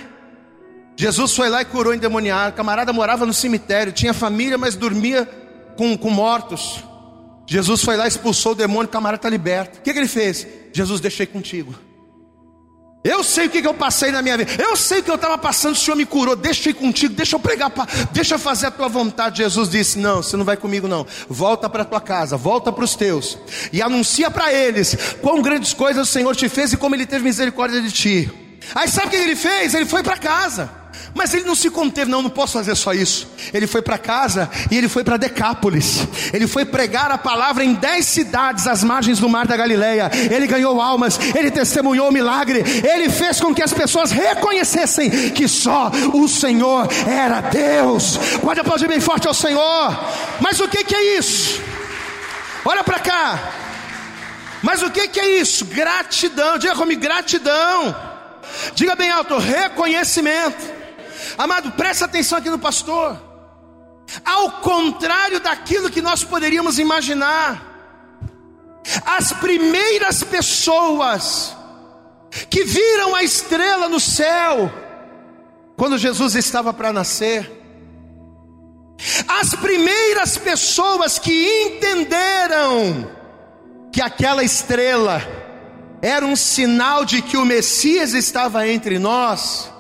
Jesus 0.98 1.36
foi 1.36 1.48
lá 1.48 1.62
e 1.62 1.66
curou 1.66 1.94
endemoniado. 1.94 2.54
O 2.54 2.58
camarada 2.58 2.92
morava 2.92 3.26
no 3.26 3.34
cemitério, 3.34 3.94
tinha 3.94 4.16
família, 4.16 4.58
mas 4.58 4.76
dormia 4.76 5.30
com, 5.78 5.96
com 5.96 6.10
mortos. 6.10 6.84
Jesus 7.46 7.84
foi 7.84 7.96
lá 7.96 8.06
e 8.06 8.08
expulsou 8.10 8.54
o 8.54 8.56
demônio, 8.56 8.88
o 8.88 8.92
camarada 8.92 9.20
está 9.20 9.30
liberto. 9.30 9.78
O 9.78 9.82
que, 9.84 9.94
que 9.94 10.00
ele 10.00 10.08
fez? 10.08 10.46
Jesus, 10.74 11.00
deixei 11.00 11.28
contigo. 11.28 11.74
Eu 13.04 13.24
sei 13.24 13.46
o 13.46 13.50
que, 13.50 13.62
que 13.62 13.68
eu 13.68 13.76
passei 13.76 14.12
na 14.12 14.22
minha 14.24 14.38
vida. 14.38 14.52
Eu 14.62 14.76
sei 14.76 15.00
o 15.00 15.04
que 15.04 15.10
eu 15.10 15.16
estava 15.16 15.38
passando, 15.38 15.76
o 15.76 15.78
Senhor 15.78 15.96
me 15.96 16.06
curou. 16.06 16.38
Ir 16.44 16.74
contigo, 16.74 17.14
deixa 17.14 17.36
eu 17.36 17.40
pregar, 17.40 17.72
deixa 18.12 18.36
eu 18.36 18.40
fazer 18.40 18.66
a 18.66 18.72
tua 18.72 18.90
vontade. 18.90 19.38
Jesus 19.38 19.70
disse: 19.70 19.98
Não, 20.00 20.22
você 20.22 20.36
não 20.36 20.44
vai 20.44 20.58
comigo, 20.58 20.88
não. 20.88 21.06
Volta 21.30 21.70
para 21.70 21.84
a 21.84 21.86
tua 21.86 22.02
casa, 22.02 22.36
volta 22.36 22.72
para 22.72 22.84
os 22.84 22.96
teus. 22.96 23.38
E 23.72 23.82
anuncia 23.82 24.30
para 24.30 24.52
eles 24.52 24.98
quão 25.22 25.42
grandes 25.42 25.74
coisas 25.74 26.10
o 26.10 26.12
Senhor 26.12 26.36
te 26.36 26.50
fez 26.50 26.74
e 26.74 26.78
como 26.78 26.96
Ele 26.96 27.06
teve 27.06 27.24
misericórdia 27.24 27.82
de 27.82 27.92
ti. 27.92 28.47
Aí 28.76 28.88
sabe 28.88 29.08
o 29.08 29.10
que 29.12 29.16
ele 29.16 29.36
fez? 29.36 29.74
Ele 29.74 29.86
foi 29.86 30.04
para 30.04 30.18
casa. 30.18 30.70
Mas 31.14 31.34
ele 31.34 31.46
não 31.46 31.56
se 31.56 31.70
conteve, 31.70 32.12
não, 32.12 32.22
não 32.22 32.30
posso 32.30 32.54
fazer 32.54 32.76
só 32.76 32.94
isso. 32.94 33.28
Ele 33.52 33.66
foi 33.66 33.82
para 33.82 33.98
casa 33.98 34.50
e 34.70 34.78
ele 34.78 34.88
foi 34.88 35.04
para 35.04 35.18
Decápolis. 35.18 36.08
Ele 36.32 36.48
foi 36.48 36.64
pregar 36.64 37.12
a 37.12 37.18
palavra 37.18 37.64
em 37.64 37.74
dez 37.74 38.06
cidades 38.06 38.68
às 38.68 38.84
margens 38.84 39.20
do 39.20 39.28
mar 39.28 39.48
da 39.48 39.58
Galileia. 39.58 40.12
Ele 40.14 40.46
ganhou 40.46 40.80
almas, 40.80 41.20
ele 41.36 41.50
testemunhou 41.50 42.10
o 42.10 42.12
milagre, 42.12 42.64
ele 42.88 43.10
fez 43.10 43.40
com 43.40 43.54
que 43.54 43.64
as 43.64 43.74
pessoas 43.74 44.12
reconhecessem 44.12 45.32
que 45.32 45.48
só 45.48 45.92
o 46.14 46.28
Senhor 46.28 46.88
era 47.08 47.42
Deus. 47.42 48.18
Pode 48.42 48.60
aplaudir 48.60 48.88
bem 48.88 49.00
forte 49.00 49.28
ao 49.28 49.34
Senhor. 49.34 50.00
Mas 50.40 50.60
o 50.60 50.68
que, 50.68 50.84
que 50.84 50.96
é 50.96 51.18
isso? 51.18 51.60
Olha 52.64 52.84
para 52.84 53.00
cá. 53.00 53.52
Mas 54.62 54.82
o 54.82 54.92
que, 54.92 55.08
que 55.08 55.20
é 55.20 55.40
isso? 55.40 55.66
Gratidão. 55.66 56.58
Diga 56.58 56.76
comigo, 56.76 57.02
gratidão. 57.02 58.07
Diga 58.74 58.96
bem 58.96 59.10
alto, 59.10 59.38
reconhecimento. 59.38 60.78
Amado, 61.38 61.72
presta 61.72 62.06
atenção 62.06 62.38
aqui 62.38 62.50
no 62.50 62.60
pastor. 62.60 63.22
Ao 64.24 64.52
contrário 64.62 65.40
daquilo 65.40 65.90
que 65.90 66.02
nós 66.02 66.24
poderíamos 66.24 66.80
imaginar, 66.80 67.64
as 69.06 69.34
primeiras 69.34 70.24
pessoas 70.24 71.56
que 72.50 72.64
viram 72.64 73.16
a 73.16 73.24
estrela 73.24 73.90
no 73.90 74.00
céu, 74.00 74.72
quando 75.76 75.98
Jesus 75.98 76.36
estava 76.36 76.74
para 76.74 76.94
nascer, 76.94 77.52
as 79.28 79.54
primeiras 79.56 80.38
pessoas 80.38 81.20
que 81.20 81.66
entenderam 81.66 83.12
que 83.92 84.02
aquela 84.02 84.44
estrela 84.44 85.22
era 86.02 86.26
um 86.26 86.36
sinal 86.36 87.04
de 87.06 87.22
que 87.22 87.38
o 87.38 87.46
Messias 87.46 88.14
estava 88.14 88.68
entre 88.68 89.00
nós, 89.00 89.72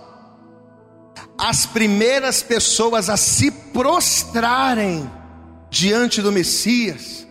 as 1.37 1.65
primeiras 1.65 2.41
pessoas 2.41 3.09
a 3.09 3.17
se 3.17 3.51
prostrarem 3.51 5.09
diante 5.69 6.21
do 6.21 6.31
Messias 6.31 7.27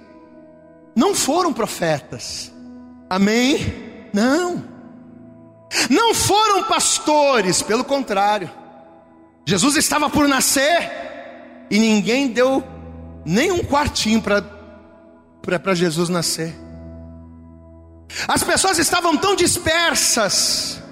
não 0.94 1.14
foram 1.14 1.52
profetas, 1.52 2.52
amém? 3.10 4.08
Não, 4.14 4.64
não 5.90 6.14
foram 6.14 6.62
pastores, 6.64 7.60
pelo 7.60 7.84
contrário, 7.84 8.50
Jesus 9.44 9.76
estava 9.76 10.08
por 10.08 10.26
nascer 10.26 10.90
e 11.70 11.78
ninguém 11.78 12.28
deu 12.28 12.64
nem 13.24 13.52
um 13.52 13.62
quartinho 13.62 14.22
para 14.22 15.74
Jesus 15.74 16.08
nascer. 16.08 16.65
As 18.28 18.42
pessoas 18.42 18.78
estavam 18.78 19.16
tão 19.16 19.34
dispersas, 19.34 20.82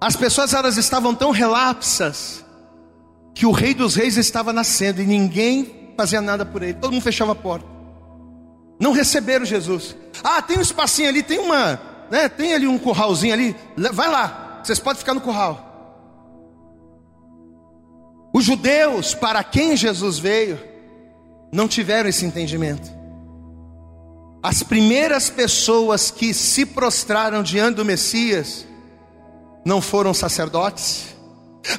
as 0.00 0.16
pessoas 0.16 0.52
elas 0.52 0.76
estavam 0.76 1.14
tão 1.14 1.30
relapsas 1.30 2.44
que 3.34 3.46
o 3.46 3.52
rei 3.52 3.74
dos 3.74 3.94
reis 3.94 4.16
estava 4.16 4.52
nascendo 4.52 5.00
e 5.02 5.06
ninguém 5.06 5.92
fazia 5.96 6.20
nada 6.20 6.44
por 6.44 6.62
ele. 6.62 6.74
Todo 6.74 6.92
mundo 6.92 7.02
fechava 7.02 7.32
a 7.32 7.34
porta. 7.34 7.66
Não 8.78 8.92
receberam 8.92 9.44
Jesus. 9.44 9.96
Ah, 10.22 10.42
tem 10.42 10.58
um 10.58 10.62
espacinho 10.62 11.08
ali, 11.08 11.22
tem 11.22 11.38
uma, 11.38 11.80
né, 12.10 12.28
tem 12.28 12.54
ali 12.54 12.66
um 12.66 12.78
curralzinho 12.78 13.32
ali. 13.32 13.56
Vai 13.92 14.08
lá, 14.08 14.60
vocês 14.62 14.78
podem 14.78 14.98
ficar 14.98 15.14
no 15.14 15.20
curral. 15.20 15.72
Os 18.32 18.44
judeus 18.44 19.14
para 19.14 19.42
quem 19.44 19.76
Jesus 19.76 20.18
veio 20.18 20.58
não 21.52 21.68
tiveram 21.68 22.08
esse 22.08 22.24
entendimento. 22.24 22.90
As 24.44 24.62
primeiras 24.62 25.30
pessoas 25.30 26.10
que 26.10 26.34
se 26.34 26.66
prostraram 26.66 27.42
diante 27.42 27.76
do 27.76 27.84
Messias 27.84 28.66
não 29.64 29.80
foram 29.80 30.12
sacerdotes, 30.12 31.16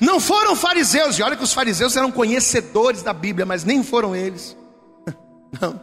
não 0.02 0.20
foram 0.20 0.56
fariseus, 0.56 1.20
e 1.20 1.22
olha 1.22 1.36
que 1.36 1.44
os 1.44 1.54
fariseus 1.54 1.96
eram 1.96 2.12
conhecedores 2.12 3.04
da 3.04 3.14
Bíblia, 3.14 3.46
mas 3.46 3.64
nem 3.64 3.84
foram 3.84 4.16
eles. 4.16 4.58
Não. 5.62 5.80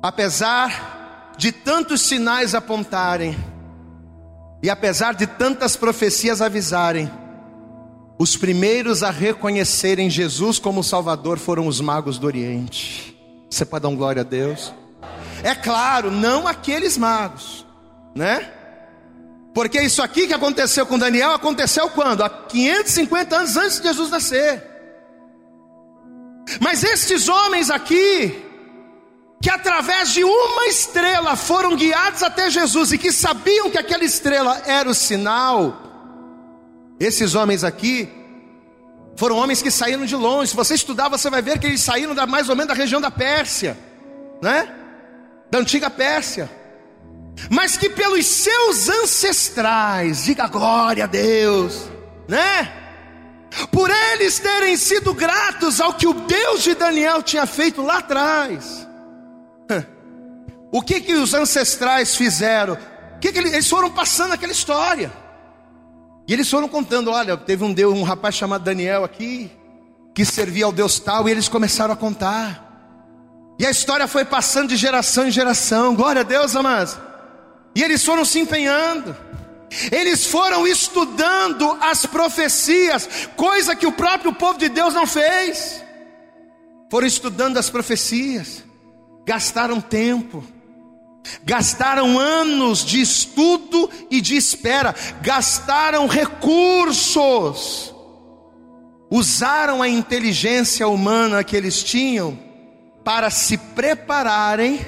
Apesar 0.00 1.32
de 1.36 1.50
tantos 1.50 2.02
sinais 2.02 2.54
apontarem, 2.54 3.36
e 4.62 4.70
apesar 4.70 5.12
de 5.12 5.26
tantas 5.26 5.74
profecias 5.74 6.40
avisarem, 6.40 7.10
os 8.16 8.36
primeiros 8.36 9.02
a 9.02 9.10
reconhecerem 9.10 10.08
Jesus 10.08 10.60
como 10.60 10.84
Salvador 10.84 11.36
foram 11.36 11.66
os 11.66 11.80
magos 11.80 12.16
do 12.16 12.28
Oriente. 12.28 13.18
Você 13.50 13.64
pode 13.64 13.82
dar 13.82 13.88
um 13.88 13.96
glória 13.96 14.20
a 14.22 14.24
Deus? 14.24 14.72
É 15.42 15.54
claro, 15.54 16.10
não 16.10 16.46
aqueles 16.46 16.96
magos, 16.96 17.66
né? 18.14 18.52
Porque 19.54 19.80
isso 19.80 20.02
aqui 20.02 20.26
que 20.26 20.34
aconteceu 20.34 20.84
com 20.84 20.98
Daniel 20.98 21.32
aconteceu 21.32 21.88
quando? 21.88 22.22
Há 22.22 22.28
550 22.28 23.36
anos 23.36 23.56
antes 23.56 23.80
de 23.80 23.88
Jesus 23.88 24.10
nascer. 24.10 24.62
Mas 26.60 26.84
estes 26.84 27.28
homens 27.28 27.70
aqui, 27.70 28.44
que 29.42 29.50
através 29.50 30.12
de 30.12 30.22
uma 30.22 30.66
estrela 30.66 31.36
foram 31.36 31.74
guiados 31.74 32.22
até 32.22 32.50
Jesus 32.50 32.92
e 32.92 32.98
que 32.98 33.10
sabiam 33.10 33.70
que 33.70 33.78
aquela 33.78 34.04
estrela 34.04 34.62
era 34.66 34.88
o 34.88 34.94
sinal, 34.94 35.82
esses 37.00 37.34
homens 37.34 37.64
aqui 37.64 38.08
foram 39.16 39.36
homens 39.36 39.62
que 39.62 39.70
saíram 39.70 40.04
de 40.04 40.14
longe. 40.14 40.50
Se 40.50 40.56
você 40.56 40.74
estudar, 40.74 41.08
você 41.08 41.30
vai 41.30 41.40
ver 41.42 41.58
que 41.58 41.66
eles 41.66 41.80
saíram 41.80 42.14
da, 42.14 42.26
mais 42.26 42.48
ou 42.48 42.56
menos 42.56 42.68
da 42.68 42.74
região 42.74 43.00
da 43.00 43.10
Pérsia, 43.10 43.76
né? 44.42 44.85
Da 45.50 45.58
antiga 45.58 45.88
Pérsia 45.88 46.50
mas 47.50 47.76
que 47.76 47.90
pelos 47.90 48.26
seus 48.26 48.88
ancestrais, 48.88 50.24
diga 50.24 50.48
glória 50.48 51.04
a 51.04 51.06
Deus, 51.06 51.88
né? 52.28 52.72
Por 53.70 53.90
eles 53.90 54.38
terem 54.38 54.76
sido 54.76 55.14
gratos 55.14 55.80
ao 55.80 55.94
que 55.94 56.06
o 56.06 56.12
Deus 56.12 56.62
de 56.62 56.74
Daniel 56.74 57.22
tinha 57.22 57.46
feito 57.46 57.82
lá 57.82 57.98
atrás, 57.98 58.86
O 60.72 60.82
que 60.82 61.00
que 61.00 61.14
os 61.14 61.32
ancestrais 61.32 62.16
fizeram? 62.16 62.74
O 62.74 63.18
que 63.20 63.32
que 63.32 63.38
eles, 63.38 63.52
eles 63.52 63.70
foram 63.70 63.90
passando 63.90 64.32
aquela 64.32 64.52
história? 64.52 65.10
E 66.28 66.32
eles 66.32 66.50
foram 66.50 66.68
contando, 66.68 67.10
olha, 67.10 67.36
teve 67.36 67.64
um 67.64 67.72
Deus, 67.72 67.94
um 67.94 68.02
rapaz 68.02 68.34
chamado 68.34 68.64
Daniel 68.64 69.04
aqui, 69.04 69.50
que 70.12 70.24
servia 70.24 70.66
ao 70.66 70.72
Deus 70.72 70.98
tal, 70.98 71.28
e 71.28 71.30
eles 71.30 71.48
começaram 71.48 71.94
a 71.94 71.96
contar. 71.96 72.65
E 73.58 73.64
a 73.64 73.70
história 73.70 74.06
foi 74.06 74.24
passando 74.24 74.68
de 74.68 74.76
geração 74.76 75.26
em 75.26 75.30
geração. 75.30 75.94
Glória 75.94 76.20
a 76.20 76.24
Deus, 76.24 76.54
amados. 76.54 76.98
E 77.74 77.82
eles 77.82 78.04
foram 78.04 78.24
se 78.24 78.38
empenhando. 78.38 79.16
Eles 79.90 80.26
foram 80.26 80.66
estudando 80.66 81.76
as 81.80 82.06
profecias, 82.06 83.08
coisa 83.36 83.74
que 83.74 83.86
o 83.86 83.92
próprio 83.92 84.32
povo 84.32 84.58
de 84.58 84.68
Deus 84.68 84.94
não 84.94 85.06
fez. 85.06 85.82
Foram 86.90 87.06
estudando 87.06 87.58
as 87.58 87.68
profecias, 87.68 88.62
gastaram 89.26 89.80
tempo, 89.80 90.44
gastaram 91.44 92.18
anos 92.18 92.84
de 92.84 93.00
estudo 93.00 93.90
e 94.08 94.20
de 94.20 94.36
espera, 94.36 94.94
gastaram 95.20 96.06
recursos, 96.06 97.92
usaram 99.10 99.82
a 99.82 99.88
inteligência 99.88 100.86
humana 100.86 101.42
que 101.42 101.56
eles 101.56 101.82
tinham 101.82 102.45
para 103.06 103.30
se 103.30 103.56
prepararem 103.56 104.84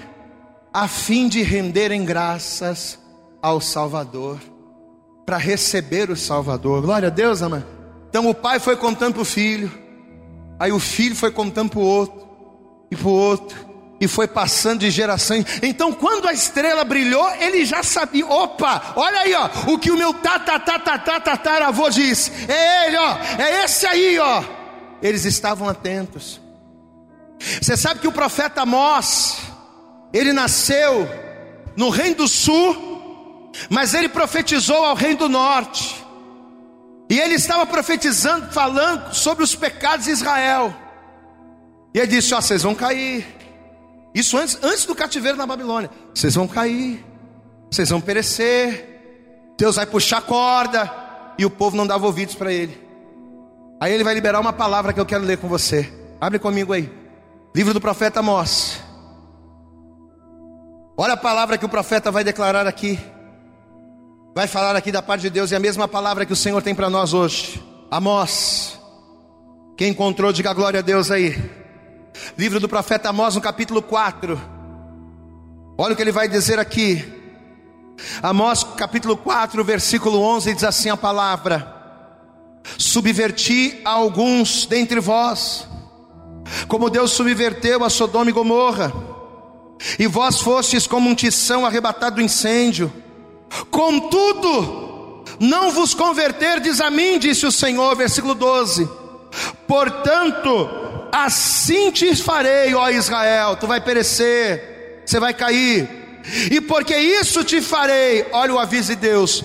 a 0.75 0.89
fim 0.89 1.29
de 1.29 1.41
renderem 1.41 2.05
graças 2.05 2.99
ao 3.41 3.61
Salvador, 3.61 4.41
para 5.25 5.37
receber 5.37 6.11
o 6.11 6.17
Salvador. 6.17 6.83
Glória 6.83 7.07
a 7.07 7.11
Deus, 7.13 7.43
amado. 7.43 7.65
Então 8.09 8.29
o 8.29 8.35
pai 8.35 8.59
foi 8.59 8.75
contando 8.75 9.15
para 9.15 9.23
o 9.23 9.25
filho, 9.25 9.73
aí 10.59 10.73
o 10.73 10.81
filho 10.81 11.15
foi 11.15 11.31
contando 11.31 11.71
para 11.71 11.79
o 11.79 11.83
outro, 11.83 12.29
e 12.91 12.97
para 12.97 13.07
o 13.07 13.13
outro, 13.13 13.57
e 14.01 14.09
foi 14.09 14.27
passando 14.27 14.81
de 14.81 14.91
geração. 14.91 15.37
Então, 15.63 15.93
quando 15.93 16.27
a 16.27 16.33
estrela 16.33 16.83
brilhou, 16.83 17.31
ele 17.37 17.65
já 17.65 17.85
sabia: 17.85 18.27
opa, 18.27 18.95
olha 18.97 19.21
aí, 19.21 19.33
ó, 19.33 19.49
o 19.73 19.79
que 19.79 19.93
o 19.93 19.97
meu 19.97 20.13
tataravô 20.13 21.89
disse: 21.89 22.33
é 22.51 22.89
ele, 22.89 22.97
ó, 22.97 23.17
é 23.39 23.65
esse 23.65 23.87
aí, 23.87 24.19
ó. 24.19 24.43
Eles 25.01 25.25
estavam 25.25 25.69
atentos. 25.69 26.48
Você 27.39 27.77
sabe 27.77 28.01
que 28.01 28.09
o 28.09 28.13
profeta 28.13 28.63
Amós, 28.63 29.39
ele 30.13 30.33
nasceu 30.33 31.09
no 31.77 31.91
reino 31.91 32.17
do 32.17 32.29
sul, 32.29 33.53
mas 33.71 33.95
ele 33.95 34.09
profetizou 34.09 34.85
ao 34.85 34.95
reino 34.95 35.21
do 35.21 35.29
norte. 35.29 36.05
E 37.11 37.19
ele 37.19 37.35
estava 37.35 37.65
profetizando, 37.65 38.53
falando 38.53 39.15
sobre 39.15 39.43
os 39.43 39.55
pecados 39.55 40.05
de 40.07 40.11
Israel. 40.11 40.75
E 41.95 41.99
ele 41.99 42.09
disse: 42.09 42.35
Ó, 42.35 42.41
vocês 42.41 42.63
vão 42.63 42.75
cair. 42.75 43.27
Isso 44.15 44.37
antes, 44.37 44.59
antes 44.63 44.85
do 44.85 44.95
cativeiro 44.95 45.39
na 45.39 45.47
Babilônia. 45.47 45.91
Vocês 46.15 46.35
vão 46.35 46.47
cair, 46.47 47.05
vocês 47.71 47.89
vão 47.89 48.01
perecer. 48.01 48.97
Deus 49.57 49.77
vai 49.77 49.87
puxar 49.87 50.19
a 50.19 50.23
corda. 50.23 50.93
E 51.39 51.45
o 51.45 51.51
povo 51.51 51.77
não 51.77 51.87
dava 51.87 52.05
ouvidos 52.05 52.35
para 52.35 52.53
ele. 52.53 52.79
Aí 53.81 53.93
ele 53.93 54.03
vai 54.03 54.13
liberar 54.13 54.41
uma 54.41 54.53
palavra 54.53 54.93
que 54.93 55.01
eu 55.01 55.07
quero 55.07 55.25
ler 55.25 55.39
com 55.39 55.49
você. 55.49 55.91
Abre 56.21 56.39
comigo 56.39 56.73
aí. 56.73 56.98
Livro 57.59 57.75
do 57.75 57.81
profeta 57.81 58.21
Amós. 58.21 58.79
Olha 60.97 61.15
a 61.15 61.17
palavra 61.17 61.59
que 61.59 61.65
o 61.65 61.69
profeta 61.69 62.09
vai 62.09 62.23
declarar 62.23 62.69
aqui. 62.69 62.97
Vai 64.33 64.47
falar 64.47 64.77
aqui 64.77 64.93
da 64.93 65.03
parte 65.03 65.23
de 65.23 65.31
Deus, 65.31 65.51
e 65.51 65.57
a 65.57 65.59
mesma 65.59 65.89
palavra 65.89 66.25
que 66.25 66.33
o 66.33 66.37
Senhor 66.37 66.63
tem 66.63 66.73
para 66.73 66.89
nós 66.89 67.13
hoje. 67.13 67.61
Amós. 67.91 68.79
Quem 69.77 69.91
encontrou, 69.91 70.33
diga 70.33 70.53
glória 70.53 70.79
a 70.79 70.83
Deus 70.85 71.11
aí. 71.11 71.37
Livro 72.39 72.61
do 72.61 72.69
profeta 72.69 73.09
Amós, 73.09 73.35
no 73.35 73.41
capítulo 73.41 73.83
4. 73.83 74.41
Olha 75.77 75.95
o 75.95 75.97
que 75.97 76.03
ele 76.03 76.13
vai 76.13 76.29
dizer 76.29 76.61
aqui. 76.61 77.13
Amós, 78.23 78.63
capítulo 78.63 79.17
4, 79.17 79.65
versículo 79.65 80.21
11, 80.21 80.55
diz 80.55 80.63
assim 80.63 80.91
a 80.91 80.97
palavra: 80.97 81.75
Subverti 82.79 83.81
alguns 83.85 84.65
dentre 84.65 85.01
vós, 85.01 85.67
como 86.67 86.91
Deus 86.91 87.13
subverteu 87.13 87.85
a 87.85 87.91
Sodoma 87.91 88.31
e 88.31 88.33
Gomorra, 88.33 88.93
e 89.99 90.07
vós 90.07 90.41
fostes 90.41 90.87
como 90.87 91.09
um 91.09 91.15
tição 91.15 91.65
arrebatado 91.65 92.17
do 92.17 92.23
incêndio. 92.23 92.93
Contudo, 93.71 95.25
não 95.39 95.71
vos 95.71 95.95
converterdes 95.95 96.81
a 96.81 96.91
mim, 96.91 97.19
disse 97.19 97.47
o 97.47 97.53
Senhor, 97.53 97.95
versículo 97.97 98.35
12. 98.35 98.89
Portanto, 99.67 100.69
assim 101.13 101.91
te 101.91 102.15
farei, 102.17 102.75
ó 102.75 102.89
Israel, 102.91 103.57
tu 103.57 103.67
vai 103.67 103.81
perecer, 103.81 105.03
você 105.05 105.21
vai 105.21 105.33
cair, 105.33 105.89
e 106.51 106.61
porque 106.61 106.97
isso 106.97 107.45
te 107.45 107.61
farei, 107.61 108.27
olha 108.33 108.55
o 108.55 108.59
aviso 108.59 108.89
de 108.89 108.97
Deus: 108.97 109.45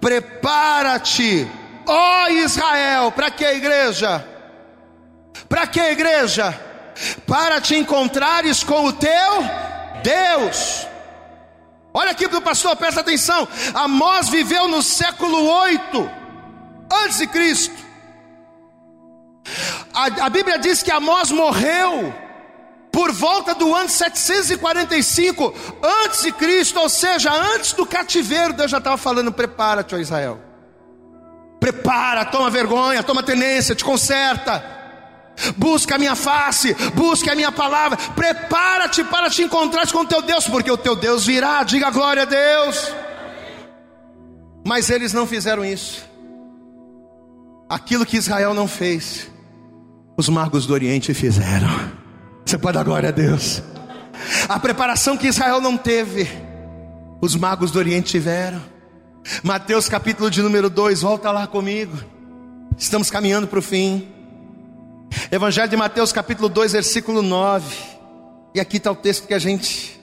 prepara-te, 0.00 1.46
ó 1.86 2.28
Israel, 2.28 3.12
para 3.12 3.30
que 3.30 3.44
igreja? 3.44 4.31
Para 5.48 5.66
que 5.66 5.80
igreja? 5.80 6.58
Para 7.26 7.60
te 7.60 7.76
encontrares 7.76 8.62
com 8.62 8.84
o 8.86 8.92
teu 8.92 9.10
Deus. 10.02 10.86
Olha 11.94 12.10
aqui 12.10 12.28
para 12.28 12.38
o 12.38 12.42
pastor, 12.42 12.74
presta 12.76 13.00
atenção. 13.00 13.46
Amós 13.74 14.28
viveu 14.28 14.66
no 14.68 14.82
século 14.82 15.46
8 15.46 16.10
antes 17.04 17.18
de 17.18 17.26
Cristo. 17.26 17.74
A, 19.92 20.26
a 20.26 20.30
Bíblia 20.30 20.58
diz 20.58 20.82
que 20.82 20.90
Amós 20.90 21.30
morreu 21.30 22.14
por 22.90 23.10
volta 23.12 23.54
do 23.54 23.74
ano 23.74 23.88
745 23.88 25.54
antes 26.04 26.22
de 26.22 26.32
Cristo, 26.32 26.78
ou 26.78 26.88
seja, 26.88 27.32
antes 27.32 27.72
do 27.72 27.86
cativeiro, 27.86 28.52
Deus 28.52 28.70
já 28.70 28.78
estava 28.78 28.96
falando: 28.96 29.32
prepara-te, 29.32 29.94
ó 29.94 29.98
Israel. 29.98 30.40
Prepara, 31.60 32.24
toma 32.24 32.50
vergonha, 32.50 33.02
toma 33.02 33.22
tenência, 33.22 33.74
te 33.74 33.84
conserta. 33.84 34.71
Busca 35.56 35.94
a 35.96 35.98
minha 35.98 36.14
face, 36.14 36.74
busca 36.94 37.32
a 37.32 37.34
minha 37.34 37.50
palavra, 37.50 37.96
prepara-te 38.14 39.02
para 39.04 39.28
te 39.30 39.42
encontrar 39.42 39.90
com 39.90 40.00
o 40.00 40.06
teu 40.06 40.22
Deus, 40.22 40.46
porque 40.46 40.70
o 40.70 40.76
teu 40.76 40.94
Deus 40.94 41.26
virá, 41.26 41.62
diga 41.62 41.90
glória 41.90 42.22
a 42.22 42.26
Deus. 42.26 42.92
Mas 44.64 44.90
eles 44.90 45.12
não 45.12 45.26
fizeram 45.26 45.64
isso. 45.64 46.08
Aquilo 47.68 48.06
que 48.06 48.16
Israel 48.16 48.54
não 48.54 48.68
fez, 48.68 49.30
os 50.16 50.28
magos 50.28 50.66
do 50.66 50.74
Oriente 50.74 51.14
fizeram. 51.14 51.68
Você 52.44 52.58
pode 52.58 52.74
dar 52.74 52.84
glória 52.84 53.08
a 53.08 53.12
Deus. 53.12 53.62
A 54.48 54.60
preparação 54.60 55.16
que 55.16 55.26
Israel 55.26 55.60
não 55.60 55.76
teve, 55.76 56.28
os 57.20 57.34
magos 57.34 57.70
do 57.70 57.78
Oriente 57.78 58.10
tiveram. 58.10 58.60
Mateus 59.42 59.88
capítulo 59.88 60.30
de 60.30 60.42
número 60.42 60.68
2, 60.68 61.02
volta 61.02 61.30
lá 61.30 61.46
comigo. 61.46 61.96
Estamos 62.76 63.10
caminhando 63.10 63.46
para 63.46 63.58
o 63.58 63.62
fim. 63.62 64.08
Evangelho 65.32 65.66
de 65.66 65.78
Mateus 65.78 66.12
capítulo 66.12 66.46
2, 66.46 66.72
versículo 66.72 67.22
9. 67.22 67.74
E 68.54 68.60
aqui 68.60 68.76
está 68.76 68.92
o 68.92 68.94
texto 68.94 69.26
que 69.26 69.32
a 69.32 69.38
gente. 69.38 69.98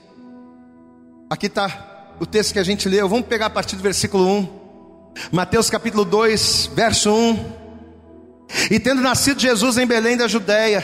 Aqui 1.30 1.46
está 1.46 2.16
o 2.20 2.26
texto 2.26 2.52
que 2.52 2.58
a 2.58 2.64
gente 2.64 2.90
leu. 2.90 3.08
Vamos 3.08 3.28
pegar 3.28 3.46
a 3.46 3.50
partir 3.52 3.76
do 3.76 3.84
versículo 3.84 4.28
1. 4.28 4.50
Mateus 5.32 5.70
capítulo 5.70 6.04
2, 6.04 6.72
verso 6.74 7.12
1. 7.14 7.46
E 8.72 8.80
tendo 8.80 9.04
nascido 9.04 9.40
Jesus 9.40 9.78
em 9.78 9.86
Belém 9.86 10.18
da 10.18 10.28
Judéia, 10.28 10.84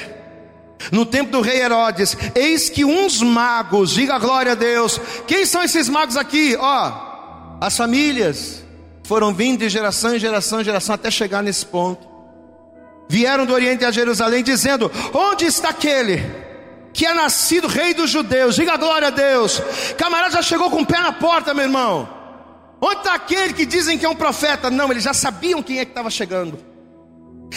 no 0.92 1.08
tempo 1.08 1.32
do 1.32 1.42
rei 1.42 1.62
Herodes, 1.62 2.16
eis 2.36 2.70
que 2.70 2.86
uns 2.86 3.24
magos, 3.24 3.90
diga 3.96 4.20
glória 4.20 4.52
a 4.52 4.56
Deus, 4.56 5.02
quem 5.26 5.44
são 5.48 5.64
esses 5.64 5.90
magos 5.90 6.16
aqui? 6.16 6.56
Ó, 6.60 7.58
as 7.60 7.76
famílias 7.76 8.64
foram 9.06 9.34
vindo 9.34 9.62
de 9.62 9.70
geração 9.70 10.16
em 10.16 10.20
geração 10.20 10.62
em 10.62 10.64
geração 10.64 10.94
até 10.94 11.10
chegar 11.10 11.42
nesse 11.42 11.66
ponto. 11.66 12.15
Vieram 13.08 13.46
do 13.46 13.54
Oriente 13.54 13.86
a 13.86 13.92
Jerusalém 13.92 14.44
dizendo: 14.44 14.92
Onde 15.14 15.46
está 15.46 15.70
aquele 15.70 16.24
que 16.94 17.06
é 17.06 17.14
nascido 17.14 17.68
rei 17.68 17.94
dos 17.94 18.10
judeus? 18.10 18.56
Diga 18.56 18.78
glória 18.78 19.10
a 19.10 19.12
Deus. 19.12 19.62
Camarada 19.98 20.34
já 20.34 20.42
chegou 20.42 20.70
com 20.70 20.82
o 20.82 20.86
pé 20.86 21.00
na 21.00 21.12
porta, 21.12 21.54
meu 21.54 21.66
irmão. 21.66 22.10
Onde 22.82 22.98
está 22.98 23.14
aquele 23.14 23.54
que 23.54 23.66
dizem 23.66 23.98
que 23.98 24.06
é 24.06 24.10
um 24.10 24.16
profeta? 24.16 24.70
Não, 24.70 24.92
eles 24.92 25.04
já 25.04 25.14
sabiam 25.14 25.64
quem 25.64 25.80
é 25.80 25.86
que 25.86 25.92
estava 25.92 26.10
chegando. 26.10 26.60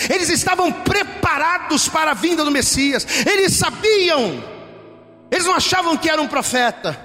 Eles 0.08 0.28
estavam 0.28 0.70
preparados 0.70 1.88
para 1.88 2.12
a 2.12 2.14
vinda 2.14 2.44
do 2.44 2.50
Messias. 2.50 3.06
Eles 3.26 3.54
sabiam. 3.54 4.42
Eles 5.30 5.44
não 5.44 5.54
achavam 5.54 5.96
que 5.96 6.08
era 6.08 6.20
um 6.20 6.28
profeta. 6.28 6.98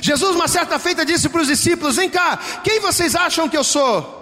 Jesus, 0.00 0.34
uma 0.34 0.48
certa 0.48 0.78
feita, 0.78 1.04
disse 1.04 1.28
para 1.28 1.42
os 1.42 1.48
discípulos: 1.48 1.96
Vem 1.96 2.08
cá, 2.08 2.38
quem 2.64 2.80
vocês 2.80 3.14
acham 3.14 3.48
que 3.48 3.56
eu 3.56 3.64
sou? 3.64 4.21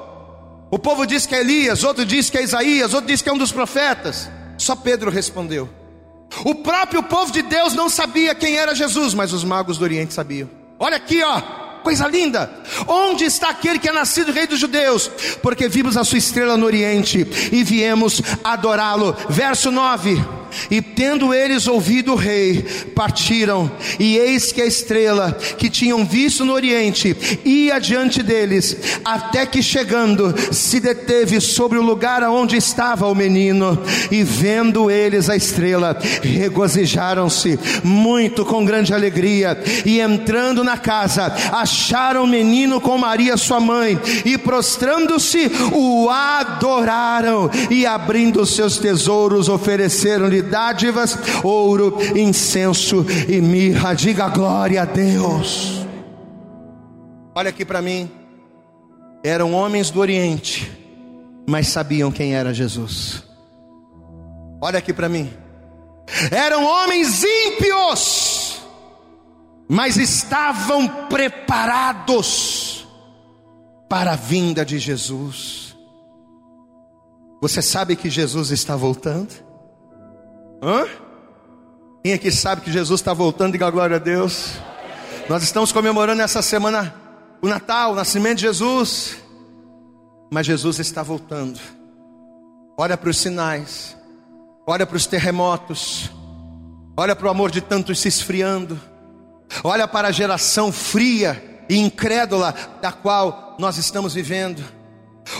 O 0.70 0.78
povo 0.78 1.04
diz 1.04 1.26
que 1.26 1.34
é 1.34 1.40
Elias, 1.40 1.82
outro 1.82 2.04
diz 2.04 2.30
que 2.30 2.38
é 2.38 2.42
Isaías, 2.42 2.94
outro 2.94 3.08
diz 3.08 3.20
que 3.20 3.28
é 3.28 3.32
um 3.32 3.38
dos 3.38 3.50
profetas. 3.50 4.30
Só 4.56 4.76
Pedro 4.76 5.10
respondeu. 5.10 5.68
O 6.44 6.54
próprio 6.54 7.02
povo 7.02 7.32
de 7.32 7.42
Deus 7.42 7.74
não 7.74 7.88
sabia 7.88 8.34
quem 8.34 8.56
era 8.56 8.74
Jesus, 8.74 9.14
mas 9.14 9.32
os 9.32 9.42
magos 9.42 9.78
do 9.78 9.84
Oriente 9.84 10.14
sabiam. 10.14 10.48
Olha 10.78 10.96
aqui, 10.96 11.22
ó, 11.22 11.40
coisa 11.82 12.06
linda. 12.06 12.50
Onde 12.86 13.24
está 13.24 13.50
aquele 13.50 13.78
que 13.78 13.88
é 13.88 13.92
nascido 13.92 14.32
rei 14.32 14.46
dos 14.46 14.60
judeus? 14.60 15.10
Porque 15.42 15.68
vimos 15.68 15.96
a 15.96 16.04
sua 16.04 16.18
estrela 16.18 16.56
no 16.56 16.66
Oriente 16.66 17.26
e 17.50 17.64
viemos 17.64 18.22
adorá-lo. 18.44 19.16
Verso 19.28 19.70
9. 19.72 20.39
E 20.70 20.80
tendo 20.80 21.32
eles 21.34 21.66
ouvido 21.66 22.12
o 22.12 22.16
rei, 22.16 22.64
partiram, 22.94 23.70
e 23.98 24.16
eis 24.16 24.52
que 24.52 24.60
a 24.60 24.66
estrela 24.66 25.32
que 25.58 25.70
tinham 25.70 26.04
visto 26.04 26.44
no 26.44 26.52
oriente 26.52 27.16
ia 27.44 27.78
diante 27.78 28.22
deles, 28.22 28.76
até 29.04 29.46
que 29.46 29.62
chegando 29.62 30.34
se 30.52 30.80
deteve 30.80 31.40
sobre 31.40 31.78
o 31.78 31.82
lugar 31.82 32.22
aonde 32.22 32.56
estava 32.56 33.06
o 33.06 33.14
menino, 33.14 33.78
e 34.10 34.22
vendo 34.22 34.90
eles 34.90 35.28
a 35.28 35.36
estrela, 35.36 35.98
regozijaram-se 36.22 37.58
muito 37.82 38.44
com 38.44 38.64
grande 38.64 38.92
alegria, 38.92 39.60
e 39.84 40.00
entrando 40.00 40.64
na 40.64 40.76
casa, 40.76 41.26
acharam 41.52 42.24
o 42.24 42.28
menino 42.28 42.80
com 42.80 42.98
Maria 42.98 43.36
sua 43.36 43.60
mãe, 43.60 43.98
e 44.24 44.36
prostrando-se 44.38 45.50
o 45.72 46.08
adoraram, 46.08 47.50
e 47.70 47.86
abrindo 47.86 48.44
seus 48.46 48.78
tesouros 48.78 49.48
ofereceram-lhe 49.48 50.39
dádivas, 50.42 51.16
ouro, 51.42 51.96
incenso 52.16 53.04
e 53.28 53.40
mirra. 53.40 53.94
Diga 53.94 54.28
glória 54.28 54.82
a 54.82 54.84
Deus. 54.84 55.86
Olha 57.34 57.50
aqui 57.50 57.64
para 57.64 57.80
mim. 57.80 58.10
Eram 59.22 59.52
homens 59.52 59.90
do 59.90 60.00
Oriente, 60.00 60.70
mas 61.48 61.68
sabiam 61.68 62.10
quem 62.10 62.34
era 62.34 62.54
Jesus. 62.54 63.22
Olha 64.60 64.78
aqui 64.78 64.92
para 64.92 65.08
mim. 65.08 65.30
Eram 66.30 66.64
homens 66.64 67.22
ímpios, 67.22 68.60
mas 69.68 69.96
estavam 69.96 71.06
preparados 71.08 72.86
para 73.88 74.12
a 74.12 74.16
vinda 74.16 74.64
de 74.64 74.78
Jesus. 74.78 75.76
Você 77.40 77.62
sabe 77.62 77.96
que 77.96 78.10
Jesus 78.10 78.50
está 78.50 78.76
voltando? 78.76 79.49
Hã? 80.62 80.86
Quem 82.04 82.12
aqui 82.12 82.30
sabe 82.30 82.60
que 82.60 82.72
Jesus 82.72 83.00
está 83.00 83.14
voltando? 83.14 83.52
Diga 83.52 83.70
glória 83.70 83.96
a 83.96 83.98
Deus. 83.98 84.52
Nós 85.28 85.42
estamos 85.42 85.72
comemorando 85.72 86.20
essa 86.22 86.42
semana 86.42 86.94
o 87.40 87.48
Natal, 87.48 87.92
o 87.92 87.94
nascimento 87.94 88.38
de 88.38 88.42
Jesus. 88.42 89.16
Mas 90.30 90.46
Jesus 90.46 90.78
está 90.78 91.02
voltando. 91.02 91.58
Olha 92.76 92.96
para 92.96 93.10
os 93.10 93.18
sinais, 93.18 93.96
olha 94.66 94.86
para 94.86 94.96
os 94.96 95.06
terremotos, 95.06 96.10
olha 96.96 97.14
para 97.14 97.26
o 97.26 97.30
amor 97.30 97.50
de 97.50 97.60
tantos 97.60 97.98
se 97.98 98.08
esfriando, 98.08 98.80
olha 99.62 99.86
para 99.86 100.08
a 100.08 100.12
geração 100.12 100.72
fria 100.72 101.62
e 101.68 101.76
incrédula 101.76 102.54
da 102.80 102.90
qual 102.90 103.56
nós 103.58 103.76
estamos 103.76 104.14
vivendo. 104.14 104.62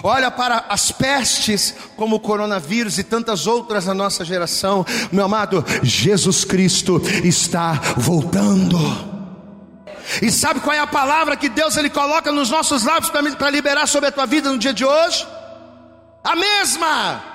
Olha 0.03 0.31
para 0.31 0.67
as 0.69 0.91
pestes, 0.91 1.75
como 1.97 2.17
o 2.17 2.21
coronavírus 2.21 2.99
e 2.99 3.05
tantas 3.05 3.47
outras 3.47 3.87
na 3.87 3.95
nossa 3.95 4.25
geração, 4.25 4.85
meu 5.11 5.25
amado, 5.25 5.65
Jesus 5.83 6.45
Cristo 6.45 7.01
está 7.25 7.73
voltando. 7.97 8.79
E 10.21 10.31
sabe 10.31 10.61
qual 10.61 10.75
é 10.75 10.81
a 10.81 10.87
palavra 10.87 11.37
que 11.37 11.49
Deus 11.49 11.77
ele 11.77 11.91
coloca 11.91 12.33
nos 12.33 12.51
nossos 12.51 12.85
lábios 12.85 13.11
para 13.11 13.51
liberar 13.51 13.87
sobre 13.87 14.09
a 14.09 14.13
tua 14.13 14.27
vida 14.27 14.51
no 14.51 14.59
dia 14.59 14.73
de 14.73 14.85
hoje? 14.85 15.27
A 16.25 16.35
mesma 16.35 17.30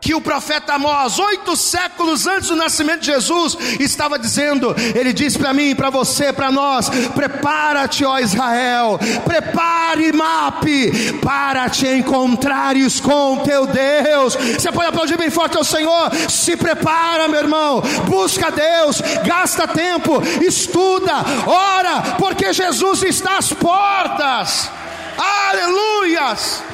que 0.00 0.14
o 0.14 0.20
profeta 0.20 0.74
Amós, 0.74 1.18
oito 1.18 1.56
séculos 1.56 2.26
antes 2.26 2.48
do 2.48 2.56
nascimento 2.56 3.00
de 3.00 3.06
Jesus, 3.06 3.56
estava 3.80 4.18
dizendo: 4.18 4.74
Ele 4.94 5.12
diz 5.12 5.36
para 5.36 5.52
mim, 5.52 5.74
para 5.74 5.90
você, 5.90 6.32
para 6.32 6.52
nós: 6.52 6.88
Prepara-te, 7.14 8.04
ó 8.04 8.18
Israel, 8.18 8.98
prepare 9.24 10.12
mape 10.12 11.18
para 11.24 11.68
te 11.68 11.88
encontrares 11.88 13.00
com 13.00 13.38
teu 13.38 13.66
Deus. 13.66 14.36
Você 14.36 14.70
pode 14.70 14.88
aplaudir 14.88 15.16
bem 15.16 15.30
forte 15.30 15.56
ao 15.56 15.64
Senhor. 15.64 16.10
Se 16.28 16.56
prepara, 16.56 17.26
meu 17.28 17.40
irmão, 17.40 17.82
busca 18.06 18.50
Deus, 18.50 19.00
gasta 19.24 19.66
tempo, 19.66 20.22
estuda, 20.40 21.14
ora, 21.46 22.16
porque 22.18 22.52
Jesus 22.52 23.02
está 23.02 23.38
às 23.38 23.52
portas. 23.52 24.70
Aleluias! 25.18 26.65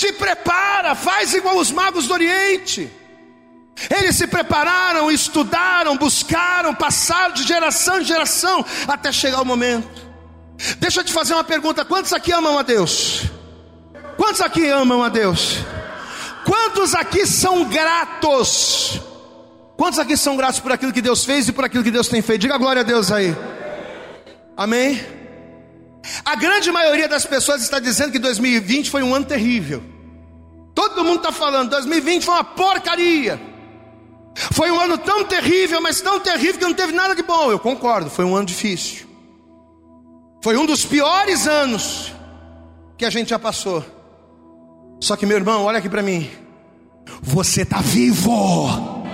Te 0.00 0.14
prepara, 0.14 0.94
faz 0.94 1.34
igual 1.34 1.58
os 1.58 1.70
magos 1.70 2.06
do 2.06 2.14
Oriente. 2.14 2.90
Eles 3.90 4.16
se 4.16 4.26
prepararam, 4.26 5.10
estudaram, 5.10 5.94
buscaram, 5.94 6.74
passaram 6.74 7.34
de 7.34 7.42
geração 7.42 8.00
em 8.00 8.04
geração 8.04 8.64
até 8.88 9.12
chegar 9.12 9.42
o 9.42 9.44
momento. 9.44 10.08
Deixa 10.78 11.00
eu 11.00 11.04
te 11.04 11.12
fazer 11.12 11.34
uma 11.34 11.44
pergunta: 11.44 11.84
quantos 11.84 12.14
aqui 12.14 12.32
amam 12.32 12.58
a 12.58 12.62
Deus? 12.62 13.24
Quantos 14.16 14.40
aqui 14.40 14.66
amam 14.70 15.04
a 15.04 15.10
Deus? 15.10 15.58
Quantos 16.46 16.94
aqui 16.94 17.26
são 17.26 17.64
gratos? 17.64 19.02
Quantos 19.76 19.98
aqui 19.98 20.16
são 20.16 20.34
gratos 20.34 20.60
por 20.60 20.72
aquilo 20.72 20.94
que 20.94 21.02
Deus 21.02 21.26
fez 21.26 21.46
e 21.46 21.52
por 21.52 21.66
aquilo 21.66 21.84
que 21.84 21.90
Deus 21.90 22.08
tem 22.08 22.22
feito? 22.22 22.40
Diga 22.40 22.56
glória 22.56 22.80
a 22.80 22.84
Deus 22.84 23.12
aí. 23.12 23.36
Amém? 24.56 24.98
A 26.24 26.36
grande 26.36 26.72
maioria 26.72 27.06
das 27.06 27.26
pessoas 27.26 27.60
está 27.60 27.78
dizendo 27.78 28.12
que 28.12 28.18
2020 28.18 28.88
foi 28.88 29.02
um 29.02 29.14
ano 29.14 29.26
terrível. 29.26 29.89
Todo 30.80 31.04
mundo 31.04 31.18
está 31.18 31.30
falando, 31.30 31.68
2020 31.68 32.24
foi 32.24 32.32
uma 32.32 32.42
porcaria. 32.42 33.38
Foi 34.34 34.70
um 34.70 34.80
ano 34.80 34.96
tão 34.96 35.22
terrível, 35.24 35.78
mas 35.78 36.00
tão 36.00 36.18
terrível 36.18 36.54
que 36.54 36.64
não 36.64 36.72
teve 36.72 36.94
nada 36.94 37.14
de 37.14 37.22
bom. 37.22 37.50
Eu 37.50 37.58
concordo, 37.58 38.08
foi 38.08 38.24
um 38.24 38.34
ano 38.34 38.46
difícil. 38.46 39.06
Foi 40.42 40.56
um 40.56 40.64
dos 40.64 40.86
piores 40.86 41.46
anos 41.46 42.14
que 42.96 43.04
a 43.04 43.10
gente 43.10 43.28
já 43.28 43.38
passou. 43.38 43.84
Só 45.02 45.16
que, 45.16 45.26
meu 45.26 45.36
irmão, 45.36 45.64
olha 45.64 45.80
aqui 45.80 45.88
para 45.90 46.02
mim. 46.02 46.30
Você 47.20 47.60
está 47.60 47.82
vivo. 47.82 49.04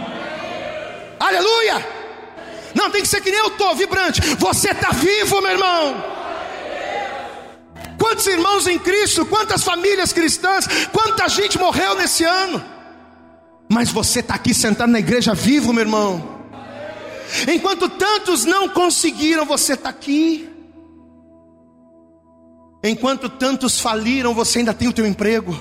Aleluia! 1.18 1.84
Não, 2.76 2.92
tem 2.92 3.02
que 3.02 3.08
ser 3.08 3.20
que 3.20 3.32
nem 3.32 3.40
eu 3.40 3.48
estou, 3.48 3.74
vibrante. 3.74 4.20
Você 4.36 4.70
está 4.70 4.90
vivo, 4.92 5.40
meu 5.40 5.50
irmão. 5.50 6.15
Quantos 7.99 8.26
irmãos 8.26 8.66
em 8.66 8.78
Cristo, 8.78 9.24
quantas 9.26 9.64
famílias 9.64 10.12
cristãs, 10.12 10.66
quanta 10.92 11.28
gente 11.28 11.59
morreu 11.59 11.94
nesse 11.94 12.24
ano. 12.24 12.62
Mas 13.68 13.90
você 13.90 14.20
está 14.20 14.34
aqui 14.34 14.55
sentado 14.55 14.90
na 14.90 14.99
igreja 14.99 15.34
vivo, 15.34 15.72
meu 15.72 15.82
irmão. 15.82 16.36
Enquanto 17.53 17.88
tantos 17.88 18.44
não 18.44 18.68
conseguiram, 18.68 19.44
você 19.44 19.72
está 19.72 19.88
aqui. 19.88 20.49
Enquanto 22.84 23.28
tantos 23.28 23.80
faliram, 23.80 24.32
você 24.32 24.61
ainda 24.61 24.72
tem 24.72 24.88
o 24.88 24.92
teu 24.92 25.07
emprego. 25.07 25.59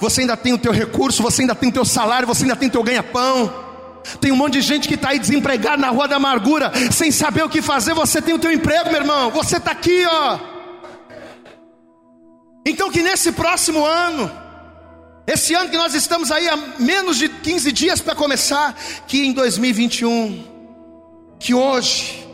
Você 0.00 0.22
ainda 0.22 0.36
tem 0.36 0.52
o 0.52 0.58
teu 0.58 0.72
recurso, 0.72 1.22
você 1.22 1.42
ainda 1.42 1.54
tem 1.54 1.68
o 1.68 1.72
teu 1.72 1.84
salário, 1.84 2.26
você 2.26 2.44
ainda 2.44 2.56
tem 2.56 2.68
o 2.68 2.72
teu 2.72 2.82
ganha-pão. 2.82 3.66
Tem 4.20 4.32
um 4.32 4.36
monte 4.36 4.54
de 4.54 4.62
gente 4.62 4.88
que 4.88 4.94
está 4.94 5.10
aí 5.10 5.18
desempregado 5.18 5.82
na 5.82 5.90
rua 5.90 6.08
da 6.08 6.16
amargura, 6.16 6.72
sem 6.90 7.10
saber 7.10 7.44
o 7.44 7.48
que 7.48 7.60
fazer. 7.60 7.92
Você 7.94 8.22
tem 8.22 8.34
o 8.34 8.38
teu 8.38 8.52
emprego, 8.52 8.90
meu 8.90 9.00
irmão. 9.00 9.30
Você 9.30 9.58
está 9.58 9.72
aqui, 9.72 10.04
ó. 10.06 10.38
Então, 12.68 12.90
que 12.90 13.00
nesse 13.02 13.32
próximo 13.32 13.82
ano, 13.82 14.30
esse 15.26 15.54
ano 15.54 15.70
que 15.70 15.76
nós 15.78 15.94
estamos 15.94 16.30
aí 16.30 16.46
há 16.46 16.56
menos 16.78 17.16
de 17.16 17.26
15 17.26 17.72
dias 17.72 17.98
para 17.98 18.14
começar, 18.14 18.78
que 19.06 19.24
em 19.24 19.32
2021, 19.32 20.44
que 21.40 21.54
hoje, 21.54 22.28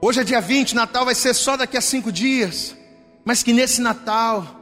hoje 0.00 0.20
é 0.20 0.24
dia 0.24 0.40
20, 0.40 0.74
Natal 0.74 1.04
vai 1.04 1.14
ser 1.14 1.34
só 1.34 1.54
daqui 1.54 1.76
a 1.76 1.82
cinco 1.82 2.10
dias, 2.10 2.74
mas 3.26 3.42
que 3.42 3.52
nesse 3.52 3.82
Natal, 3.82 4.56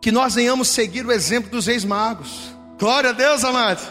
que 0.00 0.10
nós 0.10 0.36
venhamos 0.36 0.68
seguir 0.68 1.04
o 1.04 1.12
exemplo 1.12 1.50
dos 1.50 1.66
reis 1.66 1.84
magos. 1.84 2.50
Glória 2.78 3.10
a 3.10 3.12
Deus, 3.12 3.44
amado. 3.44 3.86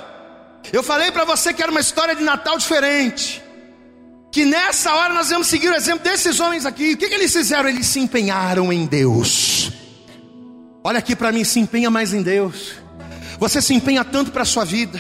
Eu 0.74 0.82
falei 0.82 1.11
para 1.11 1.26
você 1.26 1.53
que 1.53 1.61
era 1.61 1.70
uma 1.70 1.82
história 1.82 2.15
de 2.15 2.24
Natal 2.24 2.57
diferente. 2.57 3.43
Que 4.32 4.45
nessa 4.45 4.95
hora 4.95 5.13
nós 5.13 5.30
vamos 5.30 5.45
seguir 5.45 5.70
o 5.70 5.76
exemplo 5.76 6.03
desses 6.03 6.39
homens 6.39 6.65
aqui. 6.65 6.93
O 6.93 6.97
que, 6.97 7.07
que 7.07 7.13
eles 7.13 7.32
fizeram? 7.32 7.70
Eles 7.70 7.86
se 7.86 7.99
empenharam 7.99 8.74
em 8.74 8.88
Deus. 8.88 9.76
Olha 10.84 10.99
aqui 10.99 11.15
para 11.15 11.32
mim, 11.32 11.43
se 11.43 11.59
empenha 11.59 11.89
mais 11.89 12.13
em 12.13 12.21
Deus. 12.21 12.73
Você 13.39 13.61
se 13.61 13.73
empenha 13.73 14.03
tanto 14.03 14.32
para 14.32 14.43
a 14.43 14.45
sua 14.45 14.65
vida, 14.65 14.99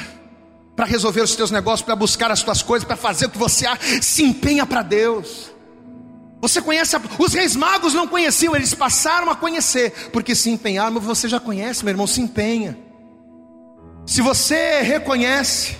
para 0.75 0.85
resolver 0.85 1.21
os 1.21 1.31
seus 1.31 1.49
negócios, 1.49 1.85
para 1.85 1.95
buscar 1.95 2.29
as 2.29 2.39
suas 2.39 2.61
coisas, 2.61 2.85
para 2.87 2.95
fazer 2.95 3.25
o 3.25 3.29
que 3.29 3.37
você 3.37 3.65
há, 3.65 3.77
se 4.01 4.23
empenha 4.23 4.65
para 4.65 4.81
Deus. 4.81 5.51
Você 6.39 6.61
conhece, 6.61 6.95
a... 6.95 7.01
os 7.17 7.33
reis 7.33 7.55
magos 7.55 7.93
não 7.93 8.07
conheciam, 8.07 8.55
eles 8.55 8.73
passaram 8.73 9.29
a 9.29 9.35
conhecer, 9.35 10.09
porque 10.11 10.35
se 10.35 10.49
empenharam, 10.49 10.99
você 10.99 11.27
já 11.27 11.39
conhece, 11.39 11.83
meu 11.83 11.93
irmão, 11.93 12.05
se 12.05 12.21
empenha. 12.21 12.77
Se 14.05 14.21
você 14.21 14.81
reconhece, 14.81 15.75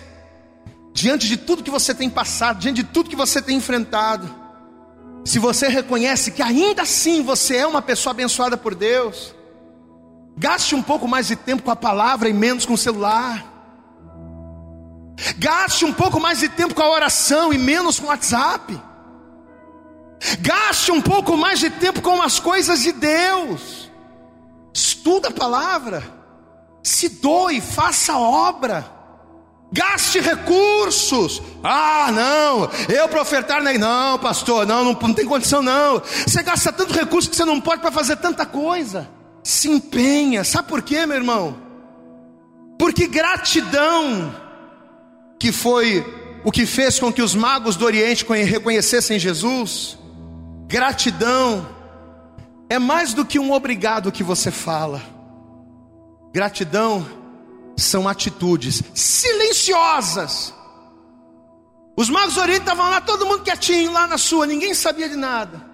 diante 0.93 1.27
de 1.27 1.37
tudo 1.37 1.63
que 1.63 1.69
você 1.69 1.93
tem 1.93 2.09
passado, 2.09 2.59
diante 2.59 2.81
de 2.81 2.89
tudo 2.89 3.09
que 3.09 3.15
você 3.15 3.41
tem 3.41 3.57
enfrentado, 3.57 4.33
se 5.23 5.37
você 5.39 5.67
reconhece 5.67 6.31
que 6.31 6.41
ainda 6.41 6.81
assim 6.81 7.21
você 7.21 7.57
é 7.57 7.67
uma 7.67 7.81
pessoa 7.81 8.11
abençoada 8.11 8.57
por 8.57 8.73
Deus, 8.73 9.35
Gaste 10.38 10.75
um 10.75 10.83
pouco 10.83 11.07
mais 11.07 11.27
de 11.27 11.35
tempo 11.35 11.63
com 11.63 11.71
a 11.71 11.75
palavra 11.75 12.29
e 12.29 12.33
menos 12.33 12.63
com 12.63 12.73
o 12.73 12.77
celular. 12.77 13.43
Gaste 15.39 15.83
um 15.83 15.91
pouco 15.91 16.19
mais 16.19 16.38
de 16.39 16.47
tempo 16.47 16.75
com 16.75 16.83
a 16.83 16.89
oração 16.91 17.51
e 17.51 17.57
menos 17.57 17.99
com 17.99 18.05
o 18.05 18.09
WhatsApp. 18.09 18.79
Gaste 20.39 20.91
um 20.91 21.01
pouco 21.01 21.35
mais 21.35 21.59
de 21.59 21.71
tempo 21.71 22.01
com 22.01 22.21
as 22.21 22.39
coisas 22.39 22.81
de 22.81 22.91
Deus. 22.91 23.91
Estuda 24.71 25.29
a 25.29 25.31
palavra. 25.31 26.03
Se 26.83 27.09
doe, 27.09 27.59
faça 27.59 28.15
obra. 28.15 28.85
Gaste 29.71 30.19
recursos. 30.19 31.41
Ah, 31.63 32.11
não, 32.13 32.69
eu 32.88 33.09
para 33.09 33.21
ofertar, 33.21 33.61
não, 33.61 34.19
pastor, 34.19 34.67
não, 34.67 34.83
não, 34.83 34.93
não 34.93 35.13
tem 35.13 35.25
condição 35.25 35.63
não. 35.63 35.99
Você 36.25 36.43
gasta 36.43 36.71
tanto 36.71 36.93
recurso 36.93 37.27
que 37.27 37.35
você 37.35 37.43
não 37.43 37.59
pode 37.59 37.81
para 37.81 37.91
fazer 37.91 38.17
tanta 38.17 38.45
coisa. 38.45 39.16
Se 39.47 39.69
empenha, 39.69 40.43
sabe 40.43 40.67
por 40.67 40.81
quê, 40.81 41.05
meu 41.05 41.15
irmão? 41.15 41.55
Porque 42.77 43.07
gratidão, 43.07 44.35
que 45.39 45.53
foi 45.53 46.05
o 46.43 46.51
que 46.51 46.65
fez 46.65 46.99
com 46.99 47.13
que 47.13 47.21
os 47.21 47.33
magos 47.33 47.77
do 47.77 47.85
Oriente 47.85 48.25
reconhecessem 48.25 49.17
Jesus, 49.17 49.97
gratidão 50.67 51.65
é 52.69 52.77
mais 52.77 53.13
do 53.13 53.23
que 53.23 53.39
um 53.39 53.53
obrigado 53.53 54.11
que 54.11 54.21
você 54.21 54.51
fala. 54.51 55.01
Gratidão 56.33 57.07
são 57.77 58.05
atitudes 58.05 58.83
silenciosas. 58.93 60.53
Os 61.95 62.09
magos 62.09 62.35
do 62.35 62.41
Oriente 62.41 62.63
estavam 62.63 62.89
lá, 62.89 62.99
todo 62.99 63.25
mundo 63.25 63.43
quietinho, 63.43 63.93
lá 63.93 64.07
na 64.07 64.17
sua, 64.17 64.45
ninguém 64.45 64.73
sabia 64.73 65.07
de 65.07 65.15
nada. 65.15 65.66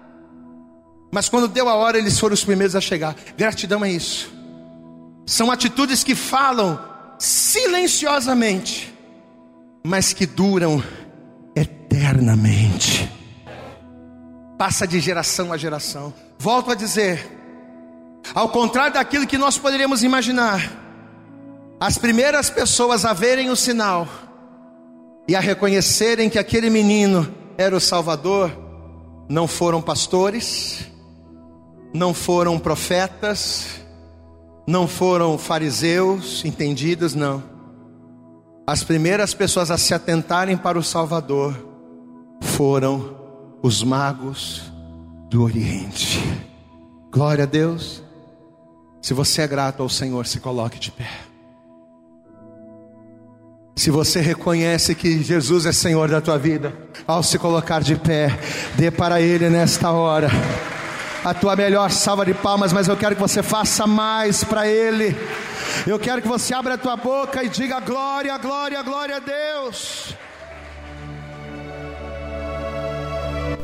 Mas 1.14 1.28
quando 1.28 1.46
deu 1.46 1.68
a 1.68 1.76
hora, 1.76 1.96
eles 1.96 2.18
foram 2.18 2.34
os 2.34 2.44
primeiros 2.44 2.74
a 2.74 2.80
chegar. 2.80 3.14
Gratidão 3.36 3.84
é 3.84 3.90
isso. 3.92 4.34
São 5.24 5.48
atitudes 5.48 6.02
que 6.02 6.12
falam 6.12 6.76
silenciosamente, 7.20 8.92
mas 9.86 10.12
que 10.12 10.26
duram 10.26 10.82
eternamente. 11.54 13.08
Passa 14.58 14.88
de 14.88 14.98
geração 14.98 15.52
a 15.52 15.56
geração. 15.56 16.12
Volto 16.36 16.72
a 16.72 16.74
dizer, 16.74 17.24
ao 18.34 18.48
contrário 18.48 18.94
daquilo 18.94 19.24
que 19.24 19.38
nós 19.38 19.56
poderíamos 19.56 20.02
imaginar, 20.02 20.68
as 21.78 21.96
primeiras 21.96 22.50
pessoas 22.50 23.04
a 23.04 23.12
verem 23.12 23.50
o 23.50 23.56
sinal 23.56 24.08
e 25.28 25.36
a 25.36 25.40
reconhecerem 25.40 26.28
que 26.28 26.40
aquele 26.40 26.68
menino 26.68 27.32
era 27.56 27.76
o 27.76 27.80
Salvador, 27.80 28.50
não 29.28 29.46
foram 29.46 29.80
pastores, 29.80 30.92
não 31.94 32.12
foram 32.12 32.58
profetas, 32.58 33.80
não 34.66 34.88
foram 34.88 35.38
fariseus 35.38 36.44
entendidos, 36.44 37.14
não. 37.14 37.40
As 38.66 38.82
primeiras 38.82 39.32
pessoas 39.32 39.70
a 39.70 39.78
se 39.78 39.94
atentarem 39.94 40.56
para 40.56 40.76
o 40.76 40.82
Salvador 40.82 41.56
foram 42.42 43.14
os 43.62 43.84
magos 43.84 44.72
do 45.30 45.44
Oriente. 45.44 46.20
Glória 47.12 47.44
a 47.44 47.46
Deus. 47.46 48.02
Se 49.00 49.14
você 49.14 49.42
é 49.42 49.46
grato 49.46 49.82
ao 49.82 49.88
Senhor, 49.88 50.26
se 50.26 50.40
coloque 50.40 50.80
de 50.80 50.90
pé. 50.90 51.10
Se 53.76 53.90
você 53.90 54.20
reconhece 54.20 54.94
que 54.94 55.22
Jesus 55.22 55.66
é 55.66 55.72
Senhor 55.72 56.08
da 56.08 56.20
tua 56.20 56.38
vida, 56.38 56.74
ao 57.06 57.22
se 57.22 57.38
colocar 57.38 57.82
de 57.82 57.96
pé, 57.96 58.28
dê 58.76 58.90
para 58.90 59.20
Ele 59.20 59.48
nesta 59.50 59.90
hora 59.92 60.28
a 61.24 61.32
tua 61.32 61.56
melhor 61.56 61.90
salva 61.90 62.26
de 62.26 62.34
palmas, 62.34 62.72
mas 62.72 62.86
eu 62.86 62.96
quero 62.96 63.14
que 63.14 63.20
você 63.20 63.42
faça 63.42 63.86
mais 63.86 64.44
para 64.44 64.68
Ele. 64.68 65.16
Eu 65.86 65.98
quero 65.98 66.20
que 66.20 66.28
você 66.28 66.52
abra 66.52 66.74
a 66.74 66.78
tua 66.78 66.96
boca 66.96 67.42
e 67.42 67.48
diga 67.48 67.80
glória, 67.80 68.36
glória, 68.36 68.82
glória 68.82 69.16
a 69.16 69.20
Deus. 69.20 70.14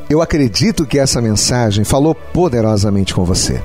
Eu 0.09 0.21
acredito 0.21 0.85
que 0.85 0.99
essa 0.99 1.21
mensagem 1.21 1.85
falou 1.85 2.15
poderosamente 2.15 3.13
com 3.13 3.23
você. 3.23 3.61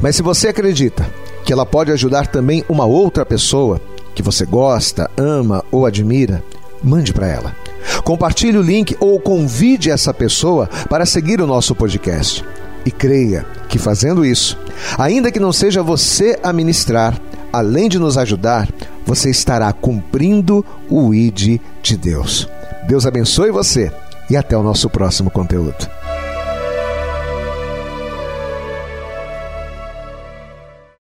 Mas 0.00 0.16
se 0.16 0.22
você 0.22 0.48
acredita 0.48 1.06
que 1.44 1.52
ela 1.52 1.66
pode 1.66 1.90
ajudar 1.92 2.28
também 2.28 2.64
uma 2.68 2.86
outra 2.86 3.26
pessoa, 3.26 3.80
que 4.14 4.22
você 4.22 4.46
gosta, 4.46 5.10
ama 5.16 5.62
ou 5.70 5.84
admira, 5.84 6.42
mande 6.82 7.12
para 7.12 7.26
ela. 7.26 7.54
Compartilhe 8.02 8.56
o 8.56 8.62
link 8.62 8.96
ou 9.00 9.20
convide 9.20 9.90
essa 9.90 10.14
pessoa 10.14 10.68
para 10.88 11.04
seguir 11.04 11.40
o 11.40 11.46
nosso 11.46 11.74
podcast. 11.74 12.44
E 12.84 12.90
creia 12.90 13.46
que 13.68 13.78
fazendo 13.78 14.24
isso, 14.24 14.58
ainda 14.98 15.32
que 15.32 15.40
não 15.40 15.52
seja 15.52 15.82
você 15.82 16.38
a 16.42 16.52
ministrar, 16.52 17.18
além 17.52 17.88
de 17.88 17.98
nos 17.98 18.18
ajudar, 18.18 18.68
você 19.06 19.30
estará 19.30 19.72
cumprindo 19.72 20.64
o 20.88 21.14
ID 21.14 21.60
de 21.82 21.96
Deus. 21.96 22.48
Deus 22.86 23.06
abençoe 23.06 23.50
você 23.50 23.92
e 24.28 24.36
até 24.36 24.56
o 24.56 24.62
nosso 24.62 24.88
próximo 24.90 25.30
conteúdo. 25.30 25.88